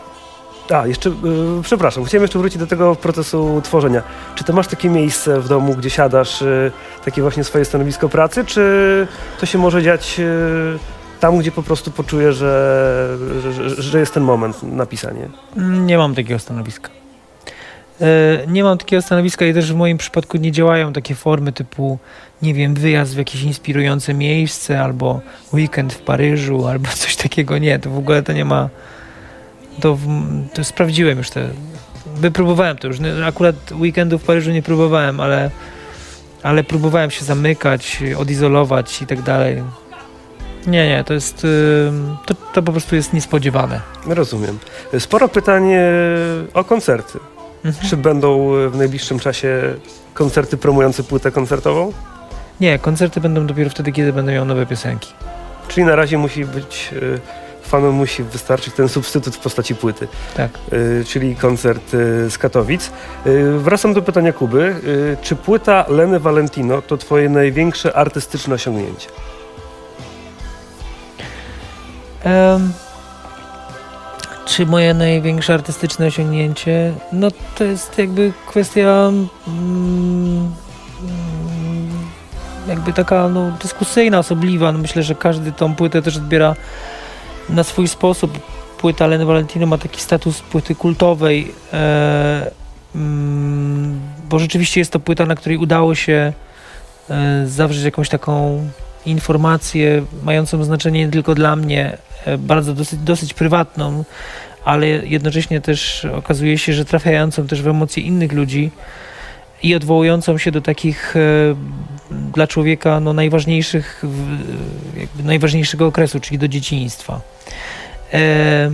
a, 0.70 0.86
jeszcze, 0.86 1.08
yy, 1.08 1.62
przepraszam, 1.62 2.04
chciałem 2.04 2.22
jeszcze 2.22 2.38
wrócić 2.38 2.58
do 2.58 2.66
tego 2.66 2.96
procesu 2.96 3.60
tworzenia. 3.64 4.02
Czy 4.34 4.44
ty 4.44 4.52
masz 4.52 4.66
takie 4.66 4.90
miejsce 4.90 5.40
w 5.40 5.48
domu, 5.48 5.74
gdzie 5.74 5.90
siadasz, 5.90 6.40
yy, 6.40 6.72
takie 7.04 7.22
właśnie 7.22 7.44
swoje 7.44 7.64
stanowisko 7.64 8.08
pracy, 8.08 8.44
czy 8.44 9.06
to 9.40 9.46
się 9.46 9.58
może 9.58 9.82
dziać 9.82 10.18
yy, 10.18 10.78
tam, 11.20 11.38
gdzie 11.38 11.52
po 11.52 11.62
prostu 11.62 11.90
poczuję, 11.90 12.32
że, 12.32 13.18
że, 13.52 13.82
że 13.82 13.98
jest 14.00 14.14
ten 14.14 14.22
moment 14.22 14.62
na 14.62 14.86
pisanie? 14.86 15.28
Nie 15.56 15.98
mam 15.98 16.14
takiego 16.14 16.38
stanowiska. 16.38 16.90
Nie 18.48 18.64
mam 18.64 18.78
takiego 18.78 19.02
stanowiska 19.02 19.46
i 19.46 19.54
też 19.54 19.72
w 19.72 19.76
moim 19.76 19.98
przypadku 19.98 20.36
nie 20.36 20.52
działają 20.52 20.92
takie 20.92 21.14
formy 21.14 21.52
typu, 21.52 21.98
nie 22.42 22.54
wiem, 22.54 22.74
wyjazd 22.74 23.14
w 23.14 23.18
jakieś 23.18 23.42
inspirujące 23.42 24.14
miejsce, 24.14 24.80
albo 24.80 25.20
weekend 25.52 25.92
w 25.92 25.98
Paryżu, 25.98 26.66
albo 26.68 26.88
coś 26.88 27.16
takiego. 27.16 27.58
Nie, 27.58 27.78
to 27.78 27.90
w 27.90 27.98
ogóle 27.98 28.22
to 28.22 28.32
nie 28.32 28.44
ma 28.44 28.68
to, 29.80 29.98
to 30.54 30.64
sprawdziłem 30.64 31.18
już 31.18 31.30
te. 31.30 31.48
Wypróbowałem 32.16 32.76
to 32.76 32.88
już. 32.88 32.96
Akurat 33.26 33.56
weekendu 33.72 34.18
w 34.18 34.24
Paryżu 34.24 34.50
nie 34.50 34.62
próbowałem, 34.62 35.20
ale, 35.20 35.50
ale 36.42 36.64
próbowałem 36.64 37.10
się 37.10 37.24
zamykać, 37.24 38.02
odizolować 38.18 39.02
i 39.02 39.06
tak 39.06 39.22
dalej. 39.22 39.62
Nie, 40.66 40.88
nie, 40.88 41.04
to 41.04 41.14
jest. 41.14 41.46
To, 42.26 42.34
to 42.34 42.62
po 42.62 42.72
prostu 42.72 42.96
jest 42.96 43.12
niespodziewane. 43.12 43.80
Rozumiem. 44.06 44.58
Sporo 44.98 45.28
pytań 45.28 45.72
e, 45.72 45.80
o 46.54 46.64
koncerty. 46.64 47.18
Mhm. 47.64 47.88
Czy 47.88 47.96
będą 47.96 48.52
w 48.70 48.76
najbliższym 48.76 49.18
czasie 49.18 49.74
koncerty 50.14 50.56
promujące 50.56 51.02
płytę 51.02 51.30
koncertową? 51.30 51.92
Nie, 52.60 52.78
koncerty 52.78 53.20
będą 53.20 53.46
dopiero 53.46 53.70
wtedy, 53.70 53.92
kiedy 53.92 54.12
będą 54.12 54.32
miał 54.32 54.44
nowe 54.44 54.66
piosenki. 54.66 55.12
Czyli 55.68 55.86
na 55.86 55.96
razie 55.96 56.18
musi 56.18 56.44
być 56.44 56.90
e, 57.62 57.68
fanom 57.68 57.94
musi 57.94 58.22
wystarczyć 58.22 58.74
ten 58.74 58.88
substytut 58.88 59.36
w 59.36 59.38
postaci 59.38 59.74
płyty. 59.74 60.08
Tak. 60.36 60.50
Y, 60.72 61.04
czyli 61.04 61.36
koncert 61.36 61.94
y, 61.94 62.30
z 62.30 62.38
Katowic. 62.38 62.90
Wracam 63.58 63.94
do 63.94 64.02
pytania 64.02 64.32
Kuby. 64.32 64.74
Czy 65.22 65.36
płyta 65.36 65.84
Leny 65.88 66.20
Valentino 66.20 66.82
to 66.82 66.96
twoje 66.96 67.28
największe 67.28 67.96
artystyczne 67.96 68.54
osiągnięcie? 68.54 69.08
Um, 72.24 72.72
czy 74.46 74.66
moje 74.66 74.94
największe 74.94 75.54
artystyczne 75.54 76.06
osiągnięcie? 76.06 76.92
No 77.12 77.28
to 77.58 77.64
jest 77.64 77.98
jakby 77.98 78.32
kwestia 78.46 79.10
mm, 79.48 80.52
jakby 82.68 82.92
taka 82.92 83.28
no, 83.28 83.52
dyskusyjna, 83.62 84.18
osobliwa. 84.18 84.72
No 84.72 84.78
myślę, 84.78 85.02
że 85.02 85.14
każdy 85.14 85.52
tą 85.52 85.74
płytę 85.74 86.02
też 86.02 86.16
odbiera 86.16 86.54
na 87.48 87.64
swój 87.64 87.88
sposób 87.88 88.38
płyta 88.78 89.06
Leny 89.06 89.26
Valentino 89.26 89.66
ma 89.66 89.78
taki 89.78 90.00
status 90.00 90.40
płyty 90.40 90.74
kultowej, 90.74 91.52
e, 91.72 92.50
mm, 92.94 94.00
bo 94.28 94.38
rzeczywiście 94.38 94.80
jest 94.80 94.92
to 94.92 95.00
płyta, 95.00 95.26
na 95.26 95.34
której 95.34 95.58
udało 95.58 95.94
się 95.94 96.32
e, 97.10 97.46
zawrzeć 97.46 97.84
jakąś 97.84 98.08
taką 98.08 98.60
informację 99.06 100.04
mającą 100.22 100.64
znaczenie 100.64 101.06
nie 101.06 101.12
tylko 101.12 101.34
dla 101.34 101.56
mnie, 101.56 101.98
e, 102.24 102.38
bardzo 102.38 102.74
dosyć, 102.74 103.00
dosyć 103.00 103.34
prywatną, 103.34 104.04
ale 104.64 104.86
jednocześnie 104.86 105.60
też 105.60 106.04
okazuje 106.04 106.58
się, 106.58 106.72
że 106.72 106.84
trafiającą 106.84 107.46
też 107.46 107.62
w 107.62 107.68
emocje 107.68 108.02
innych 108.02 108.32
ludzi 108.32 108.70
i 109.62 109.74
odwołującą 109.74 110.38
się 110.38 110.50
do 110.50 110.60
takich 110.60 111.16
e, 111.16 111.20
dla 112.10 112.46
człowieka 112.46 113.00
no, 113.00 113.12
najważniejszych, 113.12 114.04
jakby 114.96 115.22
najważniejszego 115.22 115.86
okresu, 115.86 116.20
czyli 116.20 116.38
do 116.38 116.48
dzieciństwa. 116.48 117.20
E, 118.12 118.70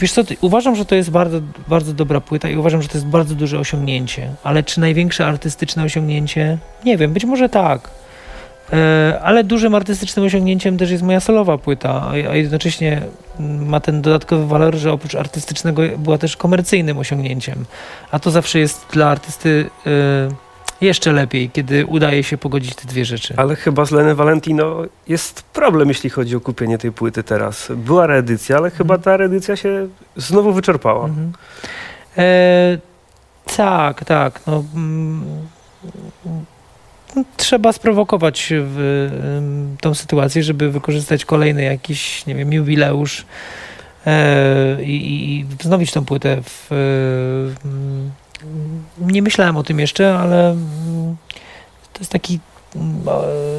wiesz 0.00 0.12
co, 0.12 0.22
uważam, 0.40 0.76
że 0.76 0.84
to 0.84 0.94
jest 0.94 1.10
bardzo, 1.10 1.40
bardzo 1.68 1.92
dobra 1.92 2.20
płyta 2.20 2.48
i 2.48 2.56
uważam, 2.56 2.82
że 2.82 2.88
to 2.88 2.98
jest 2.98 3.06
bardzo 3.06 3.34
duże 3.34 3.58
osiągnięcie, 3.58 4.30
ale 4.42 4.62
czy 4.62 4.80
największe 4.80 5.26
artystyczne 5.26 5.84
osiągnięcie? 5.84 6.58
Nie 6.84 6.96
wiem, 6.96 7.12
być 7.12 7.24
może 7.24 7.48
tak. 7.48 7.90
E, 8.72 9.20
ale 9.22 9.44
dużym 9.44 9.74
artystycznym 9.74 10.24
osiągnięciem 10.24 10.78
też 10.78 10.90
jest 10.90 11.02
moja 11.02 11.20
solowa 11.20 11.58
płyta, 11.58 12.08
a 12.30 12.36
jednocześnie 12.36 13.02
ma 13.38 13.80
ten 13.80 14.02
dodatkowy 14.02 14.46
walor, 14.46 14.74
że 14.74 14.92
oprócz 14.92 15.14
artystycznego 15.14 15.82
była 15.98 16.18
też 16.18 16.36
komercyjnym 16.36 16.98
osiągnięciem. 16.98 17.64
A 18.10 18.18
to 18.18 18.30
zawsze 18.30 18.58
jest 18.58 18.86
dla 18.92 19.08
artysty 19.08 19.70
e, 19.86 19.90
jeszcze 20.80 21.12
lepiej, 21.12 21.50
kiedy 21.50 21.86
udaje 21.86 22.22
się 22.22 22.38
pogodzić 22.38 22.74
te 22.74 22.88
dwie 22.88 23.04
rzeczy. 23.04 23.34
Ale 23.36 23.56
chyba 23.56 23.84
z 23.84 23.90
Leny 23.90 24.14
Valentino 24.14 24.82
jest 25.08 25.42
problem, 25.42 25.88
jeśli 25.88 26.10
chodzi 26.10 26.36
o 26.36 26.40
kupienie 26.40 26.78
tej 26.78 26.92
płyty 26.92 27.22
teraz. 27.22 27.72
Była 27.76 28.06
reedycja, 28.06 28.56
ale 28.56 28.70
chyba 28.70 28.98
ta 28.98 29.16
reedycja 29.16 29.56
się 29.56 29.88
znowu 30.16 30.52
wyczerpała. 30.52 31.04
Mhm. 31.04 31.32
E, 32.18 32.78
tak, 33.56 34.04
tak. 34.04 34.40
No, 34.46 34.64
mm, 34.74 35.24
trzeba 37.36 37.72
sprowokować 37.72 38.52
w, 38.56 39.76
tą 39.80 39.94
sytuację, 39.94 40.42
żeby 40.42 40.70
wykorzystać 40.70 41.24
kolejny 41.24 41.62
jakiś, 41.62 42.26
nie 42.26 42.34
wiem, 42.34 42.52
jubileusz 42.52 43.26
e, 44.06 44.82
i, 44.82 45.34
i 45.38 45.44
wznowić 45.44 45.92
tą 45.92 46.04
płytę. 46.04 46.42
W, 46.42 46.70
nie 49.00 49.22
myślałem 49.22 49.56
o 49.56 49.62
tym 49.62 49.80
jeszcze, 49.80 50.18
ale 50.18 50.56
to 51.92 51.98
jest 51.98 52.12
taki 52.12 52.40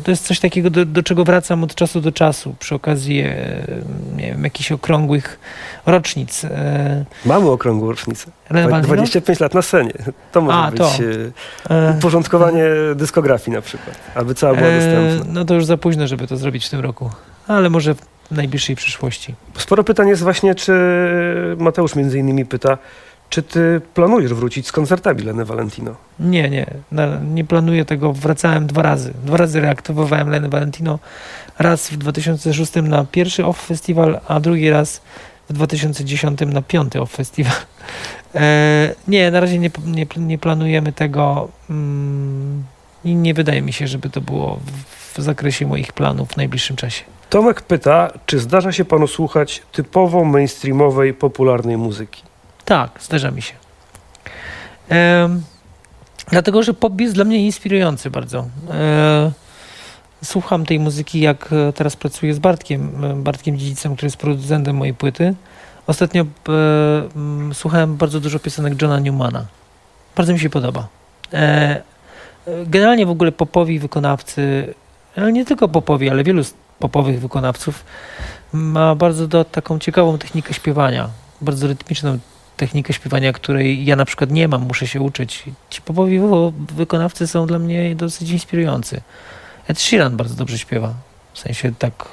to 0.03 0.11
jest 0.11 0.27
coś 0.27 0.39
takiego, 0.39 0.69
do, 0.69 0.85
do, 0.85 1.03
czego 1.03 1.23
wracam 1.23 1.63
od 1.63 1.75
czasu 1.75 2.01
do 2.01 2.11
czasu 2.11 2.55
przy 2.59 2.75
okazji 2.75 3.19
e, 3.19 3.33
nie 4.15 4.25
wiem, 4.25 4.43
jakichś 4.43 4.71
okrągłych 4.71 5.39
rocznic. 5.85 6.45
E. 6.45 7.05
Mamy 7.25 7.49
okrągłą 7.49 7.89
rocznicę. 7.89 8.31
25 8.81 9.39
lat 9.39 9.53
na 9.53 9.61
scenie. 9.61 9.93
To 10.31 10.41
może 10.41 10.57
A, 10.57 10.71
być 10.71 10.79
to. 10.79 10.89
E, 11.69 11.95
uporządkowanie 11.97 12.63
dyskografii 12.95 13.55
na 13.55 13.61
przykład, 13.61 13.95
aby 14.15 14.35
cała 14.35 14.55
była 14.55 14.69
dostępna. 14.69 15.33
No 15.33 15.45
to 15.45 15.53
już 15.53 15.65
za 15.65 15.77
późno, 15.77 16.07
żeby 16.07 16.27
to 16.27 16.37
zrobić 16.37 16.65
w 16.65 16.69
tym 16.69 16.79
roku, 16.79 17.09
ale 17.47 17.69
może 17.69 17.95
w 17.95 18.31
najbliższej 18.31 18.75
przyszłości. 18.75 19.35
Sporo 19.57 19.83
pytań 19.83 20.07
jest 20.07 20.23
właśnie, 20.23 20.55
czy 20.55 20.73
Mateusz 21.57 21.95
między 21.95 22.19
innymi 22.19 22.45
pyta, 22.45 22.77
czy 23.29 23.43
ty 23.43 23.81
planujesz 23.93 24.33
wrócić 24.33 24.67
z 24.67 24.71
koncertami 24.71 25.23
Leny 25.23 25.45
Valentino? 25.45 25.95
Nie, 26.19 26.49
nie. 26.49 26.65
Nie 27.33 27.43
planuję 27.43 27.85
tego. 27.85 28.13
Wracałem 28.13 28.67
dwa 28.67 28.81
razy. 28.81 29.13
Dwa 29.25 29.37
razy 29.37 29.61
reaktywowałem 29.61 30.29
Lenę 30.29 30.49
Valentino. 30.49 30.99
Raz 31.59 31.89
w 31.89 31.97
2006 31.97 32.73
na 32.75 33.05
pierwszy 33.05 33.45
OFF 33.45 33.65
Festival, 33.65 34.19
a 34.27 34.39
drugi 34.39 34.69
raz 34.69 35.01
w 35.49 35.53
2010 35.53 36.39
na 36.45 36.61
piąty 36.61 37.01
OFF 37.01 37.15
Festival. 37.15 37.53
E, 38.37 38.95
nie, 39.07 39.31
na 39.31 39.39
razie 39.39 39.59
nie, 39.59 39.71
nie, 39.85 40.05
nie 40.17 40.37
planujemy 40.37 40.91
tego. 40.91 41.49
Mm, 41.69 42.63
I 43.05 43.15
nie 43.15 43.33
wydaje 43.33 43.61
mi 43.61 43.73
się, 43.73 43.87
żeby 43.87 44.09
to 44.09 44.21
było 44.21 44.59
w, 44.65 45.19
w 45.19 45.23
zakresie 45.23 45.67
moich 45.67 45.93
planów 45.93 46.29
w 46.29 46.37
najbliższym 46.37 46.75
czasie. 46.75 47.03
Tomek 47.29 47.61
pyta, 47.61 48.11
czy 48.25 48.39
zdarza 48.39 48.71
się 48.71 48.85
panu 48.85 49.07
słuchać 49.07 49.61
typowo 49.71 50.23
mainstreamowej, 50.23 51.13
popularnej 51.13 51.77
muzyki? 51.77 52.23
Tak, 52.65 52.91
zdarza 53.01 53.31
mi 53.31 53.41
się. 53.41 53.53
Dlatego, 56.27 56.63
że 56.63 56.73
pop 56.73 57.01
jest 57.01 57.13
dla 57.13 57.23
mnie 57.23 57.45
inspirujący 57.45 58.09
bardzo. 58.09 58.47
E, 58.69 59.31
słucham 60.23 60.65
tej 60.65 60.79
muzyki, 60.79 61.19
jak 61.19 61.49
teraz 61.75 61.95
pracuję 61.95 62.33
z 62.33 62.39
Bartkiem, 62.39 63.05
e, 63.05 63.15
Bartkiem 63.15 63.57
Dziedzicem, 63.57 63.95
który 63.95 64.05
jest 64.05 64.17
producentem 64.17 64.75
mojej 64.75 64.93
płyty. 64.93 65.35
Ostatnio 65.87 66.23
e, 66.23 66.25
słuchałem 67.53 67.97
bardzo 67.97 68.19
dużo 68.19 68.39
piosenek 68.39 68.81
Johna 68.81 68.99
Newmana. 68.99 69.45
Bardzo 70.15 70.33
mi 70.33 70.39
się 70.39 70.49
podoba. 70.49 70.87
E, 71.33 71.81
generalnie 72.65 73.05
w 73.05 73.09
ogóle 73.09 73.31
popowi 73.31 73.79
wykonawcy, 73.79 74.73
nie 75.31 75.45
tylko 75.45 75.67
popowi, 75.67 76.09
ale 76.09 76.23
wielu 76.23 76.43
popowych 76.79 77.19
wykonawców 77.19 77.85
ma 78.53 78.95
bardzo 78.95 79.27
do, 79.27 79.45
taką 79.45 79.79
ciekawą 79.79 80.17
technikę 80.17 80.53
śpiewania, 80.53 81.09
bardzo 81.41 81.67
rytmiczną 81.67 82.19
technikę 82.57 82.93
śpiewania, 82.93 83.33
której 83.33 83.85
ja 83.85 83.95
na 83.95 84.05
przykład 84.05 84.31
nie 84.31 84.47
mam, 84.47 84.61
muszę 84.61 84.87
się 84.87 85.01
uczyć. 85.01 85.43
Ci 85.69 85.81
popowi 85.81 86.19
wy- 86.19 86.27
wykonawcy 86.75 87.27
są 87.27 87.47
dla 87.47 87.59
mnie 87.59 87.95
dosyć 87.95 88.29
inspirujący. 88.29 89.01
Ed 89.67 89.79
Sheeran 89.81 90.17
bardzo 90.17 90.35
dobrze 90.35 90.57
śpiewa, 90.57 90.93
w 91.33 91.39
sensie 91.39 91.73
tak, 91.79 92.05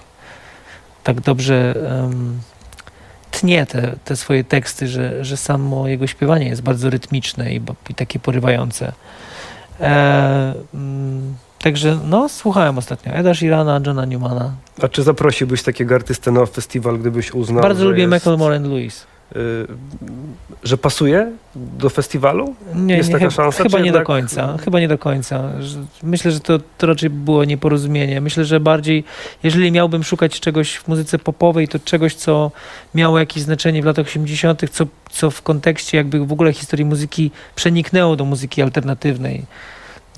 tak 1.05 1.21
dobrze 1.21 1.75
em, 2.05 2.41
tnie 3.31 3.67
te, 3.67 3.95
te 4.05 4.17
swoje 4.17 4.45
teksty, 4.45 4.89
że, 4.89 5.25
że 5.25 5.37
samo 5.37 5.89
jego 5.89 6.07
śpiewanie 6.07 6.49
jest 6.49 6.63
bardzo 6.63 6.91
rytmiczne 6.91 7.55
i, 7.55 7.61
i 7.91 7.95
takie 7.95 8.19
porywające. 8.19 8.93
E, 9.81 10.55
mm, 10.75 11.35
także 11.63 11.99
no, 12.05 12.29
słuchałem 12.29 12.79
ostatnio 12.79 13.13
Eda 13.13 13.35
Sheerana, 13.35 13.81
Johna 13.87 14.05
Newmana. 14.05 14.53
A 14.83 14.89
czy 14.89 15.03
zaprosiłbyś 15.03 15.63
takiego 15.63 15.95
artystę 15.95 16.31
na 16.31 16.47
festiwal, 16.47 16.99
gdybyś 16.99 17.35
uznał, 17.35 17.63
bardzo 17.63 17.85
lubię 17.85 18.03
jest, 18.03 18.13
Michael 18.13 18.39
Moore 18.39 18.57
and 18.57 18.67
Lewis. 18.67 19.07
Y, 19.37 19.67
że 20.65 20.79
pasuje 20.79 21.33
do 21.55 21.91
festiwalu? 21.91 22.55
Nie, 22.75 22.97
Jest 22.97 23.09
nie, 23.09 23.15
taka 23.19 23.31
szansa, 23.31 23.63
chyba 23.63 23.79
nie 23.79 23.83
do 23.83 23.87
jednak- 23.87 24.07
końca. 24.07 24.57
Chyba 24.65 24.81
nie 24.81 24.89
do 24.89 24.99
końca. 24.99 25.43
Myślę, 26.03 26.31
że 26.31 26.41
to, 26.41 26.59
to 26.79 26.87
raczej 26.87 27.11
było 27.11 27.45
nieporozumienie. 27.45 28.21
Myślę, 28.21 28.45
że 28.45 28.61
bardziej, 28.61 29.05
jeżeli 29.43 29.73
miałbym 29.73 30.05
szukać 30.05 30.41
czegoś 30.41 30.77
w 30.77 30.89
muzyce 30.89 31.19
popowej, 31.19 31.69
to 31.69 31.79
czegoś, 31.79 32.15
co 32.15 32.51
miało 32.95 33.19
jakieś 33.19 33.43
znaczenie 33.43 33.83
w 33.83 33.85
latach 33.85 34.07
80., 34.07 34.63
co, 34.71 34.85
co 35.11 35.31
w 35.31 35.43
kontekście 35.43 35.97
jakby 35.97 36.27
w 36.27 36.33
ogóle 36.33 36.53
historii 36.53 36.85
muzyki 36.85 37.31
przeniknęło 37.55 38.17
do 38.17 38.25
muzyki 38.25 38.63
alternatywnej. 38.63 39.45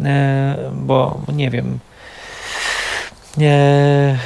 E, 0.00 0.56
bo 0.72 1.20
nie 1.32 1.50
wiem. 1.50 1.78
Nie. 3.36 4.18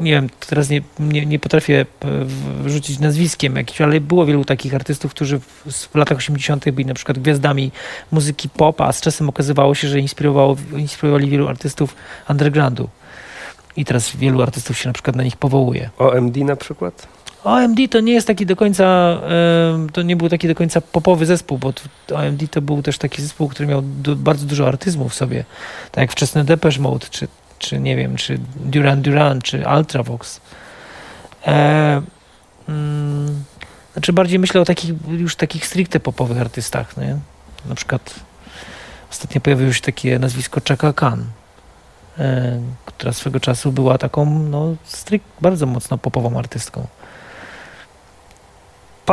Nie 0.00 0.12
wiem, 0.12 0.28
teraz 0.48 0.68
nie, 0.68 0.82
nie, 0.98 1.26
nie 1.26 1.38
potrafię 1.38 1.80
e, 1.80 2.06
wrzucić 2.64 2.98
nazwiskiem 2.98 3.56
jakimś, 3.56 3.80
ale 3.80 4.00
było 4.00 4.26
wielu 4.26 4.44
takich 4.44 4.74
artystów, 4.74 5.10
którzy 5.10 5.38
w, 5.38 5.72
w 5.72 5.94
latach 5.94 6.18
80. 6.18 6.70
byli 6.70 6.86
na 6.86 6.94
przykład 6.94 7.18
gwiazdami 7.18 7.72
muzyki 8.12 8.48
pop, 8.48 8.80
a 8.80 8.92
z 8.92 9.00
czasem 9.00 9.28
okazywało 9.28 9.74
się, 9.74 9.88
że 9.88 10.00
inspirowało, 10.00 10.56
inspirowali 10.76 11.30
wielu 11.30 11.48
artystów 11.48 11.96
undergroundu. 12.28 12.88
I 13.76 13.84
teraz 13.84 14.16
wielu 14.16 14.42
artystów 14.42 14.78
się 14.78 14.88
na 14.88 14.92
przykład 14.92 15.16
na 15.16 15.22
nich 15.22 15.36
powołuje. 15.36 15.90
OMD 15.98 16.36
na 16.36 16.56
przykład? 16.56 17.08
OMD 17.44 17.78
to 17.90 18.00
nie 18.00 18.12
jest 18.12 18.26
taki 18.26 18.46
do 18.46 18.56
końca, 18.56 19.18
to 19.92 20.02
nie 20.02 20.16
był 20.16 20.28
taki 20.28 20.48
do 20.48 20.54
końca 20.54 20.80
popowy 20.80 21.26
zespół, 21.26 21.58
bo 21.58 21.72
OMD 22.14 22.50
to 22.50 22.62
był 22.62 22.82
też 22.82 22.98
taki 22.98 23.22
zespół, 23.22 23.48
który 23.48 23.68
miał 23.68 23.82
bardzo 24.16 24.46
dużo 24.46 24.68
artyzmu 24.68 25.08
w 25.08 25.14
sobie, 25.14 25.44
tak 25.92 26.02
jak 26.02 26.12
wczesny 26.12 26.44
Depeche 26.44 26.80
Mode, 26.80 27.06
czy, 27.10 27.28
czy 27.60 27.80
nie 27.80 27.96
wiem, 27.96 28.16
czy 28.16 28.38
Duran 28.56 29.02
Duran, 29.02 29.40
czy 29.40 29.64
Ultravox. 29.76 30.40
E, 31.46 32.02
mm, 32.68 33.44
znaczy 33.92 34.12
bardziej 34.12 34.38
myślę 34.38 34.60
o 34.60 34.64
takich, 34.64 34.94
już 35.08 35.36
takich 35.36 35.66
stricte 35.66 36.00
popowych 36.00 36.40
artystach, 36.40 36.96
nie? 36.96 37.18
Na 37.66 37.74
przykład 37.74 38.14
ostatnio 39.10 39.40
pojawiło 39.40 39.72
się 39.72 39.80
takie 39.80 40.18
nazwisko 40.18 40.60
Chaka 40.68 40.92
Khan, 40.92 41.24
e, 42.18 42.60
która 42.86 43.12
swego 43.12 43.40
czasu 43.40 43.72
była 43.72 43.98
taką, 43.98 44.38
no, 44.38 44.74
strict, 44.84 45.26
bardzo 45.40 45.66
mocno 45.66 45.98
popową 45.98 46.38
artystką. 46.38 46.86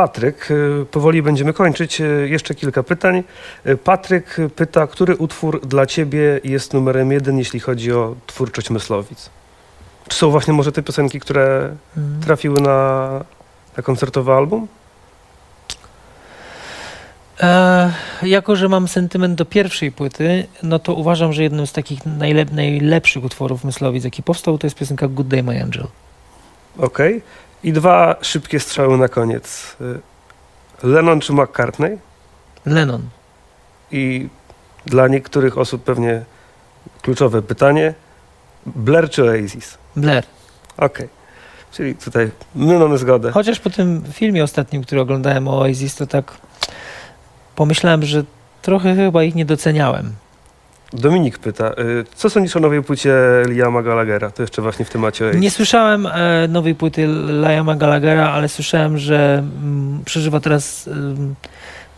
Patryk, 0.02 0.50
y, 0.50 0.86
powoli 0.90 1.22
będziemy 1.22 1.52
kończyć. 1.52 2.00
Y, 2.00 2.28
Jeszcze 2.30 2.54
kilka 2.54 2.82
pytań. 2.82 3.22
Y, 3.66 3.76
Patryk 3.76 4.36
pyta, 4.56 4.86
który 4.86 5.16
utwór 5.16 5.66
dla 5.66 5.86
ciebie 5.86 6.40
jest 6.44 6.74
numerem 6.74 7.12
jeden, 7.12 7.38
jeśli 7.38 7.60
chodzi 7.60 7.92
o 7.92 8.14
twórczość 8.26 8.70
Myslowic? 8.70 9.30
Czy 10.08 10.16
są 10.18 10.30
właśnie 10.30 10.52
może 10.54 10.72
te 10.72 10.82
piosenki, 10.82 11.20
które 11.20 11.70
Mm. 11.96 12.20
trafiły 12.20 12.60
na, 12.60 13.10
na 13.76 13.82
koncertowy 13.82 14.32
album? 14.32 14.68
E, 17.40 17.92
jako, 18.22 18.56
że 18.56 18.68
mam 18.68 18.88
sentyment 18.88 19.34
do 19.34 19.44
pierwszej 19.44 19.92
płyty, 19.92 20.46
no 20.62 20.78
to 20.78 20.94
uważam, 20.94 21.32
że 21.32 21.42
jednym 21.42 21.66
z 21.66 21.72
takich 21.72 22.00
najlep- 22.06 22.52
najlepszych 22.52 23.24
utworów 23.24 23.64
Myslowic, 23.64 24.04
jaki 24.04 24.22
powstał, 24.22 24.58
to 24.58 24.66
jest 24.66 24.76
piosenka 24.76 25.08
Good 25.08 25.28
Day 25.28 25.42
My 25.42 25.62
Angel. 25.62 25.86
Okej. 26.78 27.22
I 27.62 27.72
dwa 27.72 28.16
szybkie 28.22 28.60
strzały 28.60 28.98
na 28.98 29.08
koniec. 29.08 29.76
Y, 29.80 30.00
Lennon 30.82 31.20
czy 31.20 31.32
McCartney? 31.32 31.98
Lennon. 32.66 33.02
I 33.90 34.28
dla 34.86 35.08
niektórych 35.08 35.58
osób 35.58 35.84
pewnie 35.84 36.24
kluczowe 37.02 37.42
pytanie. 37.42 37.94
Blair 38.66 39.10
czy 39.10 39.24
Oasis? 39.24 39.78
Blair. 39.96 40.24
Okej. 40.76 41.08
Czyli 41.72 41.94
tutaj 41.94 42.30
my 42.54 42.78
mamy 42.78 42.98
zgodę. 42.98 43.30
Chociaż 43.32 43.60
po 43.60 43.70
tym 43.70 44.02
filmie 44.12 44.44
ostatnim, 44.44 44.82
który 44.82 45.00
oglądałem 45.00 45.48
o 45.48 45.58
Oasis, 45.58 45.94
to 45.94 46.06
tak 46.06 46.32
pomyślałem, 47.56 48.04
że 48.04 48.24
trochę 48.62 48.96
chyba 48.96 49.22
ich 49.22 49.34
nie 49.34 49.44
doceniałem. 49.44 50.12
Dominik 50.92 51.38
pyta, 51.38 51.70
y, 51.70 52.04
co 52.14 52.30
sądzisz 52.30 52.56
o 52.56 52.60
nowej 52.60 52.82
płycie 52.82 53.14
Liama 53.48 53.82
Gallaghera? 53.82 54.30
To 54.30 54.42
jeszcze 54.42 54.62
właśnie 54.62 54.84
w 54.84 54.90
temacie. 54.90 55.30
Nie 55.34 55.50
słyszałem 55.50 56.06
e, 56.06 56.48
nowej 56.48 56.74
płyty 56.74 57.08
Liama 57.42 57.74
Gallaghera, 57.74 58.30
ale 58.30 58.48
słyszałem, 58.48 58.98
że 58.98 59.44
mm, 59.62 60.02
przeżywa 60.04 60.40
teraz 60.40 60.90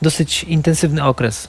dosyć 0.02 0.44
intensywny 0.44 1.04
okres. 1.04 1.48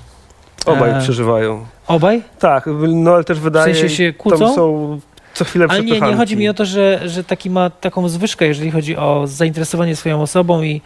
Obaj 0.65 0.91
e, 0.91 0.99
przeżywają. 0.99 1.65
Obaj? 1.87 2.21
Tak, 2.39 2.69
no 2.87 3.13
ale 3.13 3.23
też 3.23 3.39
W 3.39 3.41
wydaje, 3.41 3.75
sensie 3.75 3.95
się 3.95 4.13
tam 4.13 4.17
kłócą? 4.21 4.55
są 4.55 4.99
co 5.33 5.45
chwilę 5.45 5.65
Ale 5.69 5.83
nie, 5.83 6.01
nie 6.01 6.15
chodzi 6.15 6.37
mi 6.37 6.49
o 6.49 6.53
to, 6.53 6.65
że, 6.65 6.99
że 7.05 7.23
taki 7.23 7.49
ma 7.49 7.69
taką 7.69 8.09
zwyżkę, 8.09 8.47
jeżeli 8.47 8.71
chodzi 8.71 8.97
o 8.97 9.27
zainteresowanie 9.27 9.95
swoją 9.95 10.21
osobą 10.21 10.61
i, 10.61 10.81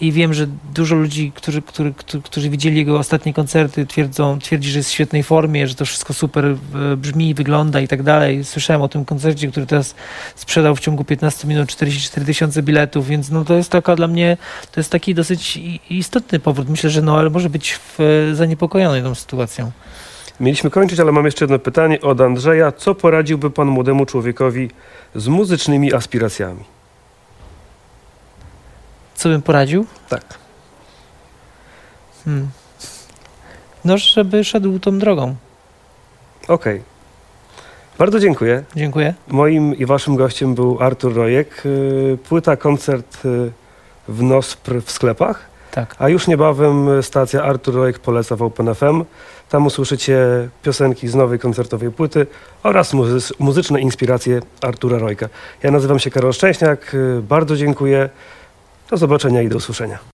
i 0.00 0.12
wiem, 0.12 0.34
że 0.34 0.46
dużo 0.74 0.94
ludzi, 0.94 1.32
którzy, 1.34 1.62
którzy, 1.62 1.92
którzy, 2.24 2.50
widzieli 2.50 2.76
jego 2.76 2.98
ostatnie 2.98 3.34
koncerty, 3.34 3.86
twierdzą, 3.86 4.38
twierdzi, 4.38 4.70
że 4.70 4.78
jest 4.78 4.90
w 4.90 4.92
świetnej 4.92 5.22
formie, 5.22 5.66
że 5.66 5.74
to 5.74 5.84
wszystko 5.84 6.14
super 6.14 6.44
e, 6.46 6.56
brzmi, 6.96 7.34
wygląda 7.34 7.80
i 7.80 7.88
tak 7.88 8.02
dalej. 8.02 8.44
Słyszałem 8.44 8.82
o 8.82 8.88
tym 8.88 9.04
koncercie, 9.04 9.48
który 9.48 9.66
teraz 9.66 9.94
sprzedał 10.34 10.76
w 10.76 10.80
ciągu 10.80 11.04
15 11.04 11.48
minut 11.48 11.68
44 11.68 12.26
tysiące 12.26 12.62
biletów, 12.62 13.06
więc 13.06 13.30
no 13.30 13.44
to 13.44 13.54
jest 13.54 13.70
taka 13.70 13.96
dla 13.96 14.06
mnie, 14.06 14.36
to 14.72 14.80
jest 14.80 14.90
taki 14.90 15.14
dosyć 15.14 15.60
istotny 15.90 16.40
powrót. 16.40 16.68
Myślę, 16.68 16.90
że 16.90 17.02
Noel 17.02 17.30
może 17.30 17.50
być 17.50 17.72
w, 17.72 18.00
e, 18.00 18.34
zaniepokojony 18.34 19.02
tą 19.02 19.14
sytuacją. 19.14 19.70
Mieliśmy 20.40 20.70
kończyć, 20.70 21.00
ale 21.00 21.12
mam 21.12 21.24
jeszcze 21.24 21.44
jedno 21.44 21.58
pytanie 21.58 22.00
od 22.00 22.20
Andrzeja. 22.20 22.72
Co 22.72 22.94
poradziłby 22.94 23.50
pan 23.50 23.68
młodemu 23.68 24.06
człowiekowi 24.06 24.70
z 25.14 25.28
muzycznymi 25.28 25.94
aspiracjami? 25.94 26.79
Co 29.20 29.28
bym 29.28 29.42
poradził? 29.42 29.86
Tak. 30.08 30.24
Hmm. 32.24 32.48
No, 33.84 33.98
żeby 33.98 34.44
szedł 34.44 34.78
tą 34.78 34.98
drogą. 34.98 35.34
Okej. 36.48 36.82
Bardzo 37.98 38.20
dziękuję. 38.20 38.64
Dziękuję. 38.76 39.14
Moim 39.28 39.74
i 39.76 39.86
waszym 39.86 40.16
gościem 40.16 40.54
był 40.54 40.78
Artur 40.82 41.14
Rojek. 41.14 41.62
Y, 41.66 42.18
Płyta, 42.28 42.56
koncert 42.56 43.24
y, 43.24 43.50
w 44.08 44.22
NOSPR 44.22 44.82
w 44.82 44.90
sklepach. 44.90 45.40
Tak. 45.70 45.96
A 45.98 46.08
już 46.08 46.26
niebawem 46.26 47.02
stacja 47.02 47.42
Artur 47.42 47.74
Rojek 47.74 47.98
poleca 47.98 48.36
w 48.36 48.42
OpenFM. 48.42 49.04
Tam 49.48 49.66
usłyszycie 49.66 50.18
piosenki 50.62 51.08
z 51.08 51.14
nowej 51.14 51.38
koncertowej 51.38 51.90
płyty 51.90 52.26
oraz 52.62 52.94
muzy- 52.94 53.32
muzyczne 53.38 53.80
inspiracje 53.80 54.40
Artura 54.62 54.98
Rojka. 54.98 55.28
Ja 55.62 55.70
nazywam 55.70 55.98
się 55.98 56.10
Karol 56.10 56.32
Szczęśniak. 56.32 56.94
y, 56.94 57.22
Bardzo 57.22 57.56
dziękuję. 57.56 58.08
Do 58.90 58.96
zobaczenia 58.96 59.42
i 59.42 59.48
do 59.48 59.56
usłyszenia. 59.56 59.98